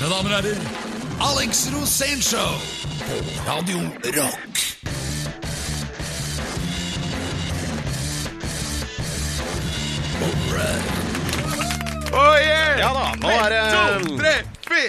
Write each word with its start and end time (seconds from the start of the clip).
Mine 0.00 0.12
damer 0.12 0.30
og 0.32 0.42
herrer, 0.42 0.60
Alex 1.20 1.66
Rosénshow 1.68 2.52
på 3.04 3.16
Radio 3.50 3.78
Rock. 4.16 4.60
Oh, 12.12 12.36
yeah! 12.40 12.78
Ja 12.78 12.88
da, 12.96 13.12
nå 13.20 13.28
er 13.28 13.48
det 13.52 14.49
To! 14.70 14.82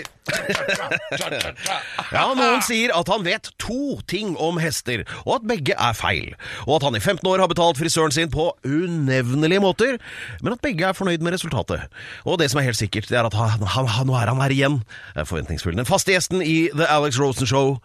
Ja, 2.11 2.23
Noen 2.37 2.61
sier 2.65 2.93
at 2.95 3.09
han 3.11 3.23
vet 3.25 3.49
to 3.61 3.97
ting 4.09 4.35
om 4.41 4.59
hester, 4.61 5.03
og 5.25 5.39
at 5.39 5.47
begge 5.49 5.75
er 5.75 5.95
feil. 5.97 6.33
Og 6.67 6.77
at 6.77 6.85
han 6.87 6.97
i 6.97 7.01
15 7.01 7.27
år 7.31 7.43
har 7.43 7.51
betalt 7.51 7.79
frisøren 7.81 8.13
sin 8.15 8.31
på 8.31 8.51
unevnelige 8.67 9.63
måter, 9.63 9.97
men 10.41 10.55
at 10.55 10.63
begge 10.63 10.87
er 10.87 10.97
fornøyd 10.97 11.23
med 11.25 11.35
resultatet. 11.37 11.87
Og 12.25 12.39
det 12.41 12.51
som 12.51 12.61
er 12.61 12.69
helt 12.69 12.79
sikkert, 12.79 13.09
det 13.09 13.17
er 13.19 13.29
at 13.29 13.37
han, 13.37 13.65
han, 13.65 13.89
han, 13.89 14.09
nå 14.09 14.17
er 14.19 14.31
han 14.31 14.43
her 14.43 14.53
igjen. 14.55 14.81
Er 15.15 15.27
forventningsfull. 15.29 15.77
Den 15.77 15.89
faste 15.89 16.13
gjesten 16.13 16.43
i 16.45 16.69
The 16.75 16.87
Alex 16.89 17.19
Rosen 17.21 17.49
Show, 17.49 17.79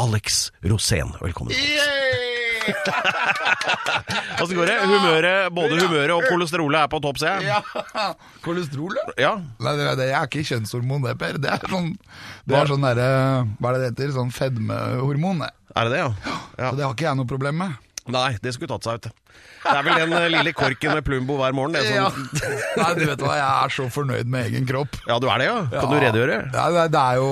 Alex 0.00 0.50
Rosén. 0.64 1.14
Velkommen. 1.22 1.54
Åssen 4.42 4.56
går 4.58 4.70
det? 4.70 4.76
Humøret, 4.84 5.52
både 5.54 5.78
humøret 5.80 6.14
og 6.16 6.26
kolesterolet 6.30 6.82
er 6.84 6.90
på 6.92 7.00
topp, 7.04 7.20
ser 7.22 7.40
jeg. 7.40 7.52
Ja. 7.52 8.08
Kolesterol, 8.46 8.96
ja? 8.98 9.06
Ja. 9.26 9.32
Nei, 9.62 9.76
det, 9.78 9.88
det 10.00 10.10
er 10.12 10.28
ikke 10.28 10.44
kjønnshormon, 10.50 11.06
det, 11.06 11.16
Per. 11.20 11.40
Det 11.42 11.52
er 11.56 11.66
sånn, 11.72 11.92
det 12.46 12.58
er 12.60 12.70
sånn 12.70 12.84
derre 12.86 13.08
Hva 13.58 13.72
er 13.72 13.78
det 13.78 13.82
det 13.82 13.90
heter? 13.92 14.14
Sånn 14.20 14.32
fedmehormon, 14.34 15.44
det. 15.46 15.52
Er 15.76 15.88
det 15.88 15.96
det, 15.96 16.04
ja? 16.04 16.38
ja. 16.56 16.70
Så 16.70 16.78
det 16.78 16.86
har 16.86 16.96
ikke 16.96 17.08
jeg 17.10 17.20
noe 17.20 17.28
problem 17.28 17.62
med. 17.64 17.82
Nei, 18.06 18.36
det 18.38 18.52
skulle 18.54 18.70
tatt 18.70 18.86
seg 18.86 19.00
ut. 19.00 19.08
det. 19.08 19.14
Er 19.66 19.80
vel 19.82 19.96
den 19.98 20.12
eh, 20.14 20.28
lille 20.30 20.52
korken 20.54 20.92
med 20.94 21.02
Plumbo 21.06 21.40
hver 21.40 21.54
morgen. 21.56 21.74
Det, 21.74 21.82
Ja. 21.90 22.06
Nei, 22.80 22.90
du 22.94 23.02
vet 23.08 23.22
hva, 23.24 23.32
jeg 23.34 23.48
er 23.64 23.74
så 23.74 23.88
fornøyd 23.92 24.30
med 24.30 24.46
egen 24.52 24.68
kropp. 24.68 24.94
ja, 25.08 25.16
du 25.18 25.26
er 25.32 25.42
det, 25.42 25.48
ja? 25.48 25.56
Kan 25.74 25.90
du 25.90 25.96
redegjøre? 25.98 26.36
Ja, 26.54 26.86
det, 26.86 27.00
er 27.02 27.18
jo 27.18 27.30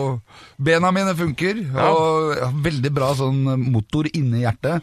Bena 0.59 0.91
mine 0.95 1.15
funker, 1.19 1.63
og 1.85 2.59
veldig 2.65 2.91
bra 2.95 3.13
sånn 3.19 3.45
motor 3.71 4.11
inni 4.11 4.43
hjertet. 4.43 4.83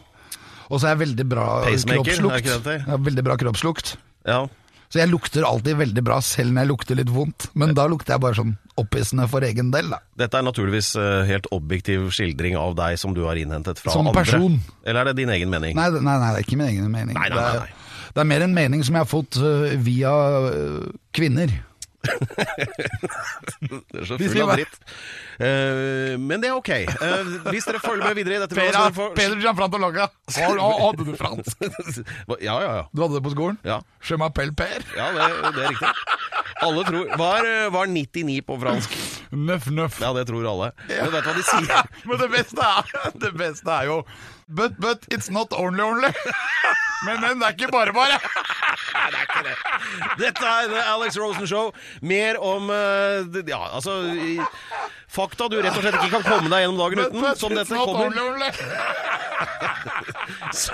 Og 0.72 0.80
så 0.80 0.88
er 0.88 0.94
jeg 0.96 1.02
veldig 1.04 1.26
bra 1.28 1.46
Pacemaker, 1.66 2.00
er 2.00 2.04
kroppslukt. 2.08 2.38
ikke 2.40 2.54
det 2.56 2.64
det? 2.70 2.76
Jeg 2.80 2.88
har 2.94 3.00
veldig 3.10 3.24
bra 3.28 3.34
kroppslukt. 3.42 3.90
Ja. 4.24 4.40
Så 4.92 5.00
jeg 5.00 5.08
lukter 5.08 5.44
alltid 5.48 5.76
veldig 5.78 6.02
bra, 6.04 6.18
selv 6.24 6.52
når 6.52 6.64
jeg 6.66 6.68
lukter 6.70 6.96
litt 6.98 7.10
vondt. 7.12 7.46
Men 7.56 7.72
da 7.76 7.86
lukter 7.88 8.12
jeg 8.14 8.20
bare 8.24 8.36
sånn 8.36 8.54
opphissende 8.80 9.24
for 9.28 9.44
egen 9.44 9.70
del, 9.72 9.88
da. 9.92 9.98
Dette 10.20 10.36
er 10.40 10.44
naturligvis 10.44 10.90
eh, 11.00 11.22
helt 11.28 11.46
objektiv 11.52 12.10
skildring 12.12 12.56
av 12.60 12.74
deg 12.76 12.98
som 13.00 13.14
du 13.16 13.22
har 13.24 13.36
innhentet 13.40 13.80
fra 13.80 13.92
Som 13.94 14.08
andre. 14.10 14.20
person. 14.24 14.58
Eller 14.84 15.00
er 15.00 15.12
det 15.12 15.16
din 15.22 15.32
egen 15.32 15.48
mening? 15.52 15.76
Nei, 15.76 15.88
det- 15.92 16.02
nei, 16.04 16.16
nei, 16.20 16.32
det 16.34 16.42
er 16.42 16.46
ikke 16.48 16.58
min 16.60 16.68
egen 16.68 16.90
mening. 16.92 17.16
Nei, 17.16 17.28
nei, 17.28 17.36
nei, 17.36 17.44
nei, 17.44 17.52
Det, 17.52 17.62
er, 17.62 18.12
det 18.16 18.20
er 18.20 18.28
mer 18.32 18.42
en 18.48 18.54
mening 18.54 18.84
som 18.84 18.94
jeg 18.96 19.04
har 19.06 19.12
fått 19.12 19.40
øh, 19.40 19.76
via 19.80 20.12
øh, 20.52 20.90
kvinner. 21.16 21.52
Det 23.62 24.00
er 24.00 24.06
så 24.08 24.18
full 24.18 24.42
av 24.42 24.52
dritt. 24.56 24.78
Eh, 25.38 26.14
men 26.20 26.42
det 26.42 26.50
er 26.50 26.56
ok. 26.58 26.70
Eh, 26.72 27.32
hvis 27.50 27.66
dere 27.68 27.80
følger 27.82 28.04
med 28.04 28.18
videre 28.18 28.38
i 28.38 28.42
dette 28.42 28.58
Pera, 28.58 28.88
så 28.90 29.08
Peder 29.16 29.38
Gianfranco 29.42 29.80
Logga. 29.82 30.08
Hadde 30.36 31.06
du 31.06 31.14
fransk? 31.18 31.66
Ja, 32.42 32.56
ja, 32.58 32.60
ja. 32.62 32.84
Du 32.92 33.04
hadde 33.04 33.18
det 33.18 33.24
på 33.24 33.34
skolen? 33.34 33.58
Ja, 33.66 33.80
Je 34.02 34.18
m'appelle 34.18 34.54
Per. 34.56 34.82
ja 34.96 35.10
det, 35.14 35.28
det 35.54 35.64
er 35.64 35.74
riktig. 35.74 35.92
Alle 36.62 36.84
tror 36.86 37.16
Var, 37.18 37.48
eh, 37.48 37.70
var 37.74 37.86
99 37.90 38.42
på 38.46 38.58
fransk? 38.60 38.98
Nøff, 39.30 39.66
nøff. 39.70 39.98
Ja, 40.02 40.12
det 40.12 40.26
tror 40.28 40.46
alle. 40.46 40.70
Men 40.88 41.10
vet 41.14 41.24
du 41.24 41.30
hva 41.30 41.34
de 41.38 41.46
sier? 41.48 41.90
Men 42.08 42.20
det 42.20 42.30
beste 42.34 42.68
er, 42.68 42.94
det 43.24 43.32
beste 43.38 43.78
er 43.80 43.90
jo 43.90 44.02
But, 44.52 44.78
but, 44.78 45.06
it's 45.08 45.30
not 45.30 45.52
only 45.52 45.80
only. 45.82 46.10
Men, 47.06 47.20
men, 47.20 47.40
det 47.40 47.46
er 47.48 47.54
ikke 47.56 47.72
bare 47.72 47.90
bare. 47.94 48.18
Dette 50.18 50.44
er 50.46 50.68
The 50.72 50.82
Alex 50.92 51.16
Rosen 51.20 51.46
Show. 51.48 51.72
Mer 52.02 52.38
om 52.42 52.70
eh, 52.70 53.42
Ja, 53.48 53.62
altså 53.76 53.90
i- 54.12 54.40
Fakta 55.12 55.44
du 55.52 55.58
rett 55.60 55.76
og 55.76 55.82
slett 55.84 55.98
ikke 56.00 56.08
kan 56.14 56.22
komme 56.24 56.48
deg 56.48 56.62
gjennom 56.64 56.78
dagen 56.80 56.98
uten. 57.04 57.36
Som 57.36 57.52
dette 57.52 57.76
kommer. 57.76 58.16
Så 60.56 60.72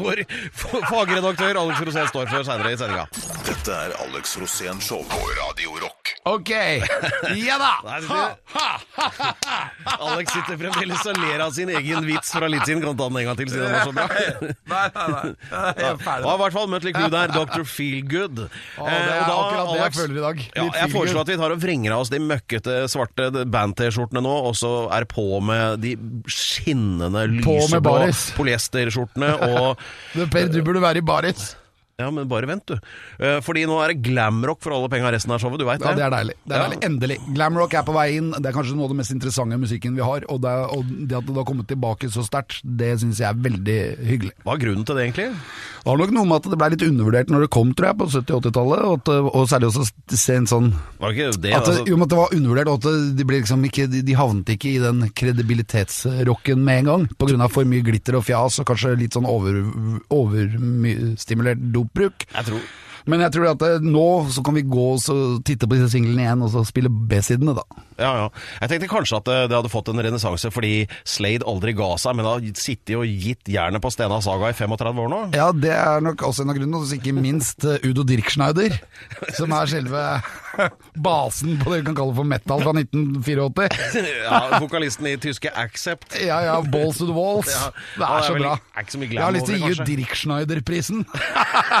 vår 0.00 0.20
f- 0.28 0.84
fagredaktør 0.90 1.56
Alex 1.62 1.80
Rosén 1.88 2.08
står 2.12 2.26
for 2.32 2.40
seinere 2.44 2.74
i 2.74 2.76
sendinga. 2.80 3.06
Dette 3.48 3.72
er 3.86 3.90
Alex 4.04 4.24
Rosén 4.40 4.78
Show 4.84 5.00
på 5.08 5.20
Radio 5.40 5.70
Rock. 5.80 5.99
Ok, 6.30 6.50
ja 7.40 7.56
da. 7.60 7.70
Ha, 7.82 8.20
ha, 8.54 8.68
ha, 8.96 9.58
Alex 10.10 10.32
sitter 10.34 10.58
fremdeles 10.60 11.04
og 11.08 11.20
ler 11.22 11.42
av 11.44 11.54
sin 11.56 11.70
egen 11.72 12.06
vits 12.08 12.32
fra 12.34 12.48
litt 12.50 12.66
siden. 12.68 12.82
Kan 12.84 12.98
ta 12.98 13.08
den 13.08 13.20
en 13.22 13.28
gang 13.30 13.38
til, 13.38 13.50
siden 13.52 13.66
den 13.66 13.74
var 13.74 13.88
så 13.88 13.94
bra. 13.96 14.06
Nei, 14.70 14.82
nei, 14.94 15.06
nei. 15.14 15.32
Jeg 15.50 15.88
er 15.90 16.00
ferdig. 16.04 16.26
i 16.34 16.40
hvert 16.42 16.56
fall 16.56 16.70
møtt 16.74 16.86
litt 16.88 16.98
du 16.98 17.06
der, 17.14 17.34
Dr. 17.34 17.64
Feelgood. 17.68 18.42
Å, 18.46 18.88
det 18.88 19.14
er 19.14 19.24
akkurat 19.24 19.72
det 19.72 19.78
jeg 19.80 19.96
føler 19.98 20.18
i 20.20 20.24
dag. 20.26 20.42
Ja, 20.60 20.66
jeg 20.82 20.92
foreslår 20.94 21.24
at 21.24 21.32
vi 21.32 21.38
tar 21.40 21.54
og 21.56 21.62
vrenger 21.62 21.96
av 21.96 22.04
oss 22.04 22.12
de 22.12 22.20
møkkete, 22.24 22.76
svarte 22.92 23.30
band-T-skjortene 23.50 24.24
nå, 24.24 24.34
og 24.50 24.56
så 24.58 24.74
er 24.96 25.08
på 25.10 25.26
med 25.44 25.80
de 25.84 25.94
skinnende, 26.30 27.26
lyseblå 27.38 27.96
polyesterskjortene 28.36 29.32
og 29.50 29.86
Per, 30.30 30.48
du 30.52 30.60
burde 30.66 30.82
være 30.82 31.00
i 31.00 31.04
baris. 31.06 31.54
Ja, 32.00 32.08
men 32.10 32.26
bare 32.30 32.48
vent, 32.48 32.64
du. 32.66 32.74
Eh, 33.20 33.38
Fordi 33.44 33.66
nå 33.68 33.76
er 33.84 33.92
det 33.94 34.02
glamrock 34.08 34.60
for 34.64 34.72
alle 34.76 34.88
penga 34.92 35.10
resten 35.12 35.32
av 35.36 35.40
showet, 35.42 35.60
du 35.60 35.66
veit 35.68 35.84
Ja, 35.84 35.92
det 35.96 36.04
er 36.06 36.14
deilig. 36.16 36.34
Det 36.46 36.56
er 36.56 36.58
Ja. 36.58 36.68
deilig. 36.68 36.80
Endelig. 36.88 37.18
Glamrock 37.36 37.74
er 37.76 37.84
på 37.86 37.92
vei 37.94 38.08
inn. 38.16 38.30
Det 38.32 38.46
er 38.50 38.56
kanskje 38.56 38.74
noe 38.76 38.88
av 38.88 38.94
det 38.94 38.98
mest 39.02 39.12
interessante 39.14 39.58
musikken 39.60 39.94
vi 39.94 40.02
har. 40.02 40.24
Og 40.32 40.40
det, 40.40 40.54
og 40.74 40.84
det 41.08 41.16
at 41.20 41.26
det 41.28 41.36
har 41.36 41.44
kommet 41.44 41.68
tilbake 41.70 42.08
så 42.10 42.24
sterkt, 42.26 42.60
det 42.64 42.94
syns 43.00 43.20
jeg 43.20 43.28
er 43.28 43.34
veldig 43.46 43.78
hyggelig. 44.08 44.32
Hva 44.44 44.54
er 44.56 44.62
grunnen 44.64 44.86
til 44.88 44.96
det, 44.96 45.04
egentlig? 45.12 45.28
Det 45.80 45.88
har 45.88 45.96
nok 45.96 46.10
noe 46.12 46.26
med 46.28 46.36
at 46.40 46.50
det 46.50 46.58
ble 46.60 46.68
litt 46.74 46.82
undervurdert 46.84 47.30
når 47.32 47.40
det 47.46 47.50
kom, 47.50 47.74
tror 47.74 47.86
jeg, 47.90 47.96
på 48.00 48.06
70-80-tallet. 48.12 48.80
Og, 48.90 49.34
og 49.34 49.48
særlig 49.48 49.70
også 49.70 49.86
se 50.16 50.34
en 50.40 50.46
sånn 50.50 50.72
Var 51.00 51.12
det 51.12 51.16
ikke 51.16 51.40
det? 51.44 51.52
at, 51.56 51.68
altså, 51.68 51.86
Jo, 51.88 51.96
men 51.96 52.04
at 52.04 52.12
det 52.12 52.18
var 52.20 52.34
undervurdert, 52.36 52.68
og 52.68 52.84
at 52.84 53.16
de, 53.16 53.24
liksom 53.24 53.64
ikke, 53.68 53.86
de, 53.90 54.02
de 54.02 54.16
havnet 54.18 54.48
ikke 54.56 54.70
i 54.74 54.78
den 54.82 55.04
kredibilitetsrocken 55.16 56.58
med 56.64 56.78
en 56.82 56.90
gang. 56.90 57.06
På 57.18 57.26
grunn 57.30 57.40
av 57.44 57.50
for 57.52 57.64
mye 57.64 57.82
glitter 57.84 58.16
og 58.20 58.24
fjas, 58.28 58.60
og 58.60 58.66
kanskje 58.70 58.96
litt 59.00 59.16
sånn 59.16 59.26
over, 59.28 59.60
overstimulert 60.10 61.60
dopbruk. 61.90 62.26
jeg 62.34 62.44
tror 62.46 62.60
Men 63.08 63.22
jeg 63.24 63.32
tror 63.32 63.46
at 63.48 63.58
det, 63.58 63.82
nå 63.82 64.28
så 64.30 64.42
kan 64.44 64.54
vi 64.54 64.62
gå 64.62 64.86
og 64.92 65.44
titte 65.48 65.66
på 65.66 65.74
disse 65.74 65.88
singlene 65.94 66.20
igjen, 66.20 66.42
og 66.44 66.50
så 66.52 66.60
spille 66.68 66.90
B-sidene, 66.92 67.54
da. 67.56 67.64
Ja, 67.96 68.10
ja. 68.20 68.26
Jeg 68.60 68.70
tenkte 68.70 68.90
kanskje 68.92 69.16
at 69.18 69.26
det, 69.26 69.38
det 69.50 69.56
hadde 69.56 69.72
fått 69.72 69.88
en 69.90 70.02
renessanse 70.04 70.50
fordi 70.52 70.84
Slade 71.08 71.48
aldri 71.48 71.72
ga 71.74 71.88
seg, 71.98 72.18
men 72.18 72.28
har 72.28 72.44
sittet 72.60 72.94
og 73.00 73.08
gitt 73.08 73.48
jernet 73.50 73.82
på 73.82 73.90
Stena 73.90 74.20
Saga 74.22 74.52
i 74.52 74.56
35 74.56 75.02
år 75.04 75.10
nå. 75.10 75.20
Ja, 75.34 75.48
det 75.56 75.72
er 75.74 76.04
nok 76.04 76.22
også 76.28 76.44
en 76.44 76.52
av 76.52 76.60
grunnene, 76.60 76.84
og 76.84 76.92
ikke 76.94 77.16
minst 77.16 77.64
eh, 77.64 77.80
Udo 77.88 78.04
Dirkschneider, 78.06 78.76
som 79.38 79.56
er 79.56 79.72
selve 79.72 80.04
basen 81.08 81.56
på 81.60 81.72
det 81.72 81.80
vi 81.80 81.86
kan 81.90 81.98
kalle 81.98 82.16
for 82.16 82.28
metal 82.28 82.64
fra 82.64 82.74
1984. 82.76 83.68
Ja, 84.30 84.58
Vokalisten 84.62 85.08
i 85.10 85.16
tyske 85.20 85.50
Accept. 85.56 86.14
Ja, 86.22 86.40
ja, 86.44 86.56
balls 86.62 87.00
to 87.00 87.06
the 87.08 87.14
walls. 87.16 87.50
Ja. 87.50 87.70
Det 87.96 88.06
er 88.06 88.26
så 88.26 88.36
bra. 88.36 88.54
Jeg 88.76 89.22
har 89.22 89.34
lyst 89.34 89.48
til 89.50 89.56
å 89.56 89.60
gi 89.60 89.74
ut 89.74 89.82
Dirk 89.88 90.14
Schneider-prisen. 90.18 91.04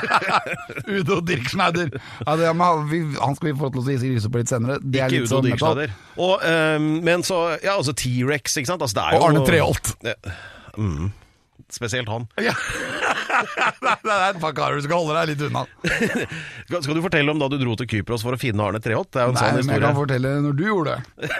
Udo 1.00 1.20
Dirkschneider. 1.24 1.92
Ja, 2.26 2.36
det, 2.40 2.52
vi, 2.90 3.02
han 3.20 3.38
skal 3.38 3.50
vi 3.50 3.56
få 3.60 3.70
til 3.74 3.82
å 3.82 3.86
si 3.86 3.98
lyset 4.02 4.32
på 4.32 4.42
litt 4.42 4.52
senere. 4.52 4.78
Det 4.82 5.04
Ikke 5.06 5.24
Udo 5.26 5.42
Dirk 5.46 5.62
Schneider. 5.62 5.94
Og, 6.20 6.44
um, 6.44 6.90
men 7.06 7.26
så 7.26 7.40
Ja, 7.62 7.76
altså 7.76 7.94
T-rex, 7.96 8.56
ikke 8.60 8.72
sant? 8.72 8.82
Altså, 8.84 9.00
det 9.00 9.20
Og 9.20 9.28
Arne 9.30 9.44
Treholt. 9.46 9.94
Ja, 10.06 10.16
Mm, 10.78 11.10
spesielt 11.70 12.08
han. 12.08 12.28
Ja. 12.38 12.54
det 14.04 14.14
er 14.14 14.24
et 14.28 14.40
par 14.42 14.54
karer 14.56 14.78
du 14.80 14.84
skal 14.86 15.00
holde 15.02 15.16
deg 15.16 15.32
litt 15.32 15.44
unna. 15.48 15.62
Skal, 16.66 16.82
skal 16.84 16.98
du 16.98 17.02
fortelle 17.04 17.32
om 17.32 17.40
da 17.40 17.48
du 17.52 17.56
dro 17.60 17.76
til 17.80 17.88
Kypros 17.90 18.24
for 18.26 18.36
å 18.36 18.40
finne 18.40 18.64
Arne 18.64 18.80
Treholt? 18.82 19.10
Det 19.14 19.22
er 19.22 19.28
jo 19.28 19.34
en 19.34 19.38
Nei, 19.38 19.46
sånn 19.46 19.66
men 19.66 19.74
jeg 19.76 19.84
kan 19.86 19.98
fortelle 19.98 20.34
når 20.46 20.58
du 20.58 20.62
gjorde 20.66 20.96
det. 20.96 21.30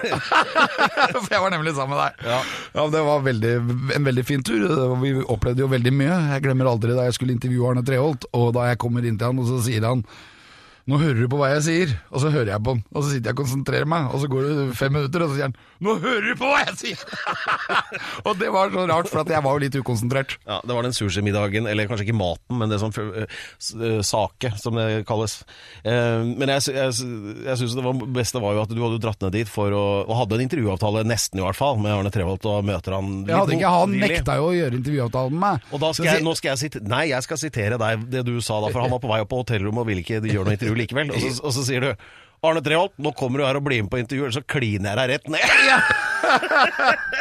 For 1.20 1.30
jeg 1.34 1.42
var 1.44 1.54
nemlig 1.54 1.74
sammen 1.76 1.96
med 1.96 2.02
deg. 2.02 2.24
Ja. 2.30 2.40
Ja, 2.74 2.86
Det 2.94 3.04
var 3.06 3.22
veldig, 3.26 3.52
en 3.98 4.08
veldig 4.10 4.24
fin 4.26 4.44
tur. 4.46 4.66
Vi 5.02 5.14
opplevde 5.22 5.64
jo 5.64 5.70
veldig 5.70 5.92
mye. 5.96 6.18
Jeg 6.34 6.44
glemmer 6.46 6.70
aldri 6.70 6.96
da 6.96 7.06
jeg 7.08 7.16
skulle 7.18 7.36
intervjue 7.36 7.70
Arne 7.72 7.84
Treholt, 7.86 8.26
og 8.36 8.52
da 8.56 8.68
jeg 8.70 8.80
kommer 8.82 9.06
inn 9.06 9.18
til 9.20 9.30
han, 9.30 9.40
og 9.42 9.48
så 9.50 9.60
sier 9.66 9.86
han 9.86 10.04
nå 10.88 11.00
hører 11.00 11.20
du 11.20 11.28
på 11.30 11.40
hva 11.40 11.50
jeg 11.54 11.64
sier, 11.66 11.96
og 12.10 12.22
så 12.22 12.30
hører 12.32 12.54
jeg 12.54 12.64
på 12.64 12.76
den. 12.76 12.84
Og 12.94 13.02
så 13.02 13.12
sitter 13.12 13.30
jeg 13.30 13.36
og 13.36 13.42
konsentrerer 13.42 13.90
meg, 13.90 14.08
og 14.10 14.22
så 14.22 14.30
går 14.32 14.46
det 14.46 14.64
fem 14.78 14.94
minutter, 14.96 15.24
og 15.24 15.32
så 15.32 15.36
sier 15.36 15.50
han 15.50 15.58
nå 15.80 15.94
hører 15.96 16.26
du 16.28 16.36
på 16.36 16.48
hva 16.48 16.58
jeg 16.60 16.74
sier! 16.76 17.02
og 18.28 18.34
det 18.36 18.50
var 18.52 18.72
så 18.72 18.82
rart, 18.90 19.08
for 19.08 19.22
at 19.22 19.30
jeg 19.32 19.40
var 19.46 19.56
jo 19.56 19.62
litt 19.62 19.76
ukonsentrert. 19.80 20.34
Ja, 20.44 20.58
Det 20.60 20.76
var 20.76 20.84
den 20.84 20.96
sushimiddagen, 20.96 21.68
eller 21.70 21.88
kanskje 21.88 22.04
ikke 22.04 22.18
maten, 22.18 22.58
men 22.60 22.72
det 22.72 22.80
som 22.82 22.92
uh, 22.92 24.00
sake, 24.04 24.50
som 24.60 24.76
det 24.76 25.06
kalles. 25.08 25.38
Uh, 25.80 26.20
men 26.36 26.52
jeg, 26.52 26.74
jeg, 26.76 26.96
jeg 27.46 27.60
syns 27.62 27.76
det 27.78 27.84
var, 27.86 28.02
beste 28.20 28.42
var 28.44 28.58
jo 28.58 28.64
at 28.66 28.74
du 28.74 28.82
hadde 28.82 29.00
dratt 29.00 29.24
ned 29.24 29.32
dit 29.38 29.48
for 29.48 29.72
å 29.72 29.84
Og 30.04 30.12
hadde 30.18 30.36
en 30.36 30.44
intervjuavtale, 30.44 31.04
nesten 31.08 31.40
i 31.40 31.44
hvert 31.44 31.56
fall, 31.56 31.80
med 31.80 31.94
Arne 31.94 32.12
Treholt, 32.12 32.44
og 32.50 32.66
møter 32.68 32.98
han 32.98 33.08
litt 33.22 33.32
Jeg 33.32 33.40
hadde 33.40 33.56
ikke, 33.56 33.72
Han 33.72 33.96
nekta 34.02 34.36
jo 34.36 34.50
å 34.50 34.54
gjøre 34.56 34.80
intervjuavtalen 34.80 35.36
med 35.36 35.40
meg. 35.46 35.70
Og 35.72 35.82
da 35.82 35.92
skal 35.96 36.10
jeg, 36.10 36.24
nå 36.26 36.36
skal 36.36 36.52
jeg 36.52 36.62
sitere 36.66 36.90
Nei, 36.90 37.02
jeg 37.14 37.24
skal 37.24 37.40
sitere 37.40 37.80
deg 37.80 38.04
det 38.12 38.24
du 38.28 38.34
sa 38.44 38.60
da, 38.60 38.68
for 38.68 38.84
han 38.84 38.92
var 38.92 39.00
på 39.00 39.10
vei 39.10 39.22
opp 39.24 39.30
på 39.32 39.40
hotellrommet 39.42 39.84
og 39.84 39.88
ville 39.88 40.04
ikke 40.04 40.20
gjøre 40.20 40.48
noe 40.48 40.56
intervju 40.58 40.69
likevel. 40.78 41.12
Og 41.14 41.20
så, 41.20 41.32
og 41.42 41.54
så 41.56 41.64
sier 41.66 41.80
du 41.84 41.90
Arne 42.42 42.62
Treholt, 42.64 42.94
nå 42.96 43.12
kommer 43.18 43.42
du 43.42 43.44
her 43.44 43.58
og 43.58 43.64
blir 43.66 43.82
med 43.84 43.90
på 43.92 43.98
intervju, 44.00 44.30
så 44.32 44.40
kliner 44.48 44.94
jeg 44.94 44.96
deg 45.00 45.10
rett 45.12 45.26
ned. 45.28 45.44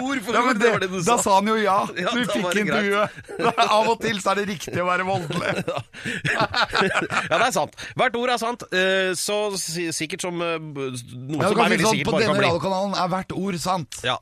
ord 0.00 0.20
for 0.24 0.32
Ja, 0.34 0.40
ord, 0.40 0.46
men 0.46 0.58
det 0.60 0.70
var 0.72 0.80
det 0.82 0.88
du 0.90 0.96
da 0.98 1.04
sa. 1.04 1.16
sa 1.22 1.34
han 1.38 1.48
jo 1.50 1.56
ja. 1.58 1.76
Ja, 2.00 2.12
du 2.14 2.20
ja, 2.22 2.26
fikk 2.32 2.58
intervjuet. 2.62 3.16
Av 3.76 3.90
og 3.92 4.00
til 4.02 4.20
så 4.22 4.32
er 4.32 4.40
det 4.40 4.46
riktig 4.50 4.78
å 4.82 4.86
være 4.88 5.06
voldelig. 5.06 5.64
ja, 6.32 6.46
det 6.80 7.40
er 7.40 7.54
sant. 7.54 7.76
Hvert 7.98 8.18
ord 8.20 8.32
er 8.34 8.40
sant. 8.42 8.64
eh, 8.70 9.10
Så 9.18 9.36
sikkert 9.60 10.24
som 10.26 10.40
eh, 10.42 10.56
noe 10.62 11.42
Ja, 11.42 11.50
som 11.52 11.60
er 11.60 11.74
veldig 11.74 11.86
sånn, 11.86 11.98
sikkert 11.98 12.10
på 12.10 12.14
bare 12.16 12.22
kan 12.22 12.32
denne 12.32 12.38
bli. 12.40 12.48
radiokanalen 12.48 12.96
er 13.02 13.12
hvert 13.14 13.36
ord 13.36 13.60
sant. 13.62 14.00
Ja, 14.06 14.16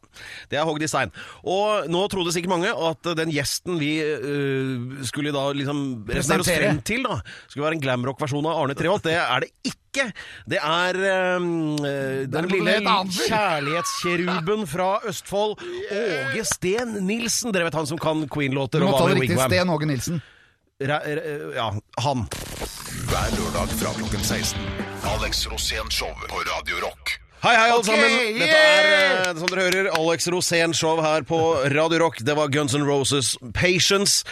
det 0.53 0.61
er 0.61 0.69
hogd 0.69 0.85
i 0.85 0.91
stein. 0.91 1.15
Og 1.45 1.89
nå 1.93 2.05
trodde 2.13 2.35
sikkert 2.35 2.55
mange 2.57 2.73
at 2.91 3.13
den 3.21 3.33
gjesten 3.35 3.79
vi 3.81 3.93
uh, 4.03 5.05
skulle 5.09 5.33
da 5.35 5.47
liksom 5.57 5.85
presentere 6.09 6.45
oss 6.45 6.51
frem 6.53 6.83
til, 6.87 7.05
da, 7.07 7.21
skulle 7.49 7.69
være 7.69 7.79
en 7.79 7.85
glamrock-versjon 7.89 8.49
av 8.51 8.65
Arne 8.65 8.77
Treholt. 8.79 9.05
Det 9.07 9.17
er 9.21 9.47
det 9.47 9.53
ikke. 9.65 9.94
Det 10.51 10.61
er 10.61 10.99
um, 11.39 11.77
den 11.79 12.51
lille 12.53 12.77
kjærlighetskjeruben 12.83 14.67
fra 14.71 14.91
Østfold, 15.09 15.59
Åge 15.95 16.45
Steen 16.49 16.99
Nilsen. 17.07 17.55
Dere 17.55 17.69
vet 17.69 17.79
han 17.79 17.91
som 17.91 18.01
kan 18.01 18.27
Queen-låter 18.29 18.83
Du 18.83 18.89
må 18.89 18.95
og 18.95 19.03
ta 19.05 19.11
det 19.13 19.21
riktig. 19.21 19.37
Wigwam. 19.37 19.51
Sten 19.51 19.75
Åge 19.75 19.91
Nilsen. 19.91 20.23
Re, 20.83 21.01
re, 21.07 21.35
Ja, 21.55 21.69
han. 22.03 22.25
Hver 23.11 23.37
lørdag 23.39 23.77
fra 23.79 23.93
klokken 23.99 24.25
16. 24.25 24.59
Alex 25.15 25.47
Rosén 25.47 25.91
Show 25.91 26.11
på 26.29 26.43
Radio 26.49 26.81
Rock. 26.83 27.21
Hei, 27.45 27.53
hei, 27.53 27.69
alle 27.69 27.83
okay, 27.83 27.93
sammen. 27.93 28.39
Dette 28.41 28.59
er, 28.59 28.87
eh, 29.29 29.35
som 29.37 29.51
dere 29.53 29.65
hører, 29.67 29.89
Alex 29.99 30.29
Rosén-show 30.33 31.03
her 31.05 31.27
på 31.29 31.39
Radio 31.75 31.99
Rock. 32.01 32.23
Det 32.25 32.37
var 32.39 32.49
Guns 32.49 32.73
N' 32.73 32.87
Roses' 32.89 33.35
Patience. 33.53 34.25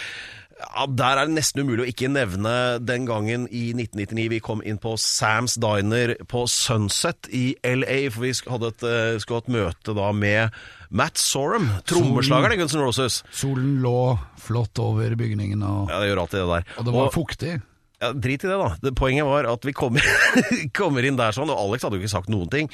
Ja, 0.63 0.87
Der 0.87 1.19
er 1.19 1.27
det 1.27 1.35
nesten 1.37 1.63
umulig 1.65 1.85
å 1.85 1.91
ikke 1.91 2.09
nevne 2.13 2.53
den 2.85 3.07
gangen 3.09 3.49
i 3.51 3.73
1999 3.75 4.29
vi 4.31 4.39
kom 4.41 4.63
inn 4.65 4.79
på 4.79 4.95
Sam's 5.01 5.59
Diner 5.61 6.15
på 6.31 6.45
Sunset 6.49 7.29
i 7.35 7.57
LA. 7.67 8.09
For 8.15 8.23
vi 8.23 8.33
hadde 8.47 8.71
et, 8.73 8.83
eh, 8.87 9.19
skulle 9.23 9.41
ha 9.41 9.45
et 9.47 9.53
møte 9.53 9.95
da 9.99 10.13
med 10.13 10.51
Matt 10.91 11.19
Sorum, 11.19 11.69
trommeslageren 11.89 12.53
i 12.55 12.61
Guns 12.61 12.75
N' 12.77 12.85
Roses. 12.85 13.23
Solen 13.33 13.81
lå 13.83 14.19
flott 14.39 14.79
over 14.79 15.15
bygningen, 15.17 15.63
og, 15.65 15.89
Ja, 15.91 16.01
det 16.01 16.11
gjør 16.13 16.23
alltid 16.27 16.41
det 16.41 16.49
der. 16.53 16.65
og 16.79 16.85
det 16.85 16.95
var 16.95 17.11
fuktig. 17.11 17.63
Ja, 18.03 18.11
Drit 18.13 18.43
i 18.43 18.51
det, 18.51 18.57
da. 18.59 18.73
Det, 18.83 18.93
poenget 18.99 19.29
var 19.29 19.47
at 19.47 19.63
vi 19.67 19.75
kommer, 19.77 20.03
kommer 20.79 21.07
inn 21.07 21.19
der 21.21 21.35
sånn, 21.37 21.53
og 21.53 21.61
Alex 21.69 21.87
hadde 21.87 22.01
jo 22.01 22.03
ikke 22.03 22.15
sagt 22.17 22.33
noen 22.33 22.51
ting. 22.51 22.71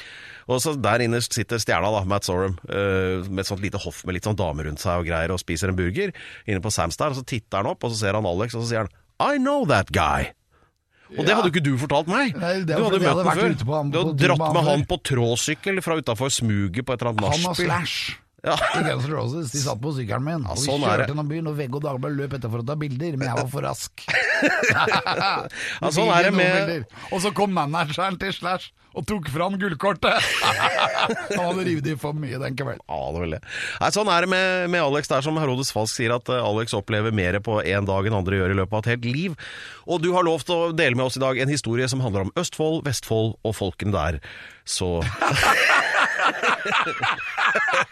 Og 0.49 0.63
så 0.65 0.73
Der 0.81 1.05
inne 1.05 1.21
sitter 1.21 1.61
stjerna, 1.61 1.91
da, 1.93 2.01
Matt 2.09 2.25
Sorum, 2.25 2.57
uh, 2.71 3.21
med 3.29 3.45
et 3.45 3.51
sånt 3.51 3.61
lite 3.65 3.81
hoff 3.83 4.01
med 4.09 4.17
litt 4.17 4.29
sånn 4.29 4.39
damer 4.39 4.71
rundt 4.71 4.81
seg 4.81 5.03
og 5.03 5.11
greier, 5.11 5.35
og 5.35 5.43
spiser 5.43 5.73
en 5.73 5.77
burger 5.79 6.15
inne 6.49 6.65
på 6.65 6.73
Sam's 6.73 6.97
der. 6.97 7.13
Og 7.13 7.21
så 7.21 7.27
titter 7.29 7.61
han 7.61 7.69
opp, 7.75 7.85
og 7.85 7.93
så 7.93 8.01
ser 8.01 8.17
han 8.17 8.29
Alex, 8.29 8.57
og 8.57 8.65
så 8.65 8.73
sier 8.73 8.87
han 8.87 8.95
I 9.19 9.43
know 9.43 9.69
that 9.69 9.93
guy. 9.93 10.31
Og 11.17 11.25
det 11.25 11.33
hadde 11.35 11.49
jo 11.49 11.55
ikke 11.55 11.65
du 11.65 11.75
fortalt 11.81 12.09
meg. 12.11 12.35
Nei, 12.37 12.55
du 12.69 12.73
hadde 12.77 13.01
møtt 13.01 13.21
ham 13.25 13.29
før. 13.41 13.55
Du 13.59 13.99
hadde 14.01 14.17
dratt 14.21 14.43
med 14.57 14.67
han 14.67 14.85
på 14.89 14.99
tråsykkel 15.09 15.81
fra 15.85 15.97
utafor 16.01 16.33
smuget 16.33 16.85
på 16.85 16.97
et 16.97 17.05
eller 17.05 17.15
annet 17.15 17.47
nachspiel. 17.49 17.73
Ja. 18.49 18.57
i 18.81 18.85
Guns 18.87 19.07
N' 19.09 19.13
Roses 19.15 19.53
de 19.53 19.63
satt 19.63 19.81
på 19.83 19.93
sykkelen 19.97 20.25
min. 20.25 20.47
og 20.49 20.57
vi 20.59 20.67
sånn 20.67 20.85
kjørte 20.87 21.11
gjennom 21.13 21.31
byen, 21.31 21.51
og 21.51 21.59
Vegg 21.59 21.77
og 21.79 21.85
Dagbladet 21.85 22.21
løp 22.23 22.37
etter 22.39 22.53
for 22.53 22.65
å 22.65 22.69
ta 22.69 22.79
bilder, 22.81 23.19
men 23.21 23.29
jeg 23.29 23.41
var 23.43 23.53
for 23.53 23.69
rask. 23.69 24.09
Ja, 24.39 25.91
sånn 25.91 26.11
er 26.15 26.29
det 26.29 26.35
med. 26.37 26.85
Og 27.11 27.23
så 27.25 27.33
kom 27.35 27.51
manageren 27.57 28.19
til 28.21 28.31
Slash 28.37 28.71
og 28.99 29.05
tok 29.07 29.29
fram 29.31 29.55
gullkortet! 29.61 30.17
Han 31.37 31.43
hadde 31.45 31.65
revet 31.67 31.89
i 31.93 31.95
for 32.01 32.17
mye 32.19 32.39
den 32.41 32.57
kvelden. 32.59 32.83
Ja, 32.89 32.99
det 33.15 33.23
vel 33.23 33.35
det. 33.37 33.41
Nei, 33.83 33.91
sånn 33.95 34.11
er 34.11 34.25
det 34.25 34.31
med, 34.33 34.71
med 34.75 34.83
Alex. 34.83 35.11
Det 35.11 35.19
er 35.19 35.27
som 35.27 35.39
Herodes 35.39 35.71
Falsk 35.75 35.99
sier, 36.01 36.15
at 36.17 36.31
eh, 36.33 36.43
Alex 36.43 36.75
opplever 36.77 37.15
mer 37.15 37.39
på 37.45 37.61
én 37.63 37.87
dag 37.89 38.09
enn 38.09 38.17
andre 38.19 38.41
gjør 38.41 38.55
i 38.55 38.59
løpet 38.59 38.75
av 38.79 38.83
et 38.85 38.93
helt 38.95 39.07
liv. 39.07 39.37
Og 39.87 40.03
du 40.03 40.11
har 40.17 40.27
lovt 40.27 40.51
å 40.55 40.61
dele 40.77 40.99
med 40.99 41.07
oss 41.07 41.19
i 41.21 41.23
dag 41.23 41.39
en 41.39 41.53
historie 41.53 41.87
som 41.91 42.03
handler 42.05 42.27
om 42.27 42.35
Østfold, 42.39 42.83
Vestfold 42.89 43.37
og 43.47 43.59
folkene 43.59 43.95
der. 43.95 44.21
Så 44.69 44.99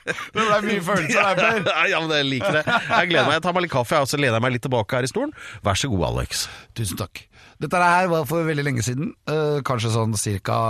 Det 0.07 0.45
ble 0.45 0.59
mye 0.67 0.83
følelser 0.85 1.23
der, 1.41 1.63
Per. 1.65 1.89
Ja, 1.91 2.01
men 2.03 2.13
jeg 2.19 2.29
liker 2.29 2.59
det. 2.59 2.65
Jeg 2.67 3.11
gleder 3.11 3.29
meg. 3.29 3.39
Jeg 3.39 3.45
tar 3.47 3.57
meg 3.57 3.67
litt 3.67 3.75
kaffe, 3.75 4.03
og 4.03 4.11
så 4.11 4.21
lener 4.21 4.39
jeg 4.39 4.45
meg 4.47 4.55
litt 4.57 4.65
tilbake 4.67 4.99
her 4.99 5.07
i 5.07 5.11
stolen. 5.11 5.33
Vær 5.67 5.79
så 5.81 5.91
god, 5.93 6.05
Alex. 6.11 6.47
Tusen 6.79 7.01
takk. 7.01 7.25
Dette 7.63 7.81
her 7.81 8.11
var 8.13 8.27
for 8.29 8.45
veldig 8.45 8.67
lenge 8.67 8.85
siden, 8.85 9.15
eh, 9.33 9.59
kanskje 9.65 9.95
sånn 9.95 10.15
ca. 10.45 10.61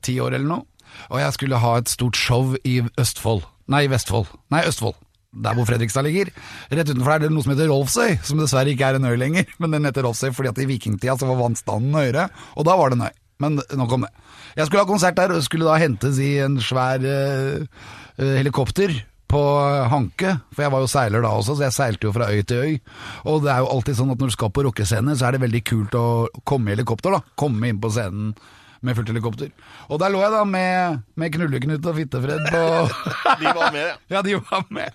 ti 0.00 0.16
år 0.20 0.34
eller 0.38 0.48
noe. 0.48 0.64
Og 1.10 1.20
jeg 1.20 1.36
skulle 1.36 1.60
ha 1.62 1.76
et 1.78 1.88
stort 1.92 2.16
show 2.18 2.56
i 2.64 2.80
Østfold. 2.98 3.44
Nei, 3.70 3.86
Vestfold. 3.90 4.26
Nei, 4.50 4.64
Østfold. 4.66 4.96
Der 5.30 5.54
hvor 5.54 5.66
Fredrikstad 5.68 6.02
ligger. 6.02 6.32
Rett 6.72 6.88
utenfor 6.90 7.12
der 7.12 7.20
er 7.20 7.28
det 7.28 7.34
noe 7.36 7.44
som 7.44 7.52
heter 7.54 7.70
Rolfsøy, 7.70 8.16
som 8.26 8.40
dessverre 8.42 8.72
ikke 8.72 8.88
er 8.88 8.98
en 8.98 9.06
øy 9.06 9.14
lenger. 9.20 9.46
Men 9.62 9.76
den 9.76 9.86
heter 9.86 10.02
Rolfsøy 10.06 10.32
fordi 10.34 10.50
at 10.50 10.58
i 10.58 10.66
vikingtida 10.66 11.14
så 11.20 11.28
var 11.30 11.38
vannstanden 11.44 11.94
høyere, 11.94 12.28
og 12.58 12.66
da 12.66 12.74
var 12.80 12.90
det 12.90 12.98
en 12.98 13.06
øy. 13.06 13.14
Men 13.40 13.60
nok 13.76 13.96
om 13.96 14.06
det. 14.06 14.10
Jeg 14.58 14.66
skulle 14.66 14.82
ha 14.82 14.88
konsert 14.88 15.18
der, 15.18 15.32
og 15.34 15.46
skulle 15.46 15.68
da 15.68 15.78
hentes 15.80 16.18
i 16.22 16.34
en 16.44 16.58
svær 16.62 17.04
eh, 17.06 17.62
eh, 18.18 18.34
helikopter 18.40 18.94
på 19.30 19.40
Hanke, 19.92 20.32
for 20.50 20.64
jeg 20.64 20.72
var 20.74 20.82
jo 20.82 20.90
seiler 20.90 21.22
da 21.22 21.30
også, 21.38 21.54
så 21.54 21.68
jeg 21.68 21.76
seilte 21.76 22.08
jo 22.08 22.14
fra 22.14 22.30
øy 22.34 22.40
til 22.42 22.64
øy. 22.64 22.72
Og 23.30 23.44
det 23.44 23.52
er 23.52 23.60
jo 23.62 23.68
alltid 23.70 24.00
sånn 24.00 24.10
at 24.10 24.18
når 24.18 24.32
du 24.32 24.34
skal 24.34 24.50
på 24.50 24.64
rockescene, 24.66 25.14
så 25.14 25.28
er 25.28 25.36
det 25.36 25.44
veldig 25.44 25.60
kult 25.70 25.94
å 25.94 26.06
komme 26.48 26.72
i 26.72 26.74
helikopter, 26.74 27.14
da. 27.14 27.22
Komme 27.38 27.70
inn 27.70 27.78
på 27.82 27.92
scenen 27.94 28.34
med 28.80 28.96
fullt 28.96 29.10
helikopter. 29.12 29.50
Og 29.92 30.00
der 30.00 30.12
lå 30.12 30.20
jeg 30.22 30.32
da 30.32 30.42
med, 30.48 31.00
med 31.20 31.32
Knulleknut 31.34 31.86
og 31.86 31.96
Fittefred 31.98 32.46
på 32.48 32.62
De 33.42 33.52
var 33.56 33.72
med, 33.74 33.82
ja. 33.84 33.96
Ja, 34.14 34.22
de 34.24 34.36
var 34.38 34.64
med. 34.72 34.94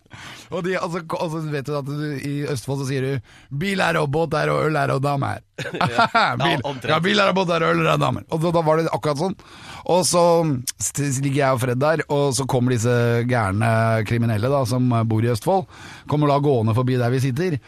Og 0.49 0.63
de, 0.65 0.75
altså, 0.79 1.01
altså 1.19 1.41
vet 1.51 1.69
du 1.69 1.75
at 1.77 1.89
du, 1.89 2.03
i 2.17 2.33
Østfold 2.49 2.81
så 2.81 2.89
sier 2.89 3.05
du 3.05 3.29
'bil 3.49 3.81
er 3.81 3.99
og 4.01 4.09
båt 4.13 4.33
er 4.37 4.51
og 4.53 4.67
øl 4.67 4.79
er 4.79 4.93
og 4.95 5.03
dame 5.05 5.35
er'. 5.37 5.43
bil, 6.43 6.65
ja, 6.89 6.99
bil 6.99 7.21
er 7.21 7.31
og 7.31 7.37
båt 7.37 7.53
er 7.55 7.65
og 7.65 7.75
øl 7.75 7.85
er 7.85 7.93
og 7.93 8.03
damer. 8.03 8.25
Og 8.29 8.41
da, 8.43 8.51
da 8.57 8.63
var 8.65 8.81
det 8.81 8.91
akkurat 8.91 9.21
sånn. 9.21 9.37
Og 9.93 10.01
så 10.09 10.23
ligger 11.21 11.39
jeg 11.39 11.57
og 11.57 11.61
Fred 11.61 11.81
der, 11.81 12.05
og 12.09 12.33
så 12.37 12.47
kommer 12.49 12.73
disse 12.75 12.95
gærne 13.29 13.69
kriminelle 14.09 14.49
da, 14.51 14.63
som 14.69 14.89
bor 15.09 15.25
i 15.25 15.31
Østfold, 15.33 15.67
kommer 16.09 16.33
da 16.33 16.41
gående 16.43 16.75
forbi 16.77 16.97
der 17.01 17.13
vi 17.13 17.21
sitter. 17.23 17.59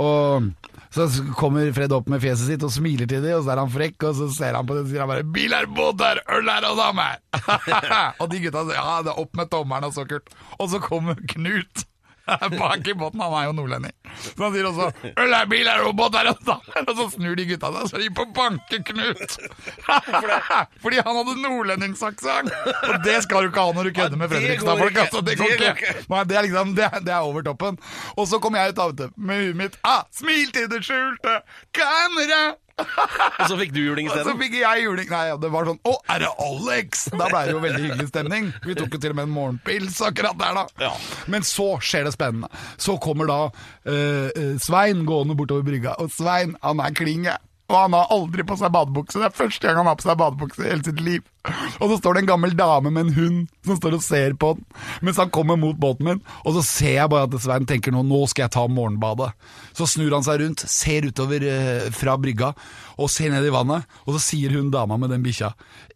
Og 0.00 0.50
så 0.94 1.06
kommer 1.34 1.72
Fred 1.74 1.92
opp 1.96 2.10
med 2.12 2.22
fjeset 2.22 2.52
sitt 2.52 2.66
og 2.66 2.70
smiler 2.70 3.08
til 3.10 3.24
dem, 3.24 3.38
og 3.38 3.46
så 3.46 3.54
er 3.54 3.62
han 3.62 3.72
frekk, 3.72 3.96
og 4.08 4.18
så 4.20 4.28
ser 4.34 4.58
han 4.58 4.68
på 4.68 4.76
det 4.76 4.84
og 4.84 4.92
sier 4.92 5.02
han 5.02 5.10
bare 5.10 5.24
'Bil 5.34 5.56
er, 5.56 5.66
båt 5.66 5.98
der, 5.98 6.20
øl 6.36 6.52
er 6.52 6.68
og 6.68 6.78
dame 6.78 7.08
er'. 7.14 7.22
og 8.20 8.30
de 8.30 8.42
gutta 8.44 8.62
sier 8.68 8.78
'ja, 8.78 9.02
det 9.02 9.12
er 9.14 9.24
opp 9.24 9.34
med 9.36 9.50
tommelen', 9.50 9.88
og 9.90 9.96
så 9.96 10.06
kult. 10.06 10.30
Og 10.58 10.70
så 10.70 10.78
kommer 10.78 11.18
Knut. 11.34 11.86
Bak 12.58 12.88
i 12.88 12.94
båten, 12.94 13.20
han 13.20 13.34
er 13.36 13.44
jo 13.48 13.52
nordlending. 13.58 13.92
Så 14.22 14.38
han 14.40 14.54
sier 14.54 14.68
også 14.68 14.86
'øl 15.12 15.34
er, 15.36 15.48
bil 15.50 15.68
er 15.68 15.84
båt 15.92 16.16
er 16.16 16.30
er', 16.30 16.62
og 16.88 16.94
så 16.96 17.06
snur 17.12 17.36
de 17.36 17.46
gutta 17.50 17.70
seg, 17.74 17.90
så 17.90 18.00
de 18.00 18.08
på 18.16 18.26
banke 18.36 18.80
Knut. 18.88 19.36
Fordi 20.82 21.02
han 21.04 21.18
hadde 21.20 21.36
nordlendingsaksent. 21.42 22.50
Og 22.88 22.96
det 23.04 23.20
skal 23.26 23.44
du 23.44 23.52
ikke 23.52 23.66
ha 23.66 23.76
når 23.76 23.90
du 23.90 23.94
kødder 24.00 24.20
med 24.20 24.32
Fredrikstad-folk. 24.32 24.96
Altså, 25.04 25.20
det 25.20 25.38
går 25.38 25.52
Det 25.52 25.70
ikke. 25.70 25.92
ikke. 25.92 26.06
Nei, 26.10 26.24
det 26.24 26.36
er 26.38 26.48
liksom, 26.48 26.74
det, 26.78 26.90
det 27.06 27.14
er 27.14 27.28
over 27.28 27.46
toppen. 27.46 27.78
Og 28.16 28.28
så 28.28 28.40
kom 28.40 28.56
jeg 28.56 28.72
ut 28.74 28.84
av 28.88 28.96
det 28.96 29.10
med 29.16 29.44
huet 29.44 29.60
mitt. 29.60 29.80
Ah, 29.84 30.04
smil 30.14 30.52
til 30.52 30.68
det 30.72 30.84
skjulte 30.84 31.40
kamera! 31.76 32.54
Og 32.78 33.44
så 33.46 33.56
fikk 33.58 33.72
du 33.74 33.80
juling 33.84 34.08
Og 34.10 34.16
så 34.26 34.34
fikk 34.38 34.56
jeg 34.58 34.84
juling. 34.84 35.06
Nei, 35.10 35.22
det 35.38 35.50
var 35.54 35.68
sånn 35.68 35.78
Å, 35.86 35.94
er 36.10 36.24
det 36.24 36.30
Alex? 36.42 37.04
Da 37.14 37.28
ble 37.30 37.42
det 37.46 37.54
jo 37.54 37.62
veldig 37.62 37.82
hyggelig 37.84 38.08
stemning. 38.10 38.50
Vi 38.66 38.76
tok 38.78 38.96
jo 38.96 39.02
til 39.04 39.14
og 39.14 39.18
med 39.20 39.28
en 39.28 39.34
morgenpils 39.36 40.00
akkurat 40.08 40.38
der, 40.40 40.58
da. 40.58 40.88
Ja. 40.88 40.92
Men 41.30 41.46
så 41.46 41.74
skjer 41.84 42.08
det 42.08 42.14
spennende. 42.16 42.50
Så 42.80 42.96
kommer 43.02 43.30
da 43.30 43.40
eh, 43.86 44.54
Svein 44.62 45.04
gående 45.08 45.36
bortover 45.38 45.66
brygga, 45.66 45.96
og 46.02 46.10
Svein, 46.14 46.56
han 46.64 46.82
er 46.82 46.96
klinge. 46.98 47.36
Og 47.64 47.76
han 47.78 47.94
har 47.96 48.10
aldri 48.12 48.44
på 48.44 48.56
seg 48.60 48.72
badebukse. 48.74 49.20
Det 49.20 49.30
er 49.30 49.38
første 49.38 49.64
gang 49.64 49.78
han 49.80 49.88
har 49.88 49.96
på 49.96 50.04
seg 50.04 50.18
badebukse 50.20 50.60
i 50.60 50.68
hele 50.68 50.84
sitt 50.84 51.00
liv. 51.00 51.22
Og 51.80 51.90
så 51.90 51.96
står 51.96 52.16
det 52.16 52.22
en 52.22 52.28
gammel 52.34 52.52
dame 52.56 52.92
med 52.92 53.06
en 53.06 53.14
hund 53.16 53.38
som 53.64 53.78
står 53.78 53.96
og 53.98 54.04
ser 54.04 54.36
på 54.40 54.54
den, 54.56 54.66
mens 55.04 55.18
han 55.20 55.32
kommer 55.32 55.58
mot 55.60 55.76
båten 55.80 56.08
min. 56.08 56.20
Og 56.44 56.58
så 56.58 56.64
ser 56.64 56.94
jeg 56.98 57.12
bare 57.12 57.28
at 57.28 57.36
Svein 57.40 57.68
tenker 57.68 57.92
nå, 57.92 58.02
nå 58.04 58.20
skal 58.28 58.46
jeg 58.46 58.54
ta 58.56 58.66
morgenbadet. 58.68 59.30
Så 59.76 59.88
snur 59.88 60.12
han 60.16 60.26
seg 60.26 60.42
rundt, 60.44 60.64
ser 60.68 61.08
utover 61.08 61.48
eh, 61.48 61.88
fra 61.96 62.18
brygga 62.20 62.52
og 63.00 63.10
ser 63.12 63.32
ned 63.32 63.48
i 63.48 63.52
vannet. 63.54 63.88
Og 64.04 64.16
så 64.18 64.22
sier 64.28 64.56
hun 64.56 64.72
dama 64.72 65.00
med 65.00 65.12
den 65.12 65.24
bikkja 65.24 65.54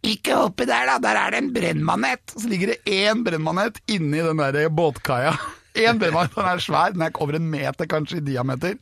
Ikke 0.08 0.40
oppi 0.48 0.68
der, 0.68 0.88
da, 0.88 0.98
der 1.04 1.20
er 1.20 1.36
det 1.36 1.44
en 1.44 1.52
brennmanet. 1.52 2.32
Så 2.32 2.48
ligger 2.48 2.72
det 2.72 2.80
én 2.88 3.24
brennmanet 3.28 3.80
inni 3.92 4.24
den 4.24 4.40
der 4.40 4.72
båtkaia. 4.72 5.36
Én 5.78 5.98
brennmanet, 6.00 6.34
den 6.34 6.48
er 6.50 6.62
svær, 6.62 6.94
den 6.94 7.04
er 7.06 7.20
over 7.22 7.38
en 7.38 7.50
meter 7.52 7.86
kanskje 7.90 8.18
i 8.18 8.24
diameter. 8.32 8.74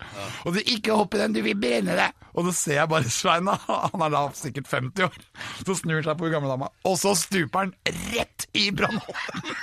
Og 0.46 0.56
du 0.56 0.60
ikke 0.62 0.96
hopp 0.96 1.16
i 1.16 1.20
den, 1.20 1.34
du 1.36 1.42
vil 1.44 1.58
brenne 1.60 1.96
deg. 1.98 2.26
Og 2.36 2.48
så 2.48 2.54
ser 2.56 2.78
jeg 2.80 2.90
bare 2.92 3.12
Svein, 3.12 3.48
han 3.48 4.04
er 4.06 4.12
da 4.12 4.22
sikkert 4.36 4.70
50 4.72 5.08
år. 5.08 5.18
Så 5.62 5.78
snur 5.82 6.04
seg 6.04 6.18
på 6.20 6.30
gamle 6.32 6.52
dama, 6.52 6.70
og 6.88 6.98
så 7.00 7.14
stuper 7.18 7.66
han 7.66 7.74
rett 8.12 8.48
i 8.56 8.68
brannholden. 8.76 9.56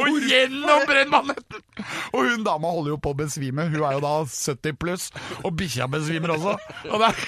Og 0.00 0.20
gjennom 0.28 0.86
brennmanetten! 0.88 1.66
Og 2.12 2.26
hun 2.26 2.44
dama 2.44 2.70
holder 2.74 2.94
jo 2.94 2.98
på 3.00 3.12
å 3.14 3.16
besvime. 3.16 3.64
Hun 3.70 3.80
er 3.86 3.94
jo 3.96 4.02
da 4.04 4.12
70 4.28 4.76
pluss, 4.80 5.06
og 5.40 5.54
bikkja 5.56 5.86
besvimer 5.90 6.34
også. 6.34 6.56
Og 6.90 7.00
det 7.00 7.08
er, 7.08 7.20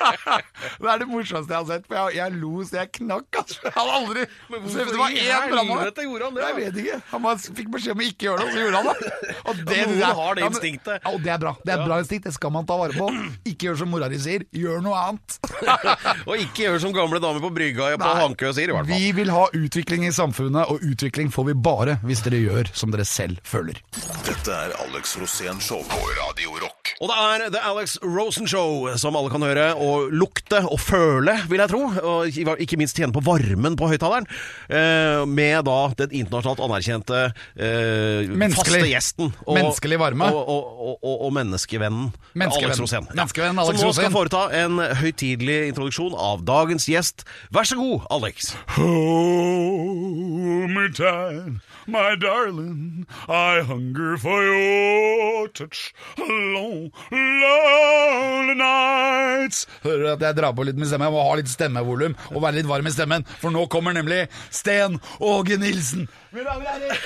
det 0.82 0.90
er 0.92 1.02
det 1.02 1.08
morsomste 1.10 1.54
jeg 1.54 1.60
har 1.60 1.68
sett. 1.70 1.86
For 1.86 1.98
jeg, 1.98 2.16
jeg 2.18 2.36
lo 2.40 2.64
så 2.66 2.80
jeg 2.80 2.92
knakk. 2.98 3.28
Altså. 3.42 3.60
Jeg 3.66 3.74
hadde 3.76 3.96
aldri 4.00 4.24
Det 4.26 4.98
var 4.98 5.14
én 5.14 5.52
brannmann. 5.52 6.40
Jeg 6.42 6.58
vet 6.58 6.80
ikke. 6.82 6.98
Han 7.12 7.26
bare 7.26 7.54
fikk 7.60 7.70
beskjed 7.76 7.94
om 7.94 8.02
å 8.02 8.08
ikke 8.08 8.28
gjøre 8.28 8.42
det, 8.42 8.46
og 8.46 8.56
så 8.56 8.64
gjorde 8.64 8.82
han 8.82 8.88
det. 8.90 9.12
Og 9.36 9.62
det, 9.62 9.76
noen 9.76 9.94
synes 9.94 10.20
har 10.20 10.38
det 10.38 10.44
Ja, 10.46 10.50
instinktet. 10.50 10.96
Ja, 10.96 11.12
og 11.12 11.22
det 11.22 11.34
er 11.36 11.42
bra. 11.42 11.54
Det 11.62 11.74
er 11.74 11.82
et 11.82 11.86
bra 11.90 12.00
instinkt. 12.02 12.26
Det 12.26 12.34
skal 12.36 12.54
man 12.56 12.66
ta 12.68 12.78
vare 12.80 12.96
på. 12.96 13.10
Ikke 13.46 13.68
gjør 13.70 13.80
som 13.82 13.92
mora 13.92 14.10
di 14.12 14.18
sier, 14.22 14.46
gjør 14.56 14.82
noe 14.84 14.96
annet. 15.10 15.38
Og 16.28 16.34
ikke 16.40 16.64
gjør 16.66 16.80
som 16.82 16.94
gamle 16.96 17.20
damer 17.22 17.42
på 17.44 17.50
brygga 17.54 17.92
på 18.00 18.12
Hankø 18.20 18.50
sier, 18.56 18.72
i 18.72 18.74
hvert 18.74 18.88
fall. 18.88 18.98
Vi 19.04 19.12
vil 19.16 19.30
ha 19.34 19.44
utvikling 19.54 20.06
i 20.08 20.12
samfunnet, 20.14 20.72
og 20.72 20.82
utvikling 20.86 21.30
får 21.34 21.44
vi 21.50 21.54
bare 21.68 21.75
hvis 22.06 22.22
dere 22.24 22.38
gjør 22.40 22.70
som 22.76 22.90
dere 22.94 23.04
selv 23.04 23.36
føler. 23.46 23.78
Dette 24.26 24.50
er 24.52 24.72
Alex 24.86 25.16
Rosén 25.20 25.60
Show 25.62 25.82
på 25.90 26.00
Radio 26.16 26.56
Rock. 26.62 26.94
Og 27.00 27.10
det 27.10 27.16
er 27.20 27.50
The 27.52 27.60
Alex 27.68 27.98
Rosen 28.00 28.46
Show, 28.48 28.86
som 28.96 29.16
alle 29.18 29.28
kan 29.32 29.42
høre 29.44 29.66
og 29.76 30.08
lukte 30.16 30.62
og 30.64 30.78
føle, 30.80 31.34
vil 31.50 31.60
jeg 31.60 31.68
tro. 31.68 31.82
Og 32.00 32.38
ikke 32.64 32.78
minst 32.80 32.96
tjene 32.96 33.12
på 33.12 33.20
varmen 33.26 33.76
på 33.76 33.88
høyttaleren. 33.90 34.24
Eh, 34.70 35.26
med 35.28 35.66
da 35.68 35.76
den 36.00 36.14
internasjonalt 36.22 36.62
anerkjente 36.64 37.18
eh, 37.26 38.24
Menneskelig. 38.32 38.80
faste 38.80 38.88
gjesten. 38.94 39.34
Menneskelig 39.44 39.98
varme. 40.00 40.30
Og, 40.32 40.40
og, 40.40 40.62
og, 40.86 40.96
og, 41.02 41.16
og 41.28 41.34
menneskevennen 41.36 42.08
Alex 42.46 42.80
Rosén. 42.80 43.04
Menneskevennen 43.12 43.60
Alex 43.60 43.76
Som 43.82 43.90
nå 43.90 43.92
skal 43.98 44.14
foreta 44.14 44.46
en 44.62 44.80
høytidelig 45.02 45.58
introduksjon 45.74 46.16
av 46.16 46.46
dagens 46.48 46.88
gjest. 46.88 47.26
Vær 47.52 47.68
så 47.68 47.76
god, 47.76 48.08
Alex. 48.16 48.54
Hold 48.78 50.70
me 50.72 50.88
tight, 50.96 51.60
my 51.86 52.16
darling. 52.16 53.06
I 53.28 53.60
hunger 53.62 54.16
for 54.18 54.42
your 54.42 55.48
touch. 55.48 55.94
Long, 56.18 56.90
long 57.10 58.56
nights. 58.58 59.66
Hører 59.84 59.98
du 60.02 60.08
at 60.12 60.20
jeg 60.26 60.36
drar 60.40 60.52
på 60.56 60.64
litt 60.66 60.78
med 60.78 60.88
stemmen? 60.90 61.06
Jeg 61.06 61.14
må 61.14 61.22
ha 61.28 61.34
litt 61.38 61.50
stemmevolum 61.52 62.16
og 62.32 62.42
være 62.42 62.58
litt 62.60 62.70
varm 62.70 62.86
i 62.86 62.94
stemmen, 62.94 63.26
for 63.40 63.54
nå 63.54 63.66
kommer 63.72 63.92
nemlig 63.96 64.26
Sten 64.50 64.98
Åge 65.20 65.56
Nilsen. 65.62 66.08
Mine 66.34 66.44
damer 66.48 66.66
og 66.66 66.70
herrer, 66.74 66.96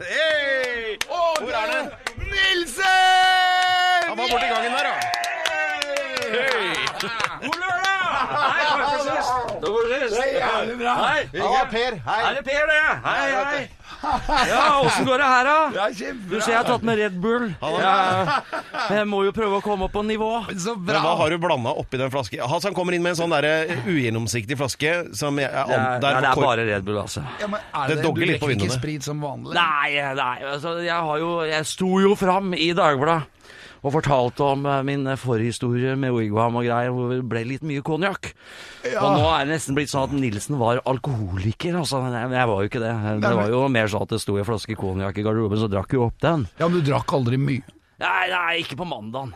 Hey! 0.00 0.96
Hvor 1.06 1.52
er 1.52 1.66
det? 1.70 1.82
Nilsen! 2.30 2.84
Han 4.08 4.16
var 4.18 4.26
borti 4.26 4.46
gangen 4.50 4.72
der, 4.72 4.84
ja. 4.90 4.96
Det 10.00 10.22
er 10.24 10.32
jævlig 10.40 10.78
bra. 10.80 10.94
Ja, 11.34 11.64
Per. 11.70 11.98
Hei. 12.06 12.20
Er 12.30 12.34
det 12.38 12.44
Per, 12.46 12.66
det? 12.70 12.80
Hei, 13.04 13.20
hei. 13.36 13.68
Ja, 14.48 14.60
åssen 14.80 15.04
går 15.04 15.18
det 15.20 15.26
her, 15.28 15.44
da? 15.44 15.56
Det 15.74 15.80
er 16.08 16.14
Du 16.30 16.36
ser 16.40 16.52
jeg 16.52 16.56
har 16.56 16.64
tatt 16.70 16.84
med 16.88 16.96
Red 17.02 17.16
Bull. 17.20 17.48
Ja, 17.60 18.40
jeg 18.94 19.06
må 19.10 19.24
jo 19.26 19.32
prøve 19.36 19.58
å 19.58 19.64
komme 19.64 19.88
opp 19.88 19.92
på 19.92 20.04
nivå. 20.06 20.30
Så 20.56 20.76
Men 20.78 20.96
hva 21.04 21.12
har 21.20 21.34
du 21.34 21.36
blanda 21.42 21.74
oppi 21.76 22.00
den 22.00 22.12
flasken? 22.14 22.40
Hassan 22.48 22.72
kommer 22.76 22.96
inn 22.96 23.02
med 23.04 23.12
en 23.12 23.18
sånn 23.20 23.34
der 23.34 23.74
ugjennomsiktig 23.84 24.56
flaske 24.60 24.94
som 25.20 25.36
jeg, 25.42 25.50
jeg, 25.50 25.66
er, 25.76 26.00
der 26.00 26.16
Nei, 26.16 26.22
det 26.22 26.30
er 26.30 26.38
kor- 26.38 26.46
bare 26.48 26.64
Red 26.70 26.86
Bull, 26.86 27.00
altså. 27.02 27.24
Ja, 27.42 27.50
men 27.50 27.60
er 27.74 27.88
Det 27.92 27.98
det, 28.00 28.04
dogger 28.06 28.26
litt 28.30 28.40
på 28.40 28.48
drikker 28.48 28.56
ikke 28.56 28.70
vinduene. 28.70 28.78
sprit 28.80 29.02
som 29.10 29.20
vanlig? 29.20 29.54
Nei, 29.58 30.14
nei, 30.22 30.36
altså, 30.54 30.78
jeg 30.86 30.96
har 31.10 31.18
jo 31.20 31.30
Jeg 31.50 31.66
sto 31.66 31.90
jo 32.00 32.14
fram 32.16 32.54
i 32.56 32.70
Dagbladet 32.72 33.26
og 33.80 33.94
fortalte 33.94 34.44
om 34.44 34.66
eh, 34.68 34.82
min 34.86 35.08
forhistorie 35.20 35.96
med 36.00 36.14
Wigwam 36.16 36.58
og 36.60 36.66
greier, 36.68 36.92
hvor 36.94 37.12
det 37.14 37.20
ble 37.30 37.44
litt 37.48 37.66
mye 37.66 37.84
konjakk. 37.86 38.32
Ja. 38.84 39.00
Og 39.02 39.18
nå 39.18 39.26
er 39.32 39.46
det 39.46 39.56
nesten 39.56 39.78
blitt 39.78 39.92
sånn 39.92 40.08
at 40.08 40.16
Nilsen 40.16 40.58
var 40.60 40.82
alkoholiker. 40.88 41.80
Altså. 41.80 42.02
Men 42.04 42.36
jeg 42.36 42.50
var 42.52 42.62
jo 42.62 42.70
ikke 42.70 42.82
det. 42.84 42.94
Det 43.24 43.34
var 43.40 43.52
jo 43.52 43.66
mer 43.72 43.92
sånn 43.92 44.06
at 44.06 44.16
det 44.16 44.22
sto 44.22 44.36
en 44.40 44.48
flaske 44.48 44.78
konjakk 44.78 45.20
i 45.20 45.26
garderoben, 45.26 45.60
så 45.60 45.70
drakk 45.72 45.96
jo 45.96 46.06
opp 46.08 46.18
den. 46.24 46.48
Ja, 46.60 46.68
men 46.68 46.80
du 46.80 46.90
drakk 46.90 47.16
aldri 47.16 47.40
mye. 47.40 47.76
Nei, 48.00 48.26
nei, 48.32 48.50
ikke 48.62 48.80
på 48.80 48.88
mandagen. 48.88 49.34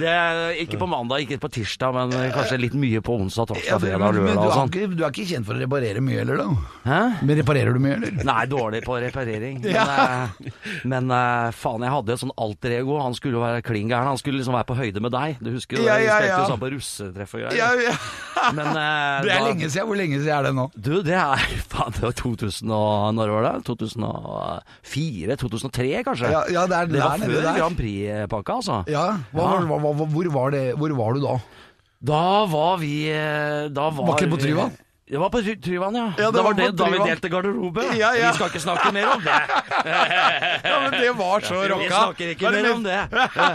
Det 0.00 0.08
er 0.08 0.54
ikke 0.62 0.78
på 0.80 0.86
mandag, 0.88 1.20
ikke 1.26 1.38
på 1.42 1.50
tirsdag, 1.52 1.92
men 1.96 2.14
kanskje 2.32 2.56
litt 2.62 2.76
mye 2.78 3.00
på 3.04 3.16
onsdag, 3.20 3.50
torsdag, 3.50 3.82
fredag, 3.82 4.14
lørdag 4.16 4.40
og 4.40 4.52
sånn. 4.56 4.70
du 4.96 5.02
er 5.04 5.10
ikke 5.10 5.26
kjent 5.28 5.46
for 5.48 5.54
å 5.58 5.60
reparere 5.60 6.00
mye 6.04 6.22
eller? 6.22 6.36
da? 6.40 6.46
Hæ? 6.86 7.00
Men 7.26 7.40
reparerer 7.42 7.76
du 7.76 7.80
mye, 7.84 7.96
eller? 7.98 8.12
Nei, 8.30 8.44
dårlig 8.50 8.80
på 8.86 8.96
reparering. 9.02 9.56
Men, 9.60 9.74
ja. 9.74 10.28
men 10.88 11.04
eh, 11.12 11.48
faen, 11.60 11.84
jeg 11.84 11.92
hadde 11.96 12.14
et 12.16 12.22
sånn 12.22 12.32
alter 12.40 12.70
ego. 12.78 12.96
Han 13.04 13.14
skulle 13.18 13.36
jo 13.38 13.42
være 13.44 13.60
klin 13.66 13.90
gæren. 13.90 14.08
Han 14.14 14.20
skulle 14.20 14.40
liksom 14.40 14.56
være 14.56 14.68
på 14.70 14.78
høyde 14.80 15.00
med 15.04 15.12
deg. 15.14 15.36
Du 15.44 15.50
husker 15.54 15.76
jo 15.80 15.84
Ja, 15.84 15.98
det? 15.98 16.06
Vi 16.06 16.10
spilte 16.14 16.38
jo 16.40 16.48
sammen 16.48 16.64
på 16.64 16.72
russetreff 16.76 17.36
og 17.36 17.44
greier. 17.44 17.58
Ja, 17.60 17.68
ja. 17.90 17.94
Men 18.56 18.66
uh, 18.72 19.20
Det 19.26 19.34
er 19.34 19.36
da- 19.36 19.48
lenge 19.50 19.68
siden. 19.68 19.86
Hvor 19.90 20.00
lenge 20.00 20.16
siden 20.22 20.34
er 20.38 20.48
det 20.48 20.54
nå? 20.56 20.66
Du, 20.76 20.92
det 21.06 21.16
er 21.20 21.44
faen, 21.74 21.92
det 21.98 22.04
var 22.08 22.16
2000 22.22 22.74
og 22.80 23.14
Når 23.18 23.34
var 23.36 23.48
det? 23.50 23.54
2004? 23.68 25.38
2003, 25.44 25.90
kanskje? 26.08 26.32
Ja, 26.32 26.42
ja, 26.56 26.64
det 26.70 26.78
er 26.80 26.90
det 26.94 27.04
var 27.10 27.22
nede 27.24 27.40
der. 27.44 27.58
Grand 27.60 27.78
Prix-pakka, 27.80 28.58
altså. 28.60 28.82
Ja, 28.90 29.06
hva, 29.34 29.48
Ja. 29.56 29.64
Hva, 29.70 29.80
hva, 29.86 30.10
hvor, 30.14 30.30
var 30.38 30.54
det, 30.56 30.64
hvor 30.80 30.96
var 31.02 31.18
du 31.18 31.24
da? 31.26 31.38
Da 32.00 32.22
var 32.48 32.78
vi 32.80 32.94
eh, 33.12 33.66
da 33.68 33.90
var, 33.92 34.06
Var 34.14 34.16
ikke 34.22 34.30
på 34.36 34.40
Tryvann? 34.46 34.78
Det 35.10 35.18
var 35.18 35.26
på 35.34 35.40
Try- 35.42 35.56
Tryvann, 35.58 35.96
ja. 35.98 36.04
Ja, 36.16 36.28
det 36.30 36.36
det 36.38 36.42
var 36.46 36.52
var 36.54 36.54
det 36.60 36.66
da 36.78 36.86
vi 36.92 36.98
delte 37.02 37.28
garderobe. 37.32 37.82
Ja, 37.98 38.12
ja. 38.14 38.28
Vi 38.30 38.36
skal 38.38 38.46
ikke 38.52 38.60
snakke 38.62 38.92
mer 38.94 39.08
om 39.10 39.24
det. 39.24 39.38
Ja, 40.70 40.76
men 40.84 40.92
Det 40.94 41.10
var 41.18 41.40
så 41.42 41.56
rocka. 41.72 41.82
Vi 41.82 41.88
snakker 41.90 42.30
ikke 42.36 42.52
mer 42.54 42.68
om 42.76 42.84
det. 42.84 42.98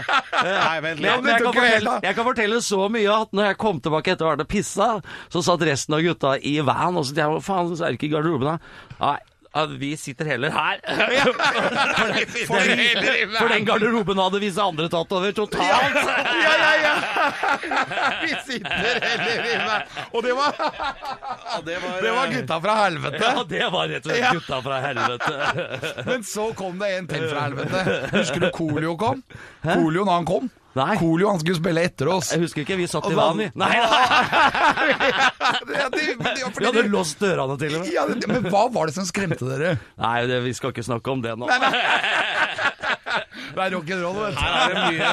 Nei, 0.44 0.80
vent 0.84 1.00
litt. 1.00 1.22
men 1.22 1.30
jeg, 1.32 1.42
kan 1.46 1.54
fortelle, 1.56 1.94
jeg 2.04 2.18
kan 2.18 2.26
fortelle 2.28 2.58
så 2.66 2.80
mye 2.92 3.14
at 3.22 3.32
når 3.32 3.48
jeg 3.50 3.58
kom 3.62 3.80
tilbake 3.80 4.12
etter 4.12 4.26
å 4.26 4.28
ha 4.28 4.34
vært 4.36 4.44
og 4.44 4.50
pissa, 4.52 4.88
så 5.32 5.42
satt 5.48 5.64
resten 5.68 5.96
av 5.96 6.04
gutta 6.04 6.34
i 6.44 6.58
van, 6.66 6.92
og 7.00 7.08
så 7.08 7.16
tenkte 7.16 7.38
jeg 7.38 7.46
faen, 7.48 7.72
så 7.72 7.86
er 7.88 7.94
det 7.94 8.00
ikke 8.02 8.10
i 8.10 8.14
garderoben 8.18 8.52
da? 8.52 8.56
Nei, 9.00 9.16
ja, 9.56 9.66
vi 9.66 9.96
sitter 9.96 10.24
heller 10.24 10.50
her. 10.50 10.80
for, 12.46 12.60
den, 12.60 12.78
den, 12.78 13.30
for 13.38 13.48
den 13.48 13.64
garderoben 13.64 14.18
hadde 14.20 14.40
visse 14.42 14.62
andre 14.62 14.88
tatt 14.92 15.14
over 15.16 15.32
totalt. 15.32 15.96
Ja, 16.02 16.52
ja, 16.62 16.72
ja! 16.82 16.94
Vi 18.22 18.34
sitter 18.46 19.00
heller 19.06 19.48
inne. 19.54 19.78
Og 20.12 20.22
det 20.26 20.34
var, 20.36 20.52
det 21.64 21.78
var, 21.82 21.96
det 22.02 22.12
var 22.18 22.34
gutta 22.34 22.60
fra 22.66 22.76
helvete. 22.82 23.22
Ja, 23.22 23.46
det 23.48 23.64
var 23.72 23.88
rett 23.94 24.06
og 24.06 24.12
slett 24.12 24.38
gutta 24.40 24.60
fra 24.68 24.82
helvete. 24.84 26.04
Men 26.10 26.28
så 26.34 26.50
kom 26.58 26.78
det 26.82 26.92
en 26.98 27.10
til 27.10 27.26
fra 27.30 27.48
helvete. 27.48 27.98
Husker 28.12 28.46
du 28.46 28.50
Kolio 28.54 28.96
kom? 29.00 29.24
Kolio 29.64 30.04
når 30.04 30.14
han 30.20 30.30
kom? 30.34 30.54
Nei. 30.76 30.96
Colio 31.00 31.30
han 31.32 31.40
skulle 31.40 31.56
spille 31.58 31.82
etter 31.88 32.10
oss. 32.12 32.30
Jeg 32.34 32.42
husker 32.44 32.62
ikke, 32.66 32.76
vi 32.76 32.86
satt 32.90 33.06
i 33.08 33.14
vann, 33.16 33.38
vi. 33.40 33.46
Nei, 33.56 33.72
nei. 33.80 35.06
Det, 35.96 36.02
Vi 36.58 36.66
hadde 36.66 36.82
låst 36.92 37.20
dørene 37.22 37.56
til 37.60 37.74
og 37.78 37.82
med. 37.84 37.90
ja, 37.94 38.04
det, 38.10 38.28
men 38.28 38.46
hva 38.52 38.66
var 38.74 38.90
det 38.90 38.96
som 38.98 39.06
skremte 39.08 39.46
dere? 39.48 39.76
Nei, 40.00 40.16
det, 40.28 40.40
vi 40.44 40.52
skal 40.56 40.74
ikke 40.74 40.84
snakke 40.86 41.12
om 41.14 41.22
det 41.24 41.32
nå. 41.40 41.48
Det 43.56 43.62
er 43.64 43.72
rock'n'roll, 43.72 44.16
vet 44.20 44.34
du. 44.36 44.40
Her 44.42 44.56
er 44.60 44.72
det 44.74 44.80
mye 44.92 45.10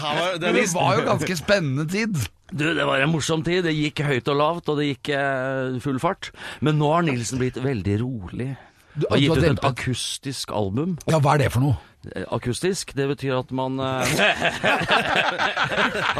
var, 0.00 0.36
det, 0.40 0.46
Men 0.46 0.54
det 0.56 0.68
var 0.72 0.94
jo 0.96 1.02
ganske 1.10 1.36
spennende 1.36 1.84
tid. 1.92 2.16
Du, 2.50 2.64
det 2.78 2.86
var 2.88 3.02
en 3.04 3.12
morsom 3.12 3.42
tid. 3.46 3.66
Det 3.66 3.74
gikk 3.76 4.00
høyt 4.06 4.30
og 4.32 4.38
lavt, 4.40 4.70
og 4.72 4.78
det 4.80 4.86
gikk 4.94 5.10
eh, 5.18 5.76
full 5.84 6.00
fart. 6.02 6.30
Men 6.64 6.78
nå 6.80 6.88
har 6.94 7.04
Nilsen 7.04 7.40
blitt 7.42 7.58
veldig 7.60 7.98
rolig. 8.00 8.48
Du- 8.94 9.06
Og 9.10 9.20
gitt 9.20 9.34
har 9.34 9.42
ut 9.44 9.48
et 9.50 9.64
akustisk 9.68 10.54
album. 10.56 10.96
Ja, 11.10 11.20
hva 11.20 11.36
er 11.36 11.44
det 11.44 11.50
for 11.54 11.66
noe? 11.66 11.76
Eh, 12.00 12.24
Akustisk, 12.32 12.94
det 12.96 13.04
betyr 13.10 13.34
at 13.36 13.50
man 13.52 13.74
uh, 13.76 14.00
At 14.00 14.06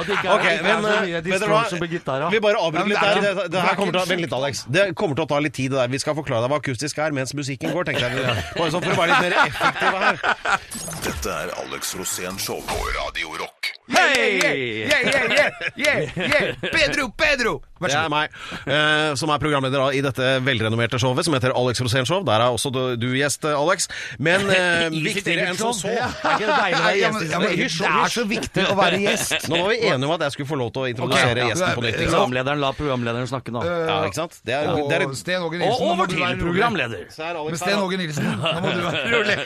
det 0.04 0.12
ikke 0.12 0.28
er, 0.28 0.34
okay, 0.34 0.58
ikke 0.58 0.68
er 0.68 0.82
så 0.84 0.90
eh, 0.92 1.06
mye 1.06 1.20
distortion 1.24 1.80
på 1.80 1.88
gitara. 1.88 2.28
Vi 2.34 2.40
bare 2.44 2.60
avbryter 2.60 2.90
litt 2.90 3.00
er 3.00 3.04
der. 3.08 3.14
Det, 3.24 3.30
det 3.30 3.46
det 3.54 3.58
er 3.62 3.64
her 3.64 3.78
kommer 3.78 3.96
til 3.96 4.10
Vent 4.12 4.24
litt, 4.26 4.34
Alex. 4.36 4.60
Det 4.68 4.82
kommer 4.92 5.16
til 5.16 5.24
å 5.24 5.30
ta 5.30 5.38
litt 5.40 5.56
tid, 5.56 5.72
det 5.72 5.80
der. 5.80 5.88
Vi 5.94 6.00
skal 6.02 6.18
forklare 6.18 6.44
deg 6.44 6.52
hva 6.52 6.58
akustisk 6.60 7.00
er 7.00 7.16
mens 7.16 7.32
musikken 7.38 7.72
går, 7.72 7.88
tenkte 7.88 8.12
jeg. 8.12 8.12
Bare 8.58 8.68
sånn 8.74 8.84
for 8.84 8.92
å 8.92 8.98
være 9.00 9.10
litt 9.14 9.24
mer 9.24 9.34
effektive 9.46 9.96
her. 10.04 10.20
Dette 11.00 11.30
er 11.32 11.48
Alex 11.62 11.94
Rosén 11.96 12.36
Show 12.40 12.60
på 12.68 12.76
Radio 12.98 13.30
Rock. 13.40 13.70
Hei! 13.90 14.38
Yeah, 14.38 14.54
yeah, 14.54 14.88
yeah, 15.02 15.50
yeah, 15.76 16.16
yeah. 16.16 16.54
Pedro, 16.70 17.08
Pedro! 17.16 17.52
Vær 17.80 17.88
Det 17.88 17.96
er 17.96 18.10
meg, 18.12 18.34
eh, 18.68 19.14
som 19.16 19.30
er 19.32 19.40
programleder 19.40 19.94
i 19.96 20.02
dette 20.04 20.26
velrenommerte 20.44 20.98
showet 21.00 21.24
som 21.24 21.32
heter 21.34 21.54
Alex 21.56 21.80
Rosén 21.82 22.04
Show. 22.06 22.20
Der 22.28 22.44
er 22.44 22.52
også 22.52 22.70
du, 22.74 22.80
du 23.00 23.06
gjest, 23.16 23.46
eh, 23.48 23.56
Alex. 23.56 23.88
Men 24.20 24.44
eh, 24.52 24.90
viktigere 24.92 25.48
enn 25.50 25.58
som 25.58 25.72
så. 25.78 25.88
Er 25.88 26.12
ikke 26.12 26.50
det 26.50 26.58
deilig 26.60 26.76
å 26.76 26.84
være 26.84 27.56
gjest 27.62 27.80
i 27.80 27.80
det 27.80 27.94
er 28.04 28.14
så 28.14 28.26
viktig 28.34 28.66
å 28.68 28.76
være 28.78 29.00
gjest. 29.06 29.48
Nå 29.50 29.62
var 29.64 29.72
vi 29.72 29.80
enige 29.88 30.10
om 30.10 30.14
at 30.18 30.26
jeg 30.28 30.36
skulle 30.36 30.52
få 30.52 30.60
lov 30.60 30.70
til 30.76 30.84
å 30.84 30.92
introdusere 30.92 31.32
Ok, 31.32 31.40
ja. 31.40 31.48
gjesten 31.54 31.80
på 31.80 31.86
nytt. 31.86 31.96
ikke 31.96 32.04
sant? 32.04 32.14
Programlederen 32.20 32.62
la 32.66 32.72
programlederen 32.76 33.32
snakke 33.32 33.56
nå. 33.56 33.64
Ja, 33.64 33.98
ikke 34.10 34.20
sant? 34.20 34.38
Det 34.44 34.58
er, 34.60 34.70
det 34.76 35.00
er 35.00 35.08
Og 35.08 35.16
Sten 35.18 35.48
Åge 35.48 35.56
Og 35.56 35.60
Nilsen, 35.64 35.80
nå 35.80 35.90
må 35.90 35.96
over 35.96 36.06
du 36.12 36.14
til 36.14 36.24
være 36.26 36.36
rolig. 36.36 36.46
programleder. 36.46 37.04
Så 37.16 37.24
er 37.26 37.40
Alex 37.40 37.56
Men 37.56 37.64
Sten 37.64 37.76
her, 37.78 37.84
Åge 37.88 38.00
Nilsen, 38.04 38.32
nå 38.36 38.56
må 38.60 38.76
du 38.76 38.88
være 38.90 39.12
rolig. 39.16 39.38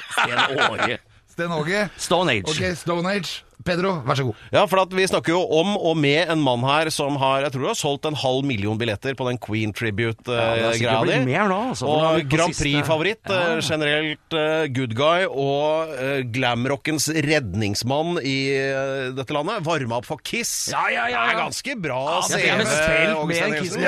Åge. 0.75 1.02
Sten 1.34 1.50
Åge. 1.50 1.88
Stone 1.98 2.30
Age. 2.30 2.46
Ok, 2.46 2.76
Stone 2.78 3.10
Age. 3.10 3.42
Pedro, 3.64 3.94
vær 4.04 4.18
så 4.18 4.26
god. 4.26 4.40
Ja, 4.52 4.62
for 4.68 4.82
at 4.82 4.92
vi 4.92 5.06
snakker 5.08 5.32
jo 5.32 5.40
om 5.56 5.72
og 5.78 5.96
med 5.96 6.28
en 6.30 6.40
mann 6.44 6.62
her 6.66 6.90
som 6.92 7.16
har 7.20 7.46
jeg 7.46 7.54
tror 7.54 7.64
du 7.64 7.68
har 7.70 7.78
solgt 7.78 8.08
en 8.08 8.16
halv 8.18 8.44
million 8.46 8.76
billetter 8.78 9.16
på 9.16 9.26
den 9.30 9.38
Queen 9.40 9.72
Ja, 9.72 9.76
Tribute-greia 9.78 10.72
sikkert 10.76 11.06
blitt 11.06 11.24
mer 11.26 11.54
altså, 11.54 11.88
og 11.88 12.28
Grand 12.30 12.54
Prix-favoritt. 12.54 13.22
Ja. 13.24 13.54
eh, 13.56 13.62
Generelt 13.64 14.36
uh, 14.36 14.66
good 14.74 14.94
guy 14.98 15.24
og 15.30 15.94
uh, 15.96 16.20
glamrockens 16.34 17.08
redningsmann 17.08 18.18
i 18.20 18.36
uh, 18.52 19.14
dette 19.16 19.34
landet. 19.34 19.64
Varma 19.66 19.98
opp 20.02 20.10
for 20.10 20.22
Kiss. 20.22 20.68
Ja, 20.74 20.84
ja, 20.92 21.08
ja, 21.10 21.24
Det 21.24 21.36
er 21.36 21.40
ganske 21.40 21.78
bra 21.86 22.02
Ja, 22.04 22.20
CV. 22.28 22.44
Ja, 22.44 22.58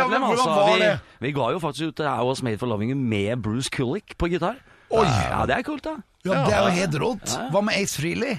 altså. 0.08 0.56
Vi, 0.72 0.94
vi 1.28 1.36
ga 1.36 1.52
jo 1.52 1.60
faktisk 1.62 1.92
ut 1.92 2.06
I 2.06 2.16
Was 2.24 2.42
Made 2.46 2.62
for 2.62 2.70
Loving 2.70 2.94
You 2.94 2.98
med 2.98 3.44
Bruce 3.44 3.70
Kulick 3.70 4.16
på 4.16 4.32
gitar. 4.32 4.56
Oi. 4.94 5.06
Ja, 5.06 5.42
det 5.48 5.58
er 5.58 5.66
kult, 5.66 5.84
da. 5.86 5.96
Ja, 6.26 6.44
Det 6.46 6.54
er 6.54 6.62
jo 6.64 6.78
helt 6.80 6.96
rått. 7.02 7.36
Hva 7.52 7.62
med 7.64 7.78
Ace 7.78 7.98
Freely? 8.00 8.36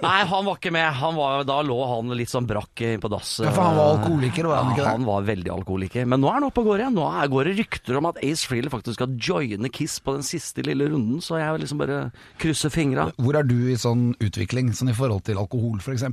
Nei, 0.00 0.24
han 0.24 0.46
var 0.46 0.56
ikke 0.56 0.72
med. 0.72 0.86
Han 0.96 1.16
var, 1.16 1.42
da 1.44 1.58
lå 1.64 1.76
han 1.90 2.12
litt 2.16 2.30
sånn 2.32 2.46
brakk 2.48 2.80
eh, 2.86 2.94
på 3.00 3.08
dass. 3.12 3.34
Ja, 3.44 3.50
for 3.52 3.66
han 3.66 3.76
var 3.76 3.90
alkoholiker, 3.98 4.48
var 4.48 4.62
han 4.62 4.70
ikke 4.72 4.80
det? 4.80 4.86
Ja, 4.86 4.94
han 4.96 5.04
var 5.08 5.26
veldig 5.28 5.52
alkoholiker. 5.52 6.06
Men 6.08 6.22
nå 6.24 6.30
er 6.30 6.38
han 6.38 6.46
oppe 6.48 6.62
og 6.62 6.70
går 6.70 6.82
igjen. 6.84 6.96
Nå 6.96 7.04
er, 7.10 7.28
går 7.32 7.50
det 7.50 7.54
rykter 7.60 7.98
om 8.00 8.08
at 8.08 8.20
Ace 8.24 8.48
Freely 8.48 8.72
faktisk 8.72 8.96
skal 8.96 9.16
joine 9.20 9.68
Kiss 9.74 9.98
på 10.04 10.16
den 10.16 10.24
siste 10.24 10.64
lille 10.64 10.88
runden, 10.88 11.20
så 11.24 11.36
jeg 11.40 11.60
liksom 11.66 11.82
bare 11.84 11.98
krysse 12.40 12.72
fingra. 12.72 13.10
Hvor 13.20 13.36
er 13.40 13.48
du 13.48 13.58
i 13.74 13.76
sånn 13.80 14.12
utvikling, 14.24 14.72
sånn 14.76 14.92
i 14.94 14.96
forhold 14.96 15.26
til 15.28 15.40
alkohol 15.40 15.76
f.eks.? 15.84 16.06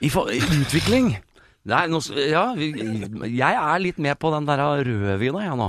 I, 0.00 0.12
for, 0.12 0.32
I 0.32 0.40
utvikling 0.62 1.18
Nei, 1.68 1.82
nå, 1.90 1.98
ja, 2.16 2.46
vi, 2.56 2.70
jeg 3.28 3.56
er 3.60 3.80
litt 3.82 3.98
med 4.00 4.16
på 4.22 4.30
den 4.32 4.46
der 4.48 4.62
rødvina, 4.86 5.42
jeg 5.44 5.56
nå. 5.60 5.66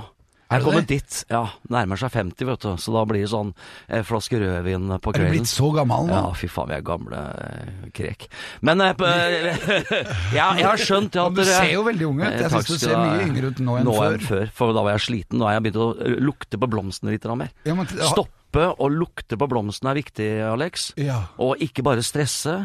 Er 0.49 0.57
Jeg 0.57 0.65
kommer 0.65 0.85
dit. 0.89 1.17
Ja, 1.29 1.43
nærmer 1.69 1.99
seg 2.01 2.09
50, 2.09 2.47
vet 2.49 2.63
du. 2.63 2.69
Så 2.81 2.93
da 2.95 3.03
blir 3.05 3.21
det 3.21 3.29
sånn 3.29 3.51
eh, 3.85 4.01
flaske 4.01 4.39
rødvin 4.41 4.87
på 4.97 5.11
Er 5.13 5.21
du 5.21 5.27
blitt 5.35 5.49
så 5.51 5.67
gammel 5.75 6.07
nå? 6.09 6.15
Ja, 6.15 6.31
fy 6.33 6.49
faen, 6.49 6.71
vi 6.71 6.77
er 6.79 6.85
gamle 6.87 7.19
eh, 7.45 7.83
krek. 7.93 8.25
Men 8.65 8.81
eh, 8.81 8.97
ja, 10.39 10.47
jeg 10.57 10.65
har 10.65 10.81
skjønt 10.81 11.13
at 11.21 11.37
dere 11.37 11.45
du 11.45 11.51
ser 11.53 11.69
jo 11.75 11.85
veldig 11.85 12.09
ung 12.09 12.23
ut. 12.23 12.25
Jeg 12.31 12.39
Eh, 12.39 12.49
takk 12.49 12.65
synes 12.65 12.81
du 12.81 12.87
ser 12.87 12.97
mye 12.97 13.27
yngre 13.27 13.53
ut 13.53 13.61
nå 13.61 13.77
enn 13.77 13.93
før. 13.93 14.17
Enn 14.17 14.25
før. 14.31 14.51
For 14.57 14.73
da 14.73 14.85
var 14.87 14.97
jeg 14.97 15.05
sliten. 15.05 15.37
Nå 15.37 15.45
har 15.45 15.59
jeg 15.59 15.67
begynt 15.69 15.81
å 15.85 15.89
eh, 16.01 16.17
lukte 16.31 16.61
på 16.65 16.71
blomstene 16.73 17.13
litt 17.13 17.29
mer. 17.37 17.53
Ja, 17.69 17.77
men- 17.77 17.93
Stoppe 18.09 18.67
å 18.73 18.89
lukte 18.89 19.37
på 19.37 19.45
blomstene 19.53 19.93
er 19.93 20.01
viktig, 20.01 20.29
Alex. 20.49 20.93
Ja. 20.97 21.27
Og 21.37 21.61
ikke 21.61 21.85
bare 21.85 22.01
stresse. 22.01 22.63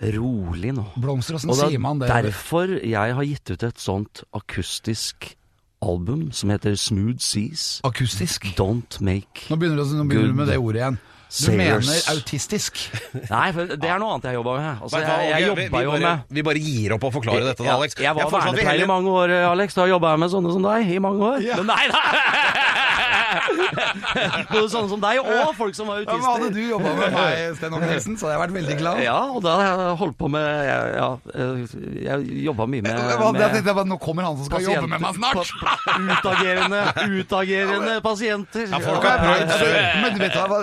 Rolig 0.00 0.74
nå. 0.76 0.88
Blomster, 1.00 1.36
åssen 1.38 1.52
sier 1.56 1.80
man 1.80 2.00
det? 2.00 2.08
er 2.12 2.26
derfor 2.28 2.68
jeg 2.84 3.14
har 3.16 3.24
gitt 3.24 3.52
ut 3.52 3.62
et 3.64 3.78
sånt 3.80 4.24
akustisk 4.36 5.34
album 5.82 6.30
som 6.32 6.50
heter 6.50 6.74
Smooth 6.76 7.18
Seas. 7.20 7.80
Akustisk? 7.84 8.46
Don't 8.58 9.00
make 9.00 9.46
Nå 9.50 9.56
begynner, 9.60 9.82
du, 9.84 9.96
nå 9.98 10.04
begynner 10.08 10.32
du 10.32 10.34
med 10.40 10.48
det 10.48 10.56
ordet 10.58 10.80
igjen. 10.82 10.98
Du 11.26 11.34
Sailors. 11.42 11.86
mener 11.88 12.10
autistisk? 12.14 12.78
Nei, 13.34 13.48
for 13.52 13.66
det 13.66 13.88
er 13.90 13.98
noe 13.98 14.12
annet 14.14 14.28
jeg 14.30 14.36
jobba 14.38 14.52
med. 14.60 14.82
Altså, 14.86 14.96
Vet 14.96 15.04
du 15.04 15.10
hva, 15.10 15.16
jeg, 15.18 15.26
jeg 15.26 15.50
Åge, 15.50 15.56
vi- 15.58 15.64
jobba 15.66 15.78
vi 15.78 15.84
jo 15.84 15.90
bare- 15.90 16.00
med 16.06 16.36
Vi 16.38 16.42
bare 16.46 16.60
gir 16.62 16.94
opp 16.94 17.02
å 17.08 17.10
forklare 17.16 17.44
dette, 17.48 17.64
da, 17.66 17.74
Alex. 17.74 17.96
Jeg 17.98 18.14
var 18.14 18.30
foreslår 18.30 18.38
at 18.38 18.44
vi 18.46 18.46
vernepleier 18.46 18.70
i 18.70 18.78
heller- 18.78 18.92
mange 18.94 19.10
år, 19.10 19.34
Alex. 19.50 19.74
Da 19.74 19.86
jobba 19.90 20.14
jeg 20.14 20.22
med 20.22 20.30
sånne 20.36 20.52
som 20.54 20.62
deg 20.70 20.94
i 20.94 20.98
mange 21.02 21.20
år. 21.34 21.38
Men 21.56 21.66
nei, 21.66 21.84
nei! 21.90 23.24
Både 24.52 24.66
sånne 24.72 24.90
som 24.90 25.00
deg 25.02 25.20
og 25.22 25.52
folk 25.58 25.76
som 25.76 25.88
var 25.90 26.02
Ja, 26.04 26.14
men 26.16 26.26
hadde 26.26 26.50
du 26.54 26.60
jobba 26.62 26.92
med 26.98 27.14
meg, 27.16 27.42
Sten 27.58 27.76
Åge 27.76 27.88
Nilsen, 27.90 28.16
så 28.18 28.26
hadde 28.28 28.36
jeg 28.36 28.42
vært 28.44 28.54
veldig 28.56 28.76
glad. 28.80 29.00
Ja, 29.04 29.16
og 29.36 29.40
da 29.44 29.54
har 29.60 29.66
jeg 29.70 29.96
holdt 30.02 30.18
på 30.20 30.30
med 30.32 30.46
Ja, 30.66 31.08
jeg, 31.34 31.68
jeg 32.06 32.42
jobba 32.46 32.66
mye 32.70 32.84
med, 32.86 32.92
med 32.92 33.20
var- 33.22 33.40
jeg 33.40 33.54
tenkte 33.56 33.76
bare, 33.80 33.88
Nå 33.90 33.98
kommer 34.02 34.26
han 34.28 34.38
som 34.40 34.48
skal 34.50 34.64
jobbe 34.66 34.90
med 34.90 35.02
meg 35.04 35.18
snart! 35.18 35.52
Utagerende, 35.96 36.82
utagerende 37.20 37.96
pasienter. 38.04 38.66
Ja, 38.70 38.80
folk 38.82 39.04
har 39.06 39.22
prøvd 39.22 39.54
før. 39.56 39.76
Men 40.02 40.18
du 40.18 40.26
hva, 40.26 40.60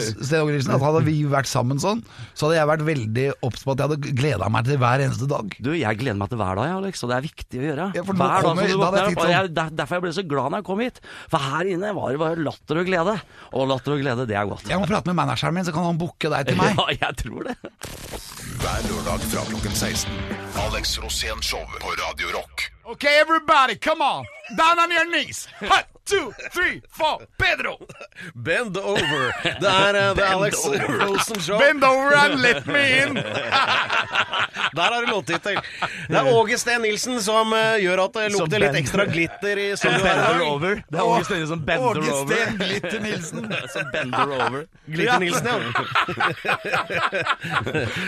Sten 0.00 0.40
Åge 0.44 0.54
Nilsen, 0.56 0.74
at 0.76 0.84
hadde 0.84 1.02
vi 1.06 1.16
vært 1.30 1.50
sammen 1.50 1.80
sånn, 1.82 2.02
så 2.40 2.48
hadde 2.48 2.56
jeg 2.56 2.68
vært 2.70 2.84
veldig 2.88 3.24
obs 3.44 3.64
på 3.66 3.74
at 3.74 3.82
jeg 3.82 3.90
hadde 3.90 4.12
gleda 4.16 4.46
meg 4.54 4.64
til 4.70 4.78
hver 4.80 5.02
eneste 5.04 5.26
dag. 5.28 5.56
Du, 5.60 5.70
jeg 5.76 5.98
gleder 6.00 6.16
meg 6.22 6.30
til 6.32 6.40
hver 6.40 6.56
dag, 6.56 6.70
Alex, 6.78 7.02
og 7.04 7.10
det 7.12 7.18
er 7.18 7.26
viktig 7.26 7.60
å 7.60 7.66
gjøre. 7.66 7.88
Ja, 7.98 8.04
hver 8.08 8.16
dag 8.16 8.46
kommer- 8.46 8.70
som 8.70 8.72
du 8.72 8.80
våkner 8.80 9.10
opp. 9.10 9.28
jeg, 9.34 9.52
der, 9.60 9.70
derfor 9.82 9.98
jeg 10.00 10.04
ble 10.06 10.12
så 10.16 10.24
glad 10.30 10.50
når 10.54 10.62
jeg 10.62 10.68
kom 10.70 10.80
hit. 10.86 11.00
For 11.34 11.46
her 11.50 11.70
inne 11.74 11.92
var 12.00 12.14
det 12.14 12.22
bare 12.24 12.40
latter 12.48 12.80
og 12.80 12.88
glede. 12.88 13.16
Og 13.52 13.68
latter 13.68 13.92
og 13.98 14.00
glede, 14.06 14.26
det 14.30 14.36
er 14.40 14.48
godt. 14.48 14.64
Jeg 14.72 14.80
må 14.80 14.88
prate 14.88 15.12
med 15.12 15.20
manageren 15.20 15.54
min, 15.60 15.68
så 15.68 15.74
kan 15.76 15.84
han 15.90 16.00
booke 16.00 16.32
deg 16.32 16.48
til 16.50 16.56
meg. 16.56 16.72
Ja, 16.80 16.86
jeg 17.10 17.16
tror 17.20 17.44
det. 17.50 17.56
Hver 18.60 18.82
lørdag 18.88 19.22
fra 19.32 19.42
klokken 19.50 19.74
16. 19.76 20.10
Alex 20.64 20.96
Rosén 21.02 21.40
Show 21.44 21.62
på 21.80 21.92
Radio 22.00 22.32
Rock. 22.34 22.70
Ok, 22.90 23.04
everybody, 23.04 23.76
come 23.76 24.02
on! 24.02 24.24
Down 24.56 24.78
on 24.82 24.90
your 24.90 25.06
knees! 25.06 25.44
One, 25.62 25.84
two, 26.04 26.32
three, 26.52 26.82
four, 26.90 27.26
Pedro! 27.38 27.78
Bend 28.34 28.76
over. 28.76 29.32
Det 29.60 29.68
er 29.68 29.94
eh, 29.94 30.14
The 30.14 30.24
Alex 30.24 30.66
Rosen 30.66 31.40
Show. 31.40 31.58
Bend 31.58 31.84
over 31.84 32.14
and 32.16 32.42
let 32.42 32.66
me 32.66 33.02
in! 33.02 33.14
Der 34.72 34.82
har 34.82 35.06
du 35.06 35.12
låttittel. 35.12 35.58
Det 36.08 36.16
er 36.16 36.32
Åge 36.34 36.58
Steen 36.58 36.82
Nilsen 36.82 37.22
som 37.22 37.52
uh, 37.52 37.76
gjør 37.82 38.04
at 38.04 38.16
det 38.16 38.26
lukter 38.34 38.62
litt 38.62 38.76
ekstra 38.80 39.06
glitter 39.08 39.58
i 39.58 39.76
studio. 39.76 40.02
Bender 40.04 40.42
over. 40.46 40.82
Det 40.88 41.00
er 41.00 41.06
Åge 41.06 41.24
Steen 41.26 41.46
som 41.50 41.64
bender 41.64 42.00
Åge 42.02 42.12
over. 42.14 42.34
Sten 42.34 42.58
Glitter 42.60 43.00
Nilsen. 43.02 43.54
Som 43.72 43.90
bender 43.94 44.34
over. 44.36 44.66
Glitter 44.86 45.18
Nilsen, 45.22 45.46
ja. 45.46 45.54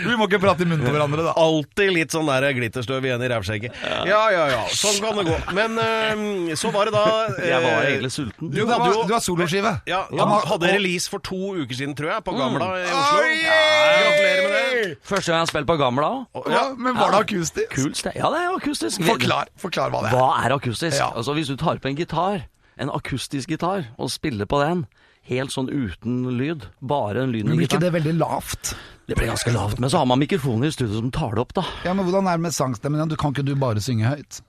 Vi 0.07 0.15
må 0.19 0.27
ikke 0.29 0.39
prate 0.43 0.63
i 0.63 0.69
munnen 0.69 0.85
på 0.85 0.93
hverandre, 0.95 1.25
da. 1.27 1.35
Alltid 1.39 1.93
litt 1.97 2.15
sånn 2.15 2.29
der 2.31 2.47
glitterstøv 2.55 3.05
igjen 3.07 3.23
i 3.25 3.31
rævskjegget. 3.33 3.83
Ja, 4.09 4.23
ja, 4.33 4.45
ja. 4.53 4.63
Sånn 4.71 4.99
kan 5.03 5.19
det 5.19 5.27
gå. 5.31 5.37
Men 5.57 5.79
uh, 5.79 6.55
så 6.59 6.71
var 6.73 6.89
det 6.89 6.95
da 6.95 7.05
Jeg 7.43 7.59
var 7.63 7.82
egentlig 7.89 8.11
sulten. 8.15 8.49
Du 8.51 8.57
Du 8.61 8.67
hadde 8.71 8.87
jo 8.93 9.03
du 9.07 9.13
har 9.13 9.21
soloskive. 9.23 9.73
ja, 9.87 10.01
Han 10.11 10.33
hadde 10.49 10.71
release 10.73 11.09
for 11.09 11.19
to 11.19 11.53
uker 11.59 11.75
siden, 11.75 11.95
tror 11.95 12.11
jeg, 12.13 12.23
på 12.23 12.35
Gamla 12.37 12.69
i 12.79 12.87
Oslo. 12.87 13.19
Oi, 13.19 13.35
Gratulerer 13.43 14.43
med 14.47 14.57
det. 14.57 14.97
Første 15.03 15.31
gang 15.31 15.37
jeg 15.37 15.45
har 15.47 15.51
spilt 15.53 15.67
på 15.67 15.77
Gamla. 15.79 16.11
Ja, 16.49 16.63
men 16.77 16.95
var 16.97 17.11
det 17.11 17.21
akustisk? 17.27 17.69
Kult 17.75 17.97
sted. 17.97 18.15
Ja, 18.15 18.29
det 18.33 18.41
er 18.41 18.57
akustisk. 18.57 19.03
Forklar, 19.07 19.47
forklar 19.57 19.93
hva 19.93 20.01
det 20.05 20.11
er. 20.11 20.17
Hva 20.17 20.29
er 20.45 20.55
akustisk? 20.57 20.97
Ja. 20.99 21.11
Altså 21.15 21.33
Hvis 21.37 21.47
du 21.51 21.55
tar 21.57 21.77
på 21.83 21.87
en 21.91 21.95
gitar, 21.99 22.45
en 22.77 22.89
akustisk 22.89 23.49
gitar, 23.49 23.87
og 23.97 24.09
spiller 24.11 24.45
på 24.49 24.59
den, 24.63 24.85
helt 25.29 25.53
sånn 25.55 25.69
uten 25.71 26.37
lyd, 26.37 26.65
bare 26.83 27.23
en 27.23 27.31
lyd 27.31 27.45
Men 27.47 27.53
i 27.53 27.61
blir 27.61 27.67
ikke 27.69 27.77
gitaren 27.79 27.85
det 27.85 27.93
veldig 28.03 28.15
lavt? 28.19 28.73
Det 29.07 29.15
blir 29.19 29.27
ganske 29.31 29.51
lavt, 29.55 29.79
men 29.79 29.89
så 29.91 29.97
har 30.01 30.05
man 30.07 30.19
mikrofoner 30.19 30.67
i 30.67 30.71
studio 30.75 30.95
som 30.99 31.11
tar 31.11 31.35
det 31.35 31.39
opp, 31.43 31.53
da. 31.53 31.63
Ja, 31.85 31.93
men 31.93 32.05
Hvordan 32.07 32.27
er 32.27 32.39
det 32.39 32.41
med 32.47 32.55
sangstemmen? 32.55 33.07
Du 33.09 33.15
Kan 33.19 33.31
ikke 33.35 33.45
du 33.45 33.55
bare 33.55 33.79
synge 33.83 34.07
høyt? 34.07 34.41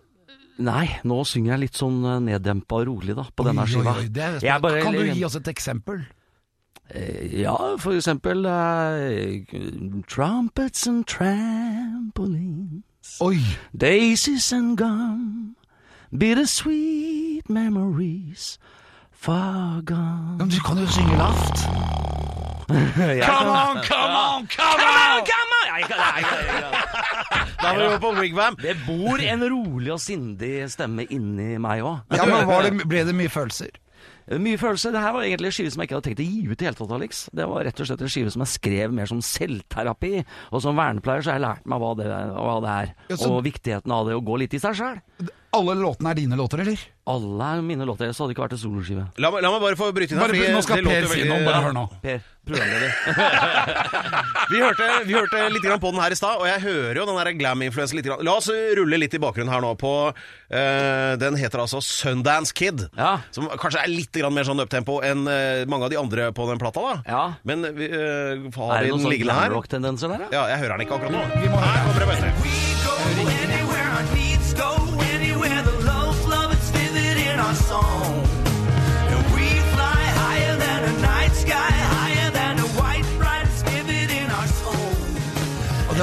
Nei, 0.59 0.87
nå 1.03 1.25
synger 1.27 1.57
jeg 1.57 1.61
litt 1.65 1.75
sånn 1.81 1.97
eh, 2.07 2.21
neddempa 2.23 2.77
og 2.83 2.87
rolig, 2.87 3.15
da, 3.19 3.25
på 3.35 3.43
Oi, 3.43 3.49
denne 3.51 3.65
skiva. 3.67 3.95
oi, 3.99 4.07
det 4.09 4.23
er 4.47 4.61
bare- 4.63 4.83
kan 4.85 4.93
du 4.95 5.03
gi 5.11 5.25
oss 5.27 5.35
et 5.41 5.49
eksempel? 5.51 6.05
Eh, 6.91 7.41
Ja, 7.43 7.57
for 7.81 7.93
eksempel 7.97 8.45
uh, 8.45 9.41
Trumpets 10.07 10.87
and 10.87 11.07
trampolines 11.09 13.17
Oi! 13.25 13.41
Daisies 13.77 14.53
and 14.53 14.77
gum 14.77 15.57
Bittersweet 16.13 17.49
memories 17.49 18.59
Far 19.11 19.81
gone 19.83 20.37
Men 20.39 20.49
du 20.53 20.61
kan 20.61 20.77
jo 20.79 20.87
synge 20.87 21.17
lavt. 21.17 21.65
Come 22.69 23.51
on, 23.51 23.83
come 23.83 24.17
on, 24.25 24.47
come 24.47 24.85
on, 24.85 25.25
come 25.29 25.53
on! 25.61 25.64
Jeg 25.75 25.85
ikke 25.85 25.97
det. 25.99 27.55
Da 27.63 27.71
var 27.75 27.89
vi 27.95 28.01
på 28.03 28.11
Wigwam. 28.19 28.57
Det 28.61 28.75
bor 28.87 29.23
en 29.25 29.47
rolig 29.51 29.93
og 29.95 30.01
sindig 30.03 30.53
stemme 30.73 31.07
inni 31.11 31.55
meg 31.63 31.83
òg. 31.87 32.03
Ja, 32.15 32.27
men 32.29 32.47
var 32.49 32.63
det, 32.67 32.75
Ble 32.87 33.05
det 33.09 33.15
mye 33.17 33.33
følelser? 33.33 33.73
Mye 34.41 34.57
følelser. 34.57 34.93
Det 34.95 35.01
her 35.05 35.13
var 35.13 35.25
egentlig 35.27 35.51
en 35.51 35.53
skive 35.57 35.71
som 35.75 35.83
jeg 35.83 35.89
ikke 35.91 35.97
hadde 35.99 36.07
tenkt 36.09 36.21
å 36.25 36.27
gi 36.29 36.39
ut 36.49 36.63
i 36.63 36.65
hele 36.69 36.79
tatt, 36.79 36.93
Alex. 36.97 37.19
Det 37.37 37.45
var 37.51 37.65
rett 37.67 37.81
og 37.83 37.89
slett 37.91 38.05
en 38.07 38.13
skive 38.15 38.31
som 38.33 38.45
jeg 38.45 38.53
skrev 38.55 38.93
mer 38.97 39.09
som 39.11 39.21
selvterapi. 39.25 40.13
Og 40.51 40.63
som 40.65 40.77
vernepleier 40.81 41.25
så 41.25 41.33
har 41.35 41.39
jeg 41.41 41.45
lært 41.45 41.67
meg 41.69 41.83
hva 41.83 41.91
det, 41.99 42.07
hva 42.39 42.55
det 42.65 42.73
er. 42.75 42.93
Ja, 43.13 43.17
så- 43.21 43.33
Og 43.35 43.45
viktigheten 43.45 43.93
av 43.93 44.07
det 44.09 44.15
å 44.17 44.25
gå 44.25 44.39
litt 44.41 44.55
i 44.55 44.61
seg 44.63 44.77
sjøl. 44.81 45.01
Alle 45.55 45.75
låtene 45.79 46.11
er 46.11 46.19
dine 46.19 46.37
låter, 46.39 46.61
eller? 46.65 46.81
Alle 47.07 47.47
er 47.55 47.61
mine 47.63 47.85
låter, 47.87 48.09
så 48.17 48.25
hadde 48.25 48.33
det 48.33 48.37
ikke 48.39 48.45
vært 48.49 48.55
en 48.57 48.63
soloskive. 48.65 49.03
La, 49.23 49.31
meg- 49.31 49.43
la 49.45 49.51
meg 49.55 49.61
bare 49.63 49.77
få 49.79 49.91
bryte 49.95 50.15
inn 50.15 50.19
her. 50.19 50.27
Bare, 50.27 50.39
fordi 50.41 50.55
nå 50.57 50.63
skal 50.65 50.81
det 50.81 50.85
låter 50.89 51.05
Per 51.05 51.11
si 51.13 51.21
veldig- 51.21 51.31
noe, 51.31 51.45
bare 51.47 51.61
hør 51.67 51.75
nå. 51.77 51.85
Per, 52.03 52.23
programleder. 52.49 52.91
Vi 54.51 54.59
hørte, 54.61 54.87
vi 55.09 55.15
hørte 55.17 55.39
litt 55.55 55.63
grann 55.65 55.81
på 55.81 55.89
den 55.95 56.01
her 56.03 56.13
i 56.13 56.17
stad, 56.19 56.37
og 56.37 56.45
jeg 56.47 56.61
hører 56.61 56.99
jo 57.01 57.05
den 57.09 57.17
der 57.17 57.31
glam-influensen 57.39 57.97
litt. 57.97 58.05
Grann. 58.11 58.21
La 58.27 58.35
oss 58.37 58.51
rulle 58.77 58.99
litt 59.01 59.15
i 59.17 59.21
bakgrunnen 59.23 59.49
her 59.55 59.63
nå 59.65 59.71
på 59.81 59.93
eh, 60.13 61.15
Den 61.23 61.39
heter 61.41 61.63
altså 61.65 61.81
Sundance 61.85 62.53
Kid. 62.53 62.85
Ja. 62.99 63.15
Som 63.33 63.49
kanskje 63.49 63.81
er 63.87 63.89
litt 63.89 64.13
grann 64.13 64.35
mer 64.37 64.45
sånn 64.45 64.61
uptempo 64.61 64.99
enn 65.07 65.25
eh, 65.33 65.65
mange 65.71 65.89
av 65.89 65.95
de 65.95 66.01
andre 66.03 66.29
på 66.37 66.45
den 66.51 66.61
plata. 66.61 66.85
da 66.85 66.95
Ja. 67.09 67.25
Men 67.49 67.65
vi, 67.79 67.89
eh, 67.89 67.97
har 67.97 68.37
Er 68.37 68.45
vi 68.45 68.45
det 68.45 68.53
noen 68.53 68.85
den 68.85 69.01
sånne 69.01 69.15
liggende 69.17 69.41
her? 69.41 69.49
glamrock-tendenser 69.49 70.13
der, 70.13 70.27
da? 70.27 70.31
Ja, 70.37 70.45
jeg 70.53 70.65
hører 70.67 70.77
den 70.77 70.87
ikke 70.87 71.01
akkurat 71.01 71.17
nå. 71.17 71.25
Vi 71.41 71.49
må 71.49 71.65
Her 71.65 71.85
kommer 71.89 72.01
det, 72.05 72.09
vet 72.13 72.45
du. 72.45 72.74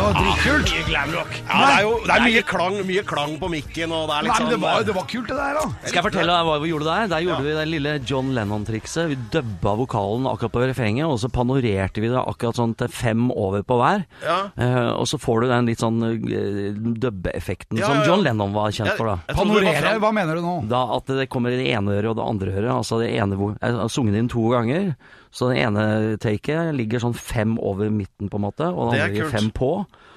Og 0.02 0.16
det 0.16 0.22
dritkult. 0.26 0.72
Ja, 0.72 0.78
Mye 0.82 0.86
glamrock. 0.88 1.36
Ja, 1.38 1.58
det 1.62 1.72
er 1.72 1.84
jo 1.86 1.92
det 2.02 2.14
er 2.16 2.24
mye 2.26 2.42
klang, 2.48 2.78
mye 2.88 3.04
klang 3.06 3.34
på 3.42 3.50
mikken, 3.52 3.94
og 3.94 4.08
det 4.10 4.16
er 4.16 4.26
Nei, 4.26 4.32
men 4.32 4.40
sånn 4.40 4.52
det 4.52 4.60
var, 4.64 4.86
det 4.88 4.96
var 4.98 5.06
kult, 5.12 5.28
det 5.30 5.38
der, 5.38 5.60
da. 5.60 5.66
Skal 5.84 6.00
jeg 6.00 6.06
fortelle 6.08 6.38
deg 6.38 6.48
hva 6.48 6.56
vi 6.64 6.72
gjorde 6.72 6.88
der? 6.88 7.12
Der 7.12 7.26
gjorde 7.26 7.46
vi 7.46 7.54
det 7.58 7.66
lille 7.70 7.94
John 8.10 8.32
Lennon-trikset. 8.38 9.12
Vi 9.12 9.18
dubba 9.36 9.76
vokalen 9.82 10.26
akkurat 10.32 10.56
på 10.56 10.64
refrenget, 10.66 11.06
og 11.06 11.22
så 11.22 11.32
panorerte 11.34 12.04
vi 12.04 12.12
det 12.12 12.24
akkurat 12.24 12.60
sånn 12.62 12.76
til 12.80 12.92
fem 12.94 13.30
over 13.32 13.66
på 13.68 13.78
hver. 13.82 14.06
Ja. 14.26 14.40
Eh, 14.58 14.92
og 14.96 15.06
så 15.12 15.22
får 15.22 15.46
du 15.46 15.52
den 15.54 15.70
litt 15.70 15.84
sånn 15.84 16.02
uh, 16.02 16.82
dubbeeffekten 17.06 17.80
Ja, 17.80 17.88
som 17.92 18.02
ja, 18.02 18.04
ja. 18.04 18.10
John 18.10 18.26
Lennon 18.26 18.58
var 18.58 18.74
kjent 18.74 18.96
for, 18.98 19.14
da. 19.14 19.38
Panorere, 19.38 19.96
hva 20.02 20.14
mener 20.16 20.40
du 20.40 20.46
nå? 20.46 20.58
Da 20.72 20.84
at 20.98 21.14
det 21.22 21.30
kommer 21.32 21.54
i 21.54 21.62
det 21.62 21.72
ene 21.76 22.00
øret 22.00 22.14
og 22.14 22.20
det 22.20 22.28
andre 22.28 22.56
øret. 22.58 22.72
Altså 22.74 23.02
det 23.02 23.14
ene 23.14 23.38
hvor 23.40 23.56
Jeg 23.58 23.78
har 23.78 23.92
sunget 23.92 24.18
inn 24.18 24.32
to 24.32 24.50
ganger, 24.52 24.94
så 25.32 25.48
det 25.48 25.62
ene 25.64 25.84
taket 26.22 26.74
ligger 26.76 27.00
sånn 27.00 27.16
fem 27.16 27.56
over 27.64 27.92
midten, 27.94 28.28
på 28.32 28.40
en 28.40 28.44
måte, 28.44 28.68
og 28.68 28.92
det 28.92 28.98
Det 28.98 29.00
er 29.00 29.06
andre 29.06 29.16
ligger 29.16 29.32
fem 29.38 29.52
på. 29.56 29.72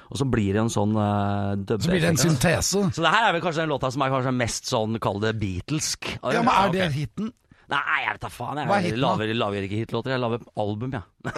Og 0.05 0.19
så 0.19 0.27
blir 0.29 0.53
det 0.53 0.61
en 0.61 0.69
sånn 0.69 0.91
uh, 0.93 1.55
Så 1.55 1.89
blir 1.89 2.03
det 2.03 2.11
en 2.11 2.19
syntese. 2.19 2.83
Så 2.93 3.01
det 3.01 3.09
her 3.09 3.29
er 3.29 3.33
vel 3.33 3.41
kanskje 3.41 3.63
den 3.63 3.71
låta 3.73 3.89
som 3.91 4.03
er 4.05 4.13
kanskje 4.13 4.35
mest 4.35 4.69
sånn, 4.69 4.99
kall 5.01 5.17
det 5.23 5.33
Beatlesk. 5.39 6.11
Ja, 6.21 6.43
men 6.45 6.53
er 6.53 6.75
det 6.75 6.91
hiten? 6.93 7.31
Nei, 7.71 7.81
jeg 8.03 8.13
vet 8.13 8.21
da 8.21 8.29
faen. 8.29 8.59
Jeg 8.61 8.69
Hva 8.69 8.77
da? 8.83 8.97
lager, 9.01 9.31
lager 9.33 9.65
ikke 9.65 9.79
hitlåter, 9.79 10.13
jeg 10.13 10.21
lager 10.21 10.43
album, 10.61 10.93
jeg. 10.93 11.05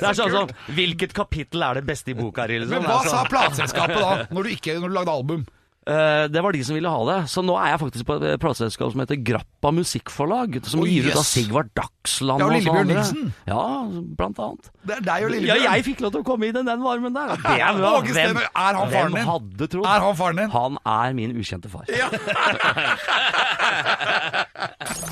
det 0.00 0.08
er 0.08 0.16
sånn 0.18 0.32
sånn 0.34 0.50
Hvilket 0.74 1.14
kapittel 1.14 1.62
er 1.62 1.78
det 1.78 1.84
beste 1.86 2.10
i 2.10 2.16
boka, 2.18 2.48
liksom? 2.50 2.74
Men 2.74 2.88
hva 2.88 2.96
er 2.98 3.06
sånn- 3.06 3.14
sa 3.14 3.30
plateselskapet 3.30 4.00
da, 4.00 4.10
når 4.34 4.48
du, 4.48 4.54
ikke, 4.56 4.74
når 4.82 4.90
du 4.90 4.96
lagde 4.98 5.14
album? 5.14 5.46
Eh, 5.88 6.26
det 6.28 6.42
var 6.44 6.52
de 6.52 6.60
som 6.62 6.74
ville 6.76 6.90
ha 6.92 7.04
det. 7.08 7.14
Så 7.32 7.40
nå 7.42 7.54
er 7.56 7.70
jeg 7.72 7.80
faktisk 7.80 8.04
på 8.06 8.14
et 8.20 8.40
plateselskap 8.42 8.92
som 8.92 9.00
heter 9.00 9.16
Grappa 9.24 9.70
Musikkforlag, 9.72 10.58
som 10.68 10.82
gir 10.84 11.08
ut 11.08 11.16
av. 11.16 11.24
Sigvard 11.24 11.70
Dagsland 11.74 12.42
Ja, 12.42 12.46
og 12.46 12.52
Lillebjørn. 12.52 12.90
Nilsen. 12.92 13.30
Ja, 13.48 13.62
blant 14.18 14.38
annet. 14.44 14.68
Det 14.84 14.98
er 14.98 15.04
deg 15.08 15.24
og 15.24 15.30
Lillebjørn. 15.32 15.64
Ja, 15.64 15.72
jeg 15.72 15.86
fikk 15.88 16.04
lov 16.04 16.12
til 16.14 16.20
å 16.20 16.26
komme 16.28 16.50
inn 16.50 16.58
i 16.60 16.64
den 16.68 16.84
varmen 16.84 17.16
der. 17.16 17.32
Det 17.46 17.56
er 17.56 17.80
bra. 17.80 17.94
Åge 17.96 18.12
Steen, 18.12 18.36
er 18.36 18.74
han 18.82 18.92
faren 18.92 19.16
din? 19.16 19.26
hadde 19.30 19.70
trodd? 19.72 19.88
Er 19.88 20.00
han 20.04 20.14
faren 20.20 20.36
din? 20.44 20.50
Han 20.52 20.76
er 20.84 21.16
min 21.16 21.32
ukjente 21.40 21.72
far. 21.72 21.84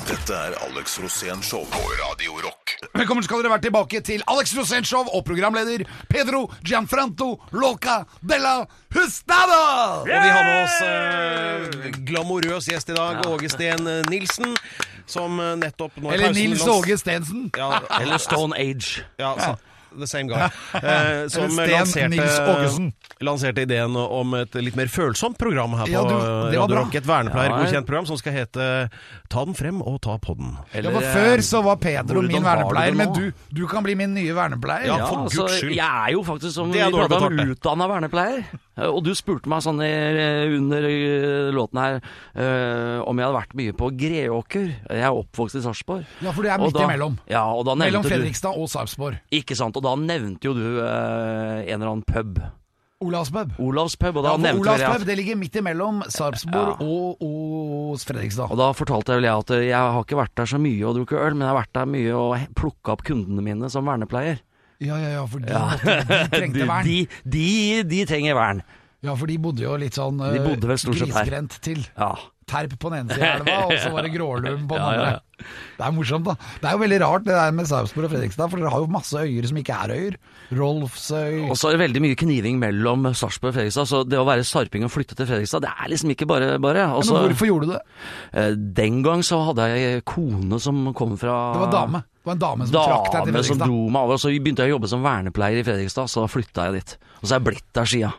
Dette 0.09 0.33
er 0.33 0.55
Alex 0.65 0.95
Rosén 0.97 1.41
Show 1.45 1.65
på 1.69 1.79
Radio 1.99 2.33
Rock. 2.41 2.71
Velkommen 2.97 3.23
skal 3.25 3.43
dere 3.43 3.51
være 3.53 3.63
tilbake 3.67 3.99
til 4.05 4.23
Alex 4.31 4.55
Rosén 4.57 4.87
Show 4.87 5.05
og 5.13 5.21
programleder 5.27 5.83
Pedro 6.09 6.47
Gianfranto 6.65 7.27
Loca 7.53 7.99
della 8.25 8.63
Hustada! 8.95 9.59
Og 10.01 10.09
vi 10.09 10.31
har 10.33 10.47
med 10.47 10.57
oss 10.63 10.77
eh, 10.87 11.91
glamorøs 12.09 12.71
gjest 12.71 12.89
i 12.89 12.97
dag, 12.97 13.21
Åge 13.29 13.51
Steen 13.53 13.85
Nilsen, 14.09 14.57
som 15.09 15.37
eh, 15.43 15.53
nettopp 15.61 15.99
nå 16.01 16.13
Eller 16.15 16.33
Nils 16.33 16.65
Åge 16.65 16.97
Stensen. 16.97 17.51
Ja, 17.57 17.83
Eller 18.01 18.17
Stone 18.23 18.57
Age. 18.57 19.05
ja, 19.21 19.35
så, 19.37 19.53
the 19.97 20.07
same 20.07 20.27
guy. 20.29 20.49
Eh, 20.79 21.27
som 21.31 21.49
Eller 21.59 21.71
lanserte, 21.79 22.91
lanserte 23.25 23.63
ideen 23.65 23.95
om 23.99 24.33
et 24.39 24.53
litt 24.61 24.75
mer 24.79 24.87
følsomt 24.91 25.37
program 25.39 25.73
her 25.79 25.85
på 25.85 25.91
Ja, 25.91 26.03
du- 26.03 26.15
Radio 26.15 26.67
bra. 26.67 26.83
Rock. 26.83 26.95
Et 26.95 27.05
vernepleiergodkjent 27.07 27.73
Ja, 27.73 27.79
ja. 27.79 27.85
program 27.87 28.05
som 28.05 28.17
skal 28.17 28.33
hete 28.33 28.89
Ta 29.29 29.43
den 29.45 29.53
frem 29.53 29.81
og 29.85 29.99
ta 30.01 30.17
på 30.17 30.35
den. 30.37 30.55
Ja, 30.73 30.89
for 30.89 31.01
Før 31.01 31.37
så 31.45 31.63
var 31.63 31.75
Pedro 31.77 32.21
min 32.21 32.41
vernepleier, 32.43 32.95
men 32.95 33.13
du, 33.13 33.31
du 33.53 33.67
kan 33.67 33.83
bli 33.83 33.93
min 33.95 34.13
nye 34.13 34.33
vernepleier. 34.33 34.87
Ja, 34.89 34.97
Ja, 34.99 35.05
for 35.05 35.25
altså, 35.27 35.43
guds 35.45 35.59
skyld. 35.59 35.75
Jeg 35.75 35.85
er 35.85 36.11
jo 36.15 36.23
faktisk, 36.23 36.53
som 36.55 36.71
vi 36.73 36.79
prata 36.79 37.19
om, 37.27 37.39
utdanna 37.53 37.87
vernepleier. 37.87 38.43
Eh, 38.77 38.87
Og 38.89 39.03
du 39.03 39.11
spurte 39.13 39.47
meg 39.51 39.61
sånn 39.61 39.79
under 39.79 40.83
eh, 40.89 41.51
låten 41.53 41.79
her 41.81 41.99
eh, 42.35 42.99
om 43.05 43.17
jeg 43.19 43.27
hadde 43.27 43.37
vært 43.37 43.55
mye 43.59 43.75
på 43.77 43.89
Greåker. 43.99 44.67
Jeg 44.89 45.05
er 45.05 45.13
oppvokst 45.13 45.59
i 45.59 45.63
Sarpsborg. 45.63 46.05
Ja, 46.23 46.31
for 46.33 46.43
det 46.45 46.51
er 46.53 46.63
midt 46.63 46.79
imellom. 46.79 47.17
Ja, 47.29 47.43
Mellom 47.79 48.03
Fredrikstad 48.03 48.57
og 48.57 48.69
Sarpsborg. 48.71 49.19
Ikke 49.35 49.55
sant, 49.57 49.77
og 49.79 49.85
da 49.87 49.95
nevnte 49.99 50.49
jo 50.51 50.53
du 50.57 50.65
eh, 50.83 51.65
en 51.65 51.77
eller 51.79 51.93
annen 51.95 52.05
pub. 52.07 52.41
Olavs 52.99 53.29
pub. 53.31 53.53
Olavs 53.63 53.93
pub, 53.95 54.17
og 54.19 54.25
da 54.25 54.33
Ja, 54.35 54.39
nevnte 54.43 54.73
vel 54.75 54.81
jeg 54.83 55.05
det 55.07 55.13
ligger 55.21 55.37
midt 55.39 55.53
imellom 55.61 56.01
Sarpsborg 56.11 56.81
og, 56.83 57.21
og 57.23 57.93
Fredrikstad. 58.03 58.51
og 58.51 58.59
da 58.59 58.65
fortalte 58.75 59.15
jeg 59.15 59.21
vel 59.21 59.27
jeg 59.29 59.43
at 59.45 59.53
eh, 59.55 59.61
jeg 59.69 59.79
har 59.95 60.03
ikke 60.03 60.19
vært 60.19 60.33
der 60.35 60.49
så 60.51 60.59
mye 60.59 60.83
og 60.89 60.97
drukket 60.99 61.21
øl, 61.23 61.37
men 61.37 61.45
jeg 61.47 61.53
har 61.53 61.59
vært 61.61 61.71
der 61.79 61.87
mye 61.93 62.11
og 62.19 62.33
he- 62.41 62.49
plukka 62.59 62.97
opp 62.97 63.05
kundene 63.07 63.45
mine 63.45 63.69
som 63.71 63.87
vernepleier. 63.87 64.41
Ja, 64.83 64.95
ja, 64.99 65.13
ja, 65.15 65.23
for 65.31 65.39
de, 65.43 65.55
måtte, 65.55 65.95
de 66.11 66.19
trengte 66.35 66.67
vern. 66.73 66.85
De, 66.91 66.97
de, 67.37 67.47
de 67.87 68.03
trenger 68.11 68.35
vern. 68.35 68.61
Ja, 69.03 69.15
for 69.15 69.31
de 69.31 69.37
bodde 69.39 69.63
jo 69.63 69.77
litt 69.79 69.95
sånn 69.95 70.19
De 70.19 70.43
bodde 70.43 70.67
vel 70.67 70.79
stort 70.83 70.99
sett 70.99 71.07
her. 71.07 71.23
grisgrendt 71.23 71.55
til. 71.63 71.85
Ja. 71.95 72.11
Terp 72.49 72.73
på 72.81 72.89
den 72.91 73.03
ene 73.05 73.13
siden 73.15 73.29
av 73.29 73.41
elva, 73.45 73.57
og 73.69 73.77
så 73.83 73.91
var 73.93 74.05
det 74.07 74.11
Grålum 74.17 74.65
på 74.69 74.79
den 74.79 74.87
andre. 74.91 75.19
Det 75.79 75.85
er 75.87 75.93
morsomt, 75.95 76.25
da. 76.27 76.33
Det 76.59 76.67
er 76.67 76.73
jo 76.75 76.81
veldig 76.81 76.97
rart 77.05 77.23
det 77.29 77.35
der 77.37 77.53
med 77.55 77.69
Sarpsborg 77.69 78.09
og 78.09 78.11
Fredrikstad, 78.15 78.49
for 78.51 78.59
dere 78.59 78.73
har 78.73 78.81
jo 78.83 78.89
masse 78.91 79.15
øyer 79.21 79.45
som 79.47 79.59
ikke 79.61 79.77
er 79.85 79.93
øyer. 79.95 80.17
Rolfsøy 80.59 81.45
Og 81.49 81.55
så 81.57 81.69
er 81.69 81.75
det 81.77 81.81
veldig 81.85 82.01
mye 82.03 82.17
kniving 82.19 82.57
mellom 82.61 83.05
Sarpsborg 83.15 83.53
og 83.53 83.57
Fredrikstad, 83.59 83.87
så 83.89 84.01
det 84.07 84.19
å 84.19 84.25
være 84.27 84.43
sarping 84.47 84.83
og 84.87 84.91
flytte 84.93 85.15
til 85.17 85.29
Fredrikstad, 85.29 85.63
det 85.65 85.71
er 85.71 85.91
liksom 85.93 86.13
ikke 86.15 86.27
bare 86.29 86.51
bare. 86.61 86.87
Og 86.97 87.05
Men 87.07 87.29
hvorfor 87.29 87.49
gjorde 87.51 87.69
du 87.69 87.73
det? 87.75 87.81
eh, 88.33 88.53
Den 88.81 89.01
gang 89.05 89.23
så 89.25 89.39
hadde 89.49 89.67
jeg 89.71 90.03
kone 90.09 90.59
som 90.59 90.89
kom 90.97 91.15
fra 91.21 91.37
Det 91.55 91.63
var 91.65 91.71
dame. 91.73 92.03
Det 92.19 92.27
var 92.27 92.35
en 92.35 92.43
dame 92.43 92.67
som 92.67 92.75
trakk 92.75 93.11
deg 93.13 93.13
til 93.13 93.33
Dame 93.33 93.43
som 93.43 93.55
Fredrikstad. 93.55 93.67
dro 93.69 93.83
meg 93.95 94.01
over, 94.09 94.13
og 94.17 94.23
så 94.25 94.33
begynte 94.35 94.65
jeg 94.65 94.73
å 94.73 94.75
jobbe 94.77 94.89
som 94.91 95.05
vernepleier 95.05 95.61
i 95.61 95.67
Fredrikstad, 95.69 96.09
så 96.11 96.25
da 96.25 96.31
flytta 96.35 96.65
jeg 96.69 96.81
dit. 96.81 96.97
Og 97.21 97.27
så 97.29 97.31
er 97.31 97.39
jeg 97.39 97.47
blitt 97.49 97.69
der 97.79 97.85
sia. 97.95 98.11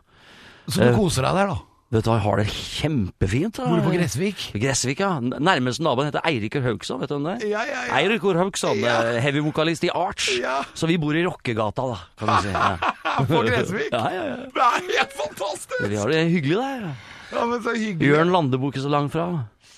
Så 0.71 0.87
du 0.87 0.97
koser 0.97 1.27
deg 1.27 1.35
der, 1.43 1.53
da. 1.53 1.59
Vet 1.91 2.05
du 2.07 2.11
hva, 2.13 2.17
jeg 2.21 2.23
har 2.23 2.39
det 2.39 2.45
kjempefint. 2.55 3.57
da. 3.59 3.65
Bor 3.67 3.81
du 3.81 3.83
på 3.89 3.93
Gressvik? 3.97 4.43
Gressvik, 4.63 5.01
ja. 5.03 5.09
Nærmeste 5.21 5.83
naboen 5.83 6.07
heter 6.07 6.23
Eirikur 6.29 6.63
Haugsson, 6.63 7.01
vet 7.03 7.11
du 7.11 7.17
hvem 7.17 7.25
det 7.27 7.33
er? 7.33 7.49
Ja, 7.51 7.65
ja, 7.67 7.81
ja. 7.89 7.97
Eirikur 7.99 8.39
Haugsson, 8.39 8.79
Ja. 8.79 9.01
eh, 9.11 9.19
heavy-vokalist 9.25 9.83
i 9.89 9.91
Arch. 9.91 10.29
Ja. 10.39 10.61
Så 10.75 10.87
vi 10.87 10.97
bor 11.03 11.17
i 11.19 11.25
rockegata, 11.27 11.83
da, 11.91 11.99
kan 12.17 12.29
du 12.31 12.43
si. 12.47 12.53
Ja. 12.55 12.95
På 13.33 13.43
Gressvik? 13.43 13.89
Ja, 13.91 14.05
ja, 14.15 14.23
ja. 14.31 14.37
Det 14.55 14.67
er 14.69 14.87
helt 15.01 15.17
fantastisk! 15.19 15.81
Vi 15.91 15.97
har 15.99 16.09
det 16.15 16.23
hyggelig 16.31 16.57
der. 16.63 16.87
Ja, 17.35 17.45
men 17.47 17.63
så 17.63 17.75
hyggelig. 17.75 18.07
Jørn 18.15 18.31
Lande 18.39 18.59
bor 18.63 18.71
ikke 18.71 18.87
så 18.87 18.91
langt 18.95 19.11
fra. 19.13 19.27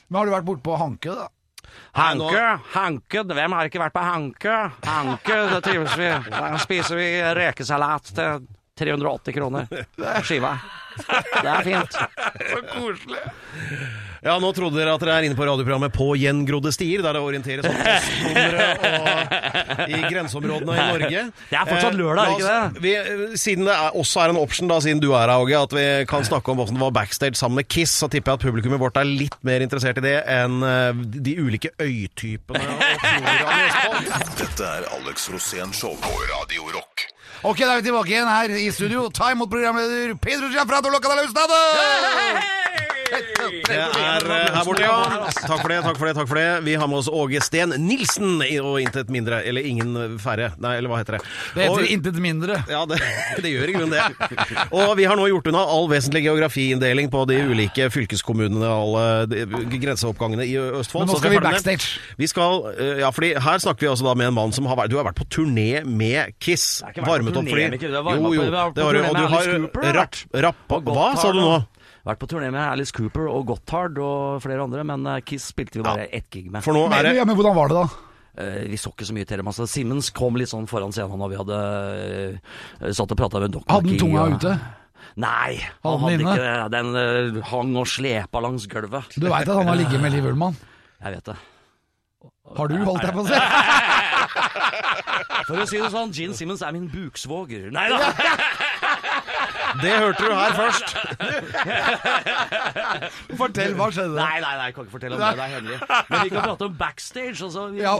Men 0.08 0.18
har 0.20 0.26
du 0.28 0.32
vært 0.36 0.44
borte 0.52 0.62
på 0.68 0.76
Hanke, 0.76 1.16
da? 1.16 1.28
Hanke, 1.96 2.44
Hanke, 2.74 3.22
hvem 3.24 3.52
har 3.56 3.68
ikke 3.68 3.80
vært 3.80 3.94
på 3.96 4.04
Hanke? 4.04 4.56
Hanke, 4.84 5.36
det 5.48 5.62
trives 5.64 5.96
vi. 5.96 6.08
Der 6.28 6.58
spiser 6.60 6.96
vi 7.00 7.08
rekesalat 7.40 8.12
til 8.12 8.44
380 8.82 9.38
kroner 9.38 9.70
skiva. 10.28 10.56
Det 10.92 11.48
er 11.48 11.64
fint. 11.64 11.94
Så 11.96 12.58
koselig. 12.68 13.20
Ja, 14.22 14.36
nå 14.38 14.52
trodde 14.54 14.76
dere 14.78 14.92
at 14.94 15.02
dere 15.02 15.14
er 15.18 15.24
inne 15.26 15.34
på 15.34 15.42
radioprogrammet 15.48 15.90
På 15.96 16.12
gjengrodde 16.14 16.70
stier, 16.70 17.00
der 17.02 17.16
det 17.16 17.22
orienteres 17.24 17.66
om 17.66 17.74
postnumre 17.74 18.66
i 19.88 19.98
grenseområdene 20.04 20.76
i 20.76 20.84
Norge. 20.92 21.22
Det 21.50 21.58
er 21.58 21.70
fortsatt 21.70 21.96
lørdag, 21.98 22.28
Eh, 22.28 22.36
ikke 22.36 22.52
det? 22.52 22.82
Vi, 22.84 22.92
siden 23.40 23.66
det 23.66 23.74
er, 23.74 23.96
også 23.98 24.22
er 24.22 24.34
en 24.34 24.38
option, 24.38 24.70
da, 24.70 24.78
siden 24.84 25.00
du 25.02 25.08
er 25.10 25.24
her, 25.24 25.32
Åge, 25.42 25.58
at 25.66 25.74
vi 25.74 25.86
kan 26.12 26.28
snakke 26.28 26.52
om 26.54 26.60
hvordan 26.60 26.78
det 26.78 26.84
var 26.84 26.94
backstage 27.00 27.40
sammen 27.40 27.58
med 27.62 27.66
Kiss, 27.72 27.96
så 27.98 28.06
tipper 28.12 28.34
jeg 28.36 28.38
at 28.42 28.46
publikummet 28.46 28.82
vårt 28.84 29.00
er 29.00 29.08
litt 29.10 29.34
mer 29.42 29.64
interessert 29.64 29.98
i 29.98 30.06
det 30.06 30.14
enn 30.36 30.60
eh, 30.68 31.02
de 31.18 31.34
ulike 31.42 31.72
øytypene 31.82 32.62
og 32.62 32.84
floraene 33.08 33.58
i 33.58 33.66
Østfold. 33.72 34.12
Dette 34.44 34.70
er 34.76 34.86
Alex 35.00 35.26
Rosén 35.34 35.74
Show 35.74 35.98
på 36.04 36.14
Radio 36.30 36.70
Rock. 36.76 37.08
Ok, 37.42 37.58
da 37.58 37.72
er 37.72 37.80
vi 37.80 37.82
tilbake 37.88 38.12
igjen 38.12 38.28
her 38.30 38.54
i 38.54 38.70
studio. 38.70 39.08
Ta 39.10 39.32
imot 39.34 39.50
programleder 39.50 40.14
Pedro 40.14 40.48
Gianfranto 40.54 40.90
Loca 40.94 41.08
de 41.08 41.22
Lustado! 41.26 42.61
Det 43.12 43.76
er 43.76 44.24
eh, 44.24 44.54
her 44.54 44.64
borte, 44.64 44.82
ja. 44.84 45.28
Takk 45.46 45.60
for 45.60 45.68
det, 45.72 45.78
takk 45.84 45.98
for 46.00 46.08
det. 46.08 46.14
takk 46.16 46.28
for 46.30 46.38
det 46.38 46.46
Vi 46.64 46.74
har 46.80 46.88
med 46.88 46.98
oss 47.02 47.08
Åge 47.12 47.40
Steen 47.44 47.74
Nilsen, 47.84 48.40
i- 48.46 48.58
og 48.62 48.78
intet 48.80 49.10
mindre. 49.12 49.42
Eller 49.44 49.64
ingen 49.68 50.18
færre. 50.22 50.52
Nei, 50.62 50.76
eller 50.78 50.88
hva 50.92 51.00
heter 51.02 51.18
det? 51.18 51.22
Det 51.54 51.66
heter 51.66 51.82
Og- 51.82 51.92
intet 51.92 52.20
mindre. 52.24 52.56
Ja, 52.70 52.84
det, 52.88 52.98
det 53.42 53.52
gjør 53.52 53.68
i 53.68 53.74
grunnen 53.76 53.90
det. 53.92 54.68
Og 54.72 54.94
vi 54.96 55.04
har 55.04 55.16
nå 55.20 55.26
gjort 55.28 55.46
unna 55.52 55.64
all 55.74 55.88
vesentlig 55.92 56.24
geografiinndeling 56.24 57.10
på 57.12 57.24
de 57.28 57.40
ulike 57.52 57.88
fylkeskommunene 57.92 58.64
og 58.64 58.96
alle 58.96 59.26
de, 59.32 59.44
grenseoppgangene 59.82 60.46
i 60.48 60.56
Østfold. 60.56 61.04
Men 61.06 61.12
nå 61.12 61.18
Så 61.18 61.22
skal 61.22 61.30
vi 61.30 61.36
er 61.36 61.40
ferdig 61.40 61.52
med 61.52 61.58
backstage. 61.58 62.00
Vi 62.22 62.26
skal, 62.32 62.66
eh, 62.78 63.00
ja, 63.04 63.10
fordi 63.12 63.32
Her 63.42 63.58
snakker 63.58 63.80
vi 63.86 63.92
altså 63.92 64.04
da 64.08 64.14
med 64.14 64.28
en 64.32 64.34
mann 64.34 64.52
som 64.52 64.66
har 64.66 64.76
vært 64.76 64.90
Du 64.92 64.96
har 64.96 65.04
vært 65.04 65.18
på 65.20 65.28
turné 65.28 65.84
med 65.84 66.32
Kiss. 66.40 66.80
har 66.82 66.90
ikke 66.92 67.02
vært 67.02 67.06
på 67.06 67.12
Varmet 67.12 67.36
opp 67.36 67.44
turné 67.44 67.50
fordi 67.52 67.70
med 67.70 67.80
Kiss, 67.80 67.90
jeg 67.90 67.96
har 67.96 68.04
varmet 68.08 68.22
Jo, 68.22 68.28
opp- 68.28 68.34
jo. 68.34 68.42
har 68.42 68.52
vært 68.56 68.72
på 68.72 68.74
Det 68.74 68.84
har 68.84 68.92
du. 68.92 68.98
Og 69.02 69.14
du 69.16 69.22
Alice 69.22 69.32
har 69.32 69.52
har 69.52 69.94
rapp, 69.94 70.16
vært. 70.32 70.42
rapp 70.42 70.68
Hva 70.92 71.16
sa 71.18 71.32
du 71.32 71.40
nå? 71.40 71.66
Vært 72.02 72.18
på 72.18 72.26
turné 72.32 72.48
med 72.50 72.58
Alice 72.64 72.90
Cooper 72.96 73.28
og 73.30 73.44
Gotthard 73.46 73.94
og 74.02 74.40
flere 74.42 74.64
andre, 74.64 74.82
men 74.88 75.04
eh, 75.06 75.20
Kiss 75.26 75.44
spilte 75.52 75.78
vi 75.78 75.84
bare 75.86 76.08
ett 76.10 76.26
gig 76.34 76.48
med. 76.50 76.62
For 76.66 76.74
nå 76.74 76.80
er 76.88 76.92
Men, 77.06 77.14
ja, 77.20 77.24
men 77.28 77.36
hvordan 77.38 77.54
var 77.54 77.66
det, 77.70 77.76
da? 77.78 77.86
Eh, 78.42 78.62
vi 78.72 78.76
så 78.80 78.90
ikke 78.90 79.06
så 79.06 79.14
mye 79.14 79.26
til 79.28 79.38
dem. 79.38 79.46
Altså, 79.52 79.64
Simmons 79.70 80.08
kom 80.16 80.34
litt 80.40 80.50
sånn 80.50 80.66
foran 80.70 80.90
scenen 80.94 81.18
når 81.22 81.30
vi 81.30 81.38
hadde 81.42 81.56
eh, 82.82 82.90
satt 82.96 83.12
og 83.14 83.18
prata 83.20 83.36
med 83.44 83.50
Doc 83.54 83.64
Hadde 83.70 83.86
den 83.86 83.90
McGee, 83.94 84.02
tunga 84.02 84.20
og- 84.26 84.34
ute? 84.40 84.52
Nei, 85.22 85.52
Hadde 85.84 85.92
han 85.92 86.00
hadde 86.00 86.14
inne? 86.16 86.32
ikke 86.32 86.48
det. 86.48 86.72
Den 86.72 86.88
hang 87.52 87.70
og 87.76 87.86
slepa 87.92 88.38
langs 88.40 88.64
gulvet. 88.72 89.04
Du 89.20 89.26
veit 89.28 89.44
at 89.46 89.52
han 89.58 89.68
har 89.68 89.76
ligget 89.76 90.00
med 90.00 90.08
Liv 90.16 90.24
Ullmann? 90.30 90.56
Jeg 91.04 91.12
vet 91.18 91.26
det. 91.28 91.36
Har 92.56 92.66
du, 92.70 92.74
holdt 92.86 93.02
deg 93.04 93.12
på 93.14 93.20
å 93.22 93.26
si? 93.28 93.36
For 95.48 95.58
å 95.60 95.64
si 95.68 95.78
det 95.82 95.90
sånn, 95.92 96.12
Gene 96.16 96.34
Simmons 96.38 96.62
er 96.64 96.72
min 96.74 96.88
buksvoger. 96.90 97.68
Nei 97.74 97.88
da! 97.92 97.98
Det 99.82 99.92
hørte 99.96 100.26
du 100.28 100.34
her 100.36 100.54
først. 100.56 100.94
Fortell, 103.40 103.74
hva 103.78 103.88
skjedde? 103.94 104.16
Nei, 104.18 104.38
nei, 104.44 104.54
nei, 104.58 104.68
jeg 104.68 104.76
kan 104.76 104.86
ikke 104.86 104.94
fortelle 104.94 105.16
om 105.16 105.22
det. 105.22 105.30
Det 105.38 105.44
er 105.44 105.52
hemmelig. 105.56 105.78
Men 106.10 106.24
vi 106.26 106.32
kan 106.32 106.46
prate 106.46 106.68
om 106.68 106.78
backstage. 106.78 107.36
Altså, 107.46 107.66
vi, 107.72 107.82
Ja. 107.82 107.94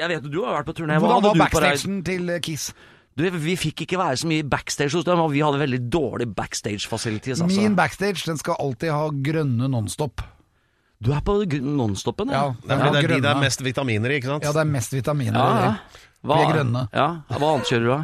Jeg 0.00 0.12
vet 0.14 0.28
du 0.32 0.38
har 0.44 0.60
vært 0.60 0.70
på 0.70 0.76
turné. 0.80 0.98
Hva 0.98 1.10
Hvordan 1.10 1.26
var 1.28 1.36
du 1.36 1.42
backstagen 1.44 1.98
til 2.06 2.30
eh, 2.32 2.40
Kiss? 2.44 2.70
Du, 3.16 3.24
vi 3.32 3.54
fikk 3.56 3.86
ikke 3.86 3.98
være 4.00 4.20
så 4.20 4.28
mye 4.28 4.44
backstage 4.44 4.92
hos 4.92 5.04
dem, 5.08 5.20
og 5.24 5.30
vi 5.32 5.40
hadde 5.44 5.60
veldig 5.60 5.82
dårlig 5.92 6.28
backstage 6.36 6.84
facilities. 6.88 7.40
Altså. 7.40 7.60
Min 7.62 7.76
backstage 7.78 8.26
den 8.28 8.40
skal 8.40 8.58
alltid 8.60 8.92
ha 8.92 9.06
grønne 9.08 9.70
nonstop. 9.72 10.24
Du 11.00 11.12
er 11.12 11.20
på 11.20 11.36
nonstopen, 11.60 12.30
Ja, 12.32 12.54
Det 12.62 12.72
er 12.72 12.76
har 12.80 12.92
det 12.92 13.04
er 13.04 13.08
de 13.08 13.20
det 13.20 13.30
er 13.30 13.40
mest 13.40 13.62
vitaminer 13.64 14.10
i, 14.10 14.16
ikke 14.16 14.32
sant? 14.32 14.44
Ja, 14.44 14.52
det 14.52 14.60
er 14.60 14.70
mest 14.70 14.92
vitaminer 14.92 15.36
i 15.36 15.60
ja. 15.60 15.72
de. 15.72 16.04
vi 16.22 16.32
er 16.40 16.52
grønne. 16.54 16.88
Ja, 16.92 17.08
Hva 17.28 17.50
annet 17.52 17.68
kjører 17.68 17.84
du 17.84 17.90
da? 17.92 17.98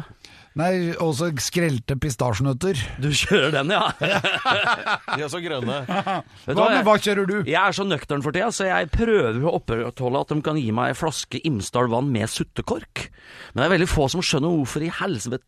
Nei, 0.59 0.93
også 1.01 1.31
skrelte 1.41 1.95
pistasjenøtter. 1.97 2.77
Du 3.01 3.07
kjører 3.09 3.51
den, 3.55 3.71
ja. 3.73 3.87
De 5.17 5.23
er 5.25 5.31
så 5.31 5.39
grønne. 5.41 5.79
Hva, 5.89 6.67
men 6.69 6.83
hva 6.85 6.93
kjører 7.01 7.25
du? 7.29 7.33
Jeg 7.49 7.57
er 7.57 7.73
så 7.73 7.85
nøktern 7.87 8.21
for 8.21 8.35
tida, 8.35 8.51
så 8.53 8.67
jeg 8.69 8.89
prøver 8.93 9.39
å 9.49 9.55
opprettholde 9.57 10.21
at 10.21 10.33
de 10.35 10.37
kan 10.45 10.59
gi 10.61 10.69
meg 10.75 10.91
en 10.93 10.99
flaske 10.99 11.41
Imsdal 11.49 11.89
vann 11.89 12.11
med 12.13 12.29
suttekork. 12.29 13.07
Men 13.53 13.63
det 13.63 13.65
er 13.65 13.73
veldig 13.73 13.89
få 13.89 14.05
som 14.13 14.21
skjønner 14.25 14.53
hvorfor 14.53 14.85
i 14.85 14.91
helsike 14.93 15.39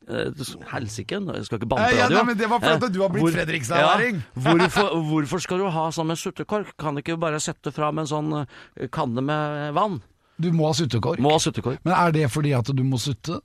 Helsike, 0.72 1.22
jeg 1.22 1.46
skal 1.48 1.60
ikke 1.62 1.70
banne 1.70 1.86
på 1.86 1.94
radio. 1.94 2.02
ja, 2.02 2.10
nei, 2.16 2.26
men 2.32 2.38
det 2.42 2.50
var 2.52 2.64
fordi 2.66 2.90
Eh, 2.90 2.92
du 2.96 3.00
har 3.02 3.10
blitt 3.14 3.24
hvor- 3.28 3.36
Fredrikstad-væring. 3.38 4.20
Ja, 4.26 4.42
hvorfor, 4.58 4.92
hvorfor 5.12 5.42
skal 5.46 5.62
du 5.62 5.70
ha 5.78 5.86
sånn 5.94 6.10
med 6.10 6.18
suttekork? 6.22 6.74
Kan 6.82 6.96
du 6.98 7.02
ikke 7.06 7.18
bare 7.22 7.40
sette 7.44 7.72
fram 7.76 8.02
en 8.02 8.10
sånn 8.10 8.34
eh, 8.42 8.88
kanne 8.94 9.22
med 9.26 9.74
vann? 9.78 10.02
Du 10.42 10.50
må 10.52 10.66
ha 10.68 10.74
suttekork. 10.76 11.22
Må 11.24 11.32
ha 11.32 11.40
suttekork. 11.40 11.80
Men 11.86 11.94
er 11.96 12.12
det 12.12 12.26
fordi 12.34 12.52
at 12.58 12.68
du 12.76 12.82
må 12.84 12.98
sutte? 13.00 13.38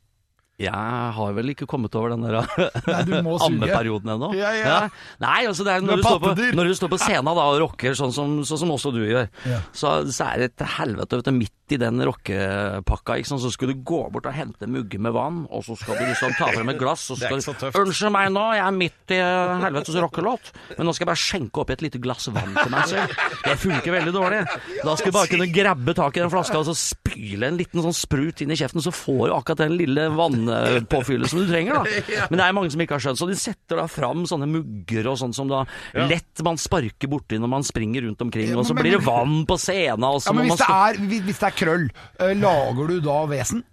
Jeg 0.60 1.12
har 1.16 1.32
vel 1.36 1.52
ikke 1.54 1.66
kommet 1.70 1.94
over 1.96 2.12
den 2.12 2.26
der 2.26 2.40
ammeperioden 3.46 4.10
ennå. 4.14 4.32
Ja, 4.36 4.50
ja. 4.56 4.74
Nei, 5.22 5.46
altså 5.48 5.64
det 5.66 5.76
er 5.78 5.84
når 5.86 6.00
du, 6.02 6.04
står 6.04 6.20
på, 6.22 6.34
når 6.58 6.68
du 6.70 6.74
står 6.76 6.92
på 6.92 6.98
scenen 7.00 7.30
da 7.30 7.46
og 7.52 7.60
rocker 7.64 7.96
sånn 7.98 8.12
som, 8.14 8.38
sånn 8.46 8.60
som 8.64 8.74
også 8.76 8.92
du 8.94 9.00
gjør, 9.06 9.30
Ja. 9.48 9.62
så, 9.72 9.94
så 10.12 10.30
er 10.34 10.44
det 10.44 10.50
et 10.52 10.66
helvete 10.76 11.20
vet 11.20 11.30
du, 11.30 11.32
midt 11.38 11.56
i 11.70 11.78
den 11.78 12.02
rockepakka. 12.02 13.14
Sant? 13.26 13.42
Så 13.44 13.52
skal 13.54 13.70
du 13.70 13.78
gå 13.86 14.00
bort 14.10 14.26
og 14.26 14.34
hente 14.34 14.66
mugge 14.70 14.98
med 15.02 15.14
vann, 15.14 15.44
og 15.54 15.62
så 15.66 15.76
skal 15.78 16.00
du 16.00 16.04
liksom 16.08 16.32
ta 16.38 16.48
frem 16.50 16.72
et 16.72 16.80
glass 16.80 17.04
og 17.14 17.20
er 17.22 17.30
skal 17.30 17.38
du 17.38 17.44
så. 17.46 17.70
Unnskyld 17.80 18.10
meg 18.14 18.32
nå, 18.34 18.42
jeg 18.58 18.64
er 18.66 18.74
midt 18.74 19.14
i 19.14 19.20
helvetes 19.64 19.98
rockelåt, 20.02 20.50
men 20.76 20.88
nå 20.88 20.94
skal 20.96 21.06
jeg 21.06 21.10
bare 21.12 21.22
skjenke 21.22 21.62
oppi 21.62 21.76
et 21.76 21.84
lite 21.86 22.00
glass 22.02 22.26
vann 22.34 22.56
til 22.58 22.72
meg 22.74 22.90
selv. 22.90 23.14
Det 23.46 23.54
funker 23.62 23.94
veldig 23.96 24.14
dårlig. 24.16 24.40
Da 24.82 24.96
skal 24.98 25.12
du 25.14 25.16
bare 25.20 25.30
kunne 25.30 25.48
grabbe 25.54 25.94
tak 25.98 26.18
i 26.18 26.24
den 26.24 26.32
flaska 26.34 26.58
og 26.60 26.66
så 26.72 26.74
spyle 26.76 27.48
en 27.52 27.58
liten 27.60 27.84
sånn 27.86 27.94
sprut 27.96 28.42
inn 28.44 28.50
i 28.50 28.58
kjeften, 28.58 28.82
så 28.84 28.90
får 28.94 29.22
du 29.30 29.36
akkurat 29.38 29.62
den 29.62 29.76
lille 29.78 30.08
vannpåfyllelsen 30.50 31.42
du 31.42 31.50
trenger, 31.50 31.80
da. 31.80 32.02
Men 32.30 32.40
det 32.40 32.46
er 32.46 32.56
mange 32.56 32.74
som 32.74 32.84
ikke 32.84 32.98
har 32.98 33.04
skjønt, 33.06 33.20
så 33.20 33.28
de 33.30 33.38
setter 33.38 33.80
da 33.80 33.86
fram 33.90 34.26
sånne 34.28 34.48
mugger 34.50 35.10
og 35.12 35.18
sånn 35.20 35.34
som 35.36 35.50
da 35.50 35.64
lett 36.10 36.44
man 36.46 36.60
sparker 36.60 37.10
borti 37.10 37.40
når 37.40 37.52
man 37.52 37.66
springer 37.66 38.06
rundt 38.06 38.22
omkring, 38.24 38.52
og 38.58 38.66
så 38.68 38.76
blir 38.76 38.98
det 38.98 39.02
vann 39.06 39.42
på 39.48 39.58
scenen, 39.60 40.06
og 40.08 40.22
så 40.22 40.32
Ja, 40.32 40.38
men 40.38 40.50
hvis 40.50 40.60
det, 40.60 40.70
er, 40.70 41.02
hvis 41.10 41.26
hvis 41.30 41.42
det 41.42 41.50
er 41.50 41.58
krøll, 41.58 41.90
eh, 42.18 42.32
lager 42.38 42.90
du 42.90 42.96
da 43.04 43.20
vesen? 43.30 43.64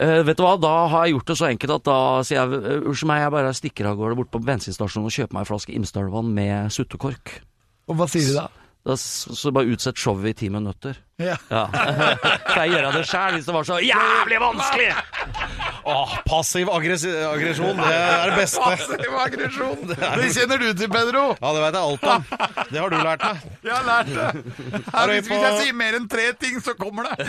Uh, 0.00 0.22
vet 0.24 0.38
du 0.38 0.44
hva, 0.44 0.54
da 0.56 0.72
har 0.90 1.06
jeg 1.06 1.16
gjort 1.16 1.30
det 1.30 1.36
så 1.36 1.48
enkelt 1.50 1.74
at 1.74 1.84
da 1.86 1.98
sier 2.26 2.40
jeg 2.40 2.60
eh, 2.62 2.86
unnskyld 2.88 3.10
meg, 3.10 3.20
jeg 3.24 3.34
bare 3.34 3.52
stikker 3.58 3.90
av 3.90 3.98
gårde 4.00 4.16
bort 4.18 4.30
på 4.32 4.40
bensinstasjonen 4.46 5.10
og 5.10 5.14
kjøper 5.14 5.36
meg 5.36 5.44
en 5.44 5.50
flaske 5.50 5.74
Imsdalvann 5.76 6.30
med 6.34 6.72
suttekork. 6.74 7.34
Og 7.90 7.98
hva 7.98 8.06
sier 8.10 8.30
de 8.30 8.38
da? 8.38 8.46
Da, 8.86 8.96
så 8.96 9.50
bare 9.52 9.68
utsett 9.74 9.98
showet 10.00 10.30
i 10.30 10.32
ti 10.34 10.48
minutter. 10.50 10.96
Ja. 11.20 11.36
Ja. 11.50 11.66
Kan 12.48 12.62
jeg 12.64 12.70
gjøre 12.72 12.92
det 12.94 13.02
sjæl 13.10 13.34
hvis 13.36 13.44
det 13.44 13.54
var 13.54 13.66
så 13.68 13.76
jævlig 13.84 14.38
vanskelig? 14.40 14.86
Åh, 15.90 16.14
passiv 16.28 16.70
aggresjon, 16.72 17.76
det 17.76 17.92
er 17.92 18.30
det 18.30 18.38
beste. 18.38 18.62
Passiv 18.64 19.18
aggresjon! 19.24 19.84
Det 19.90 20.30
kjenner 20.32 20.62
du 20.62 20.68
til, 20.72 20.88
Pedro. 20.92 21.24
Ja, 21.36 21.52
det 21.56 21.62
vet 21.66 21.76
jeg 21.76 21.82
alt 21.82 22.08
om. 22.14 22.24
Det 22.70 22.80
har 22.80 22.88
du 22.88 22.98
lært 23.04 23.26
meg. 23.26 23.44
Jeg 23.68 23.74
har 23.76 23.86
lært 23.90 24.10
det. 24.16 24.28
Her, 24.94 25.12
hvis, 25.12 25.28
hvis 25.28 25.44
jeg 25.44 25.60
sier 25.60 25.76
mer 25.82 26.00
enn 26.00 26.08
tre 26.16 26.30
ting, 26.40 26.60
så 26.64 26.76
kommer 26.80 27.10
det. 27.10 27.28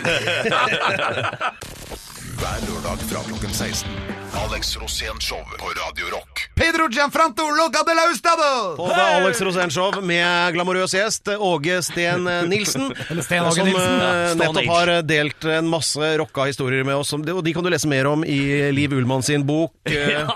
Hver 2.42 2.64
lørdag 2.66 3.04
fra 3.12 3.20
klokken 3.28 3.52
16. 3.54 4.01
Alex 4.36 4.76
Rosén 4.76 5.20
Show 5.20 5.38
på 5.58 5.64
Radio 5.66 6.06
Rock. 6.16 6.50
Pedro 6.54 6.88
Gianfranto 6.90 7.42
Loca 7.42 7.82
de 7.86 7.94
la 7.94 8.02
Ustado! 8.12 8.76
På 8.76 8.88
det 8.88 9.02
Alex 9.02 9.40
Rosén-show 9.40 10.00
med 10.00 10.52
glamorøs 10.54 10.94
gjest 10.94 11.28
Åge 11.38 11.82
Sten 11.82 12.24
Nilsen. 12.48 12.94
Eller 13.10 13.22
Sten 13.22 13.44
Åge 13.44 13.64
Nilsen, 13.64 13.84
Som 13.84 14.00
ja. 14.00 14.28
Stone 14.28 14.40
nettopp 14.40 14.66
har 14.72 15.02
delt 15.02 15.44
en 15.44 15.68
masse 15.68 16.16
rocka 16.18 16.44
historier 16.48 16.84
med 16.84 16.94
oss. 16.96 17.12
Og 17.12 17.44
de 17.44 17.52
kan 17.54 17.64
du 17.64 17.70
lese 17.72 17.88
mer 17.90 18.06
om 18.08 18.24
i 18.24 18.70
Liv 18.72 18.92
Ullmann 18.96 19.22
sin 19.22 19.44
bok. 19.46 19.72
Ja. 20.12 20.26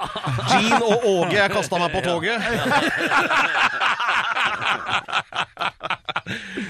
Jean 0.51 0.83
og 0.83 1.05
Åge, 1.05 1.35
jeg 1.37 1.51
kasta 1.53 1.79
meg 1.81 1.93
på 1.93 2.01
toget. 2.05 2.41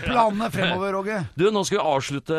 Planene 0.05 0.49
fremover, 0.55 0.99
Åge. 1.01 1.19
Du, 1.39 1.47
nå 1.53 1.63
skal 1.67 1.79
vi 1.79 1.85
avslutte 1.85 2.37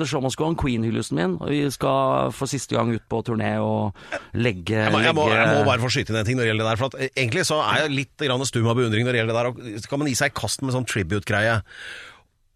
The 0.00 0.06
Show 0.08 0.22
Must 0.24 0.38
Go 0.38 0.48
On, 0.50 0.56
Queen-hyllesten 0.58 1.18
min. 1.18 1.36
Og 1.40 1.52
vi 1.52 1.62
skal 1.72 2.34
for 2.36 2.50
siste 2.50 2.76
gang 2.76 2.92
ut 2.94 3.04
på 3.10 3.22
turné 3.26 3.52
og 3.62 3.96
legge, 4.34 4.76
Jeg 4.76 4.92
må, 4.94 5.02
jeg, 5.04 5.16
må, 5.16 5.26
jeg 5.32 5.48
må 5.54 5.64
bare 5.68 5.82
få 5.82 5.90
skyte 5.92 6.14
inn 6.14 6.20
en 6.22 6.28
ting 6.28 6.38
når 6.38 6.46
det 6.48 6.52
gjelder 6.52 6.66
det 6.66 6.70
der. 6.72 6.80
For 6.82 6.92
at 6.92 6.98
eh, 7.00 7.12
Egentlig 7.14 7.46
så 7.48 7.60
er 7.64 7.84
jeg 7.84 7.96
litt 7.96 8.26
grann 8.26 8.46
stum 8.48 8.70
av 8.70 8.78
beundring 8.78 9.06
når 9.06 9.16
det 9.16 9.22
gjelder 9.22 9.36
det 9.36 9.42
der. 9.42 9.50
Og 9.76 9.84
så 9.84 9.92
kan 9.92 10.02
man 10.02 10.10
gi 10.12 10.16
seg 10.20 10.32
i 10.32 10.38
kast 10.42 10.64
med 10.64 10.76
sånn 10.76 10.88
tribute-greie. 10.88 11.60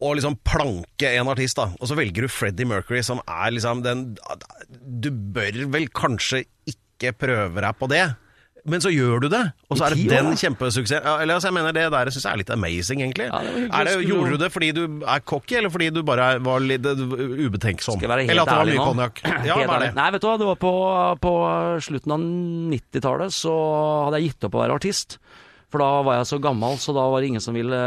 Og 0.04 0.18
liksom 0.18 0.36
planke 0.44 1.12
en 1.14 1.30
artist, 1.32 1.56
da. 1.60 1.70
Og 1.78 1.88
så 1.88 1.96
velger 1.98 2.26
du 2.26 2.32
Freddie 2.32 2.68
Mercury, 2.68 3.00
som 3.06 3.22
er 3.30 3.54
liksom 3.54 3.84
den 3.86 4.08
Du 4.82 5.08
bør 5.10 5.64
vel 5.72 5.86
kanskje 5.94 6.44
ikke 6.68 7.14
prøve 7.16 7.62
deg 7.62 7.78
på 7.78 7.88
det. 7.92 8.04
Men 8.64 8.80
så 8.80 8.88
gjør 8.88 9.20
du 9.20 9.28
det, 9.28 9.42
og 9.68 9.76
så 9.76 9.90
er 9.90 9.94
det 9.94 10.06
den 10.08 10.30
kjempesuksessen. 10.40 11.04
eller 11.04 11.36
altså, 11.36 11.50
jeg 11.50 11.56
mener 11.58 11.74
Det 11.76 11.84
der 11.92 12.10
syns 12.14 12.24
jeg 12.24 12.32
er 12.32 12.40
litt 12.40 12.52
amazing, 12.54 13.02
egentlig. 13.04 13.26
Ja, 13.28 13.42
det 13.44 13.64
er 13.68 13.90
det, 13.90 14.08
gjorde 14.08 14.30
du 14.30 14.36
det 14.40 14.50
fordi 14.54 14.70
du 14.72 14.82
er 15.04 15.20
cocky, 15.20 15.58
eller 15.58 15.72
fordi 15.74 15.90
du 15.92 16.00
bare 16.02 16.38
var 16.40 16.64
litt 16.64 16.86
eh, 16.88 17.02
ubetenksom? 17.44 17.98
Skal 18.00 18.08
være 18.08 18.24
helt 18.24 18.32
eller 18.32 18.48
at 18.48 18.54
det 18.54 18.58
var 18.62 18.72
mye 18.72 18.88
konjakk? 18.88 19.24
Ja? 19.50 19.58
Nei, 19.92 20.10
vet 20.14 20.24
du 20.24 20.28
hva, 20.30 20.36
det 20.40 20.48
var 20.48 20.60
på, 20.62 20.72
på 21.20 21.32
slutten 21.84 22.16
av 22.16 22.24
90-tallet 22.72 23.36
så 23.36 23.52
hadde 24.06 24.22
jeg 24.22 24.32
gitt 24.32 24.48
opp 24.48 24.56
å 24.56 24.64
være 24.64 24.78
artist. 24.80 25.18
For 25.74 25.82
da 25.82 26.04
var 26.06 26.20
jeg 26.20 26.28
så 26.30 26.36
gammel, 26.38 26.76
så 26.78 26.92
da 26.94 27.02
var 27.10 27.20
det 27.20 27.32
ingen 27.32 27.42
som 27.42 27.56
ville 27.58 27.78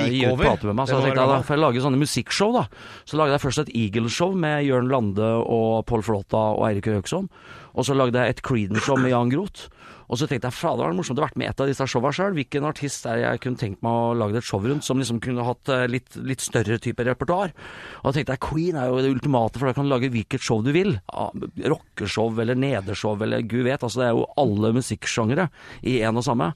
eh, 0.00 0.06
gi 0.08 0.22
ut 0.24 0.38
plate 0.40 0.64
med 0.70 0.78
meg. 0.78 0.88
Så 0.88 0.96
jeg 0.96 1.10
tenkte 1.10 1.26
da 1.28 1.42
får 1.44 1.58
jeg 1.58 1.62
lage 1.62 1.82
sånne 1.84 2.00
musikkshow, 2.00 2.54
da. 2.56 2.62
Så 3.04 3.18
lagde 3.20 3.36
jeg 3.36 3.42
først 3.44 3.62
et 3.66 3.72
Eagle-show 3.76 4.32
med 4.34 4.64
Jørn 4.64 4.88
Lande 4.90 5.28
og 5.44 5.84
Pål 5.90 6.06
Flåta 6.06 6.40
og 6.56 6.64
Eirik 6.70 6.88
Høgsson. 6.88 7.28
Og 7.76 7.84
så 7.84 7.94
lagde 7.96 8.16
jeg 8.16 8.34
et 8.34 8.42
Creedence-show 8.46 8.96
med 9.00 9.12
Jan 9.12 9.30
Groth. 9.32 9.68
Og 10.12 10.18
så 10.20 10.26
tenkte 10.28 10.50
jeg 10.50 10.58
fader, 10.58 10.82
det 10.82 10.90
var 10.90 10.96
morsomt 10.98 11.20
å 11.22 11.24
vært 11.24 11.38
med 11.40 11.46
i 11.46 11.50
et 11.50 11.60
av 11.64 11.70
disse 11.70 11.86
showa 11.88 12.10
sjøl. 12.12 12.34
Hvilken 12.36 12.66
artist 12.68 13.06
er 13.08 13.22
jeg 13.22 13.40
kunne 13.40 13.60
tenkt 13.60 13.80
meg 13.84 13.96
å 13.96 14.10
lage 14.20 14.42
et 14.42 14.44
show 14.44 14.60
rundt, 14.60 14.84
som 14.84 15.00
liksom 15.00 15.22
kunne 15.24 15.46
hatt 15.46 15.72
eh, 15.72 15.86
litt, 15.88 16.18
litt 16.20 16.44
større 16.44 16.76
type 16.84 17.06
repertoar. 17.08 17.54
Og 18.02 18.10
da 18.10 18.12
tenkte 18.18 18.36
jeg 18.36 18.42
Queen 18.44 18.76
er 18.76 18.90
jo 18.90 19.00
det 19.00 19.14
ultimate, 19.14 19.56
for 19.56 19.70
da 19.70 19.76
kan 19.78 19.88
du 19.88 19.94
lage 19.94 20.12
hvilket 20.12 20.44
show 20.44 20.60
du 20.60 20.68
vil. 20.76 20.98
Ja, 21.08 21.30
Rockeshow 21.72 22.36
eller 22.44 22.60
nedershow 22.60 23.16
eller 23.24 23.40
gud 23.40 23.64
vet. 23.64 23.80
Altså 23.80 24.02
det 24.02 24.10
er 24.10 24.14
jo 24.18 24.28
alle 24.44 24.74
musikksjangere 24.76 25.48
i 25.88 26.02
en 26.04 26.20
og 26.20 26.28
samme. 26.28 26.52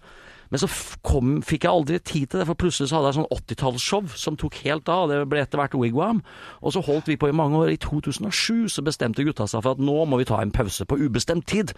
Men 0.52 0.62
så 0.62 0.68
kom, 1.06 1.40
fikk 1.46 1.66
jeg 1.66 1.72
aldri 1.72 1.98
tid 2.00 2.30
til 2.30 2.40
det, 2.40 2.46
for 2.48 2.58
plutselig 2.60 2.90
så 2.90 2.98
hadde 2.98 3.10
jeg 3.10 3.18
sånn 3.18 3.30
80-tallsshow 3.36 4.16
som 4.18 4.38
tok 4.38 4.60
helt 4.64 4.90
av. 4.92 5.08
Det 5.10 5.20
ble 5.30 5.42
etter 5.42 5.60
hvert 5.60 5.74
Wigwam. 5.78 6.22
Og 6.62 6.76
så 6.76 6.82
holdt 6.86 7.10
vi 7.10 7.18
på 7.20 7.30
i 7.30 7.34
mange 7.36 7.58
år. 7.62 7.72
I 7.74 7.80
2007 7.82 8.68
så 8.76 8.84
bestemte 8.86 9.26
gutta 9.26 9.48
seg 9.50 9.64
for 9.64 9.76
at 9.76 9.82
nå 9.82 9.96
må 10.06 10.20
vi 10.20 10.28
ta 10.28 10.38
en 10.42 10.54
pause 10.54 10.86
på 10.86 10.98
ubestemt 11.00 11.48
tid. 11.50 11.74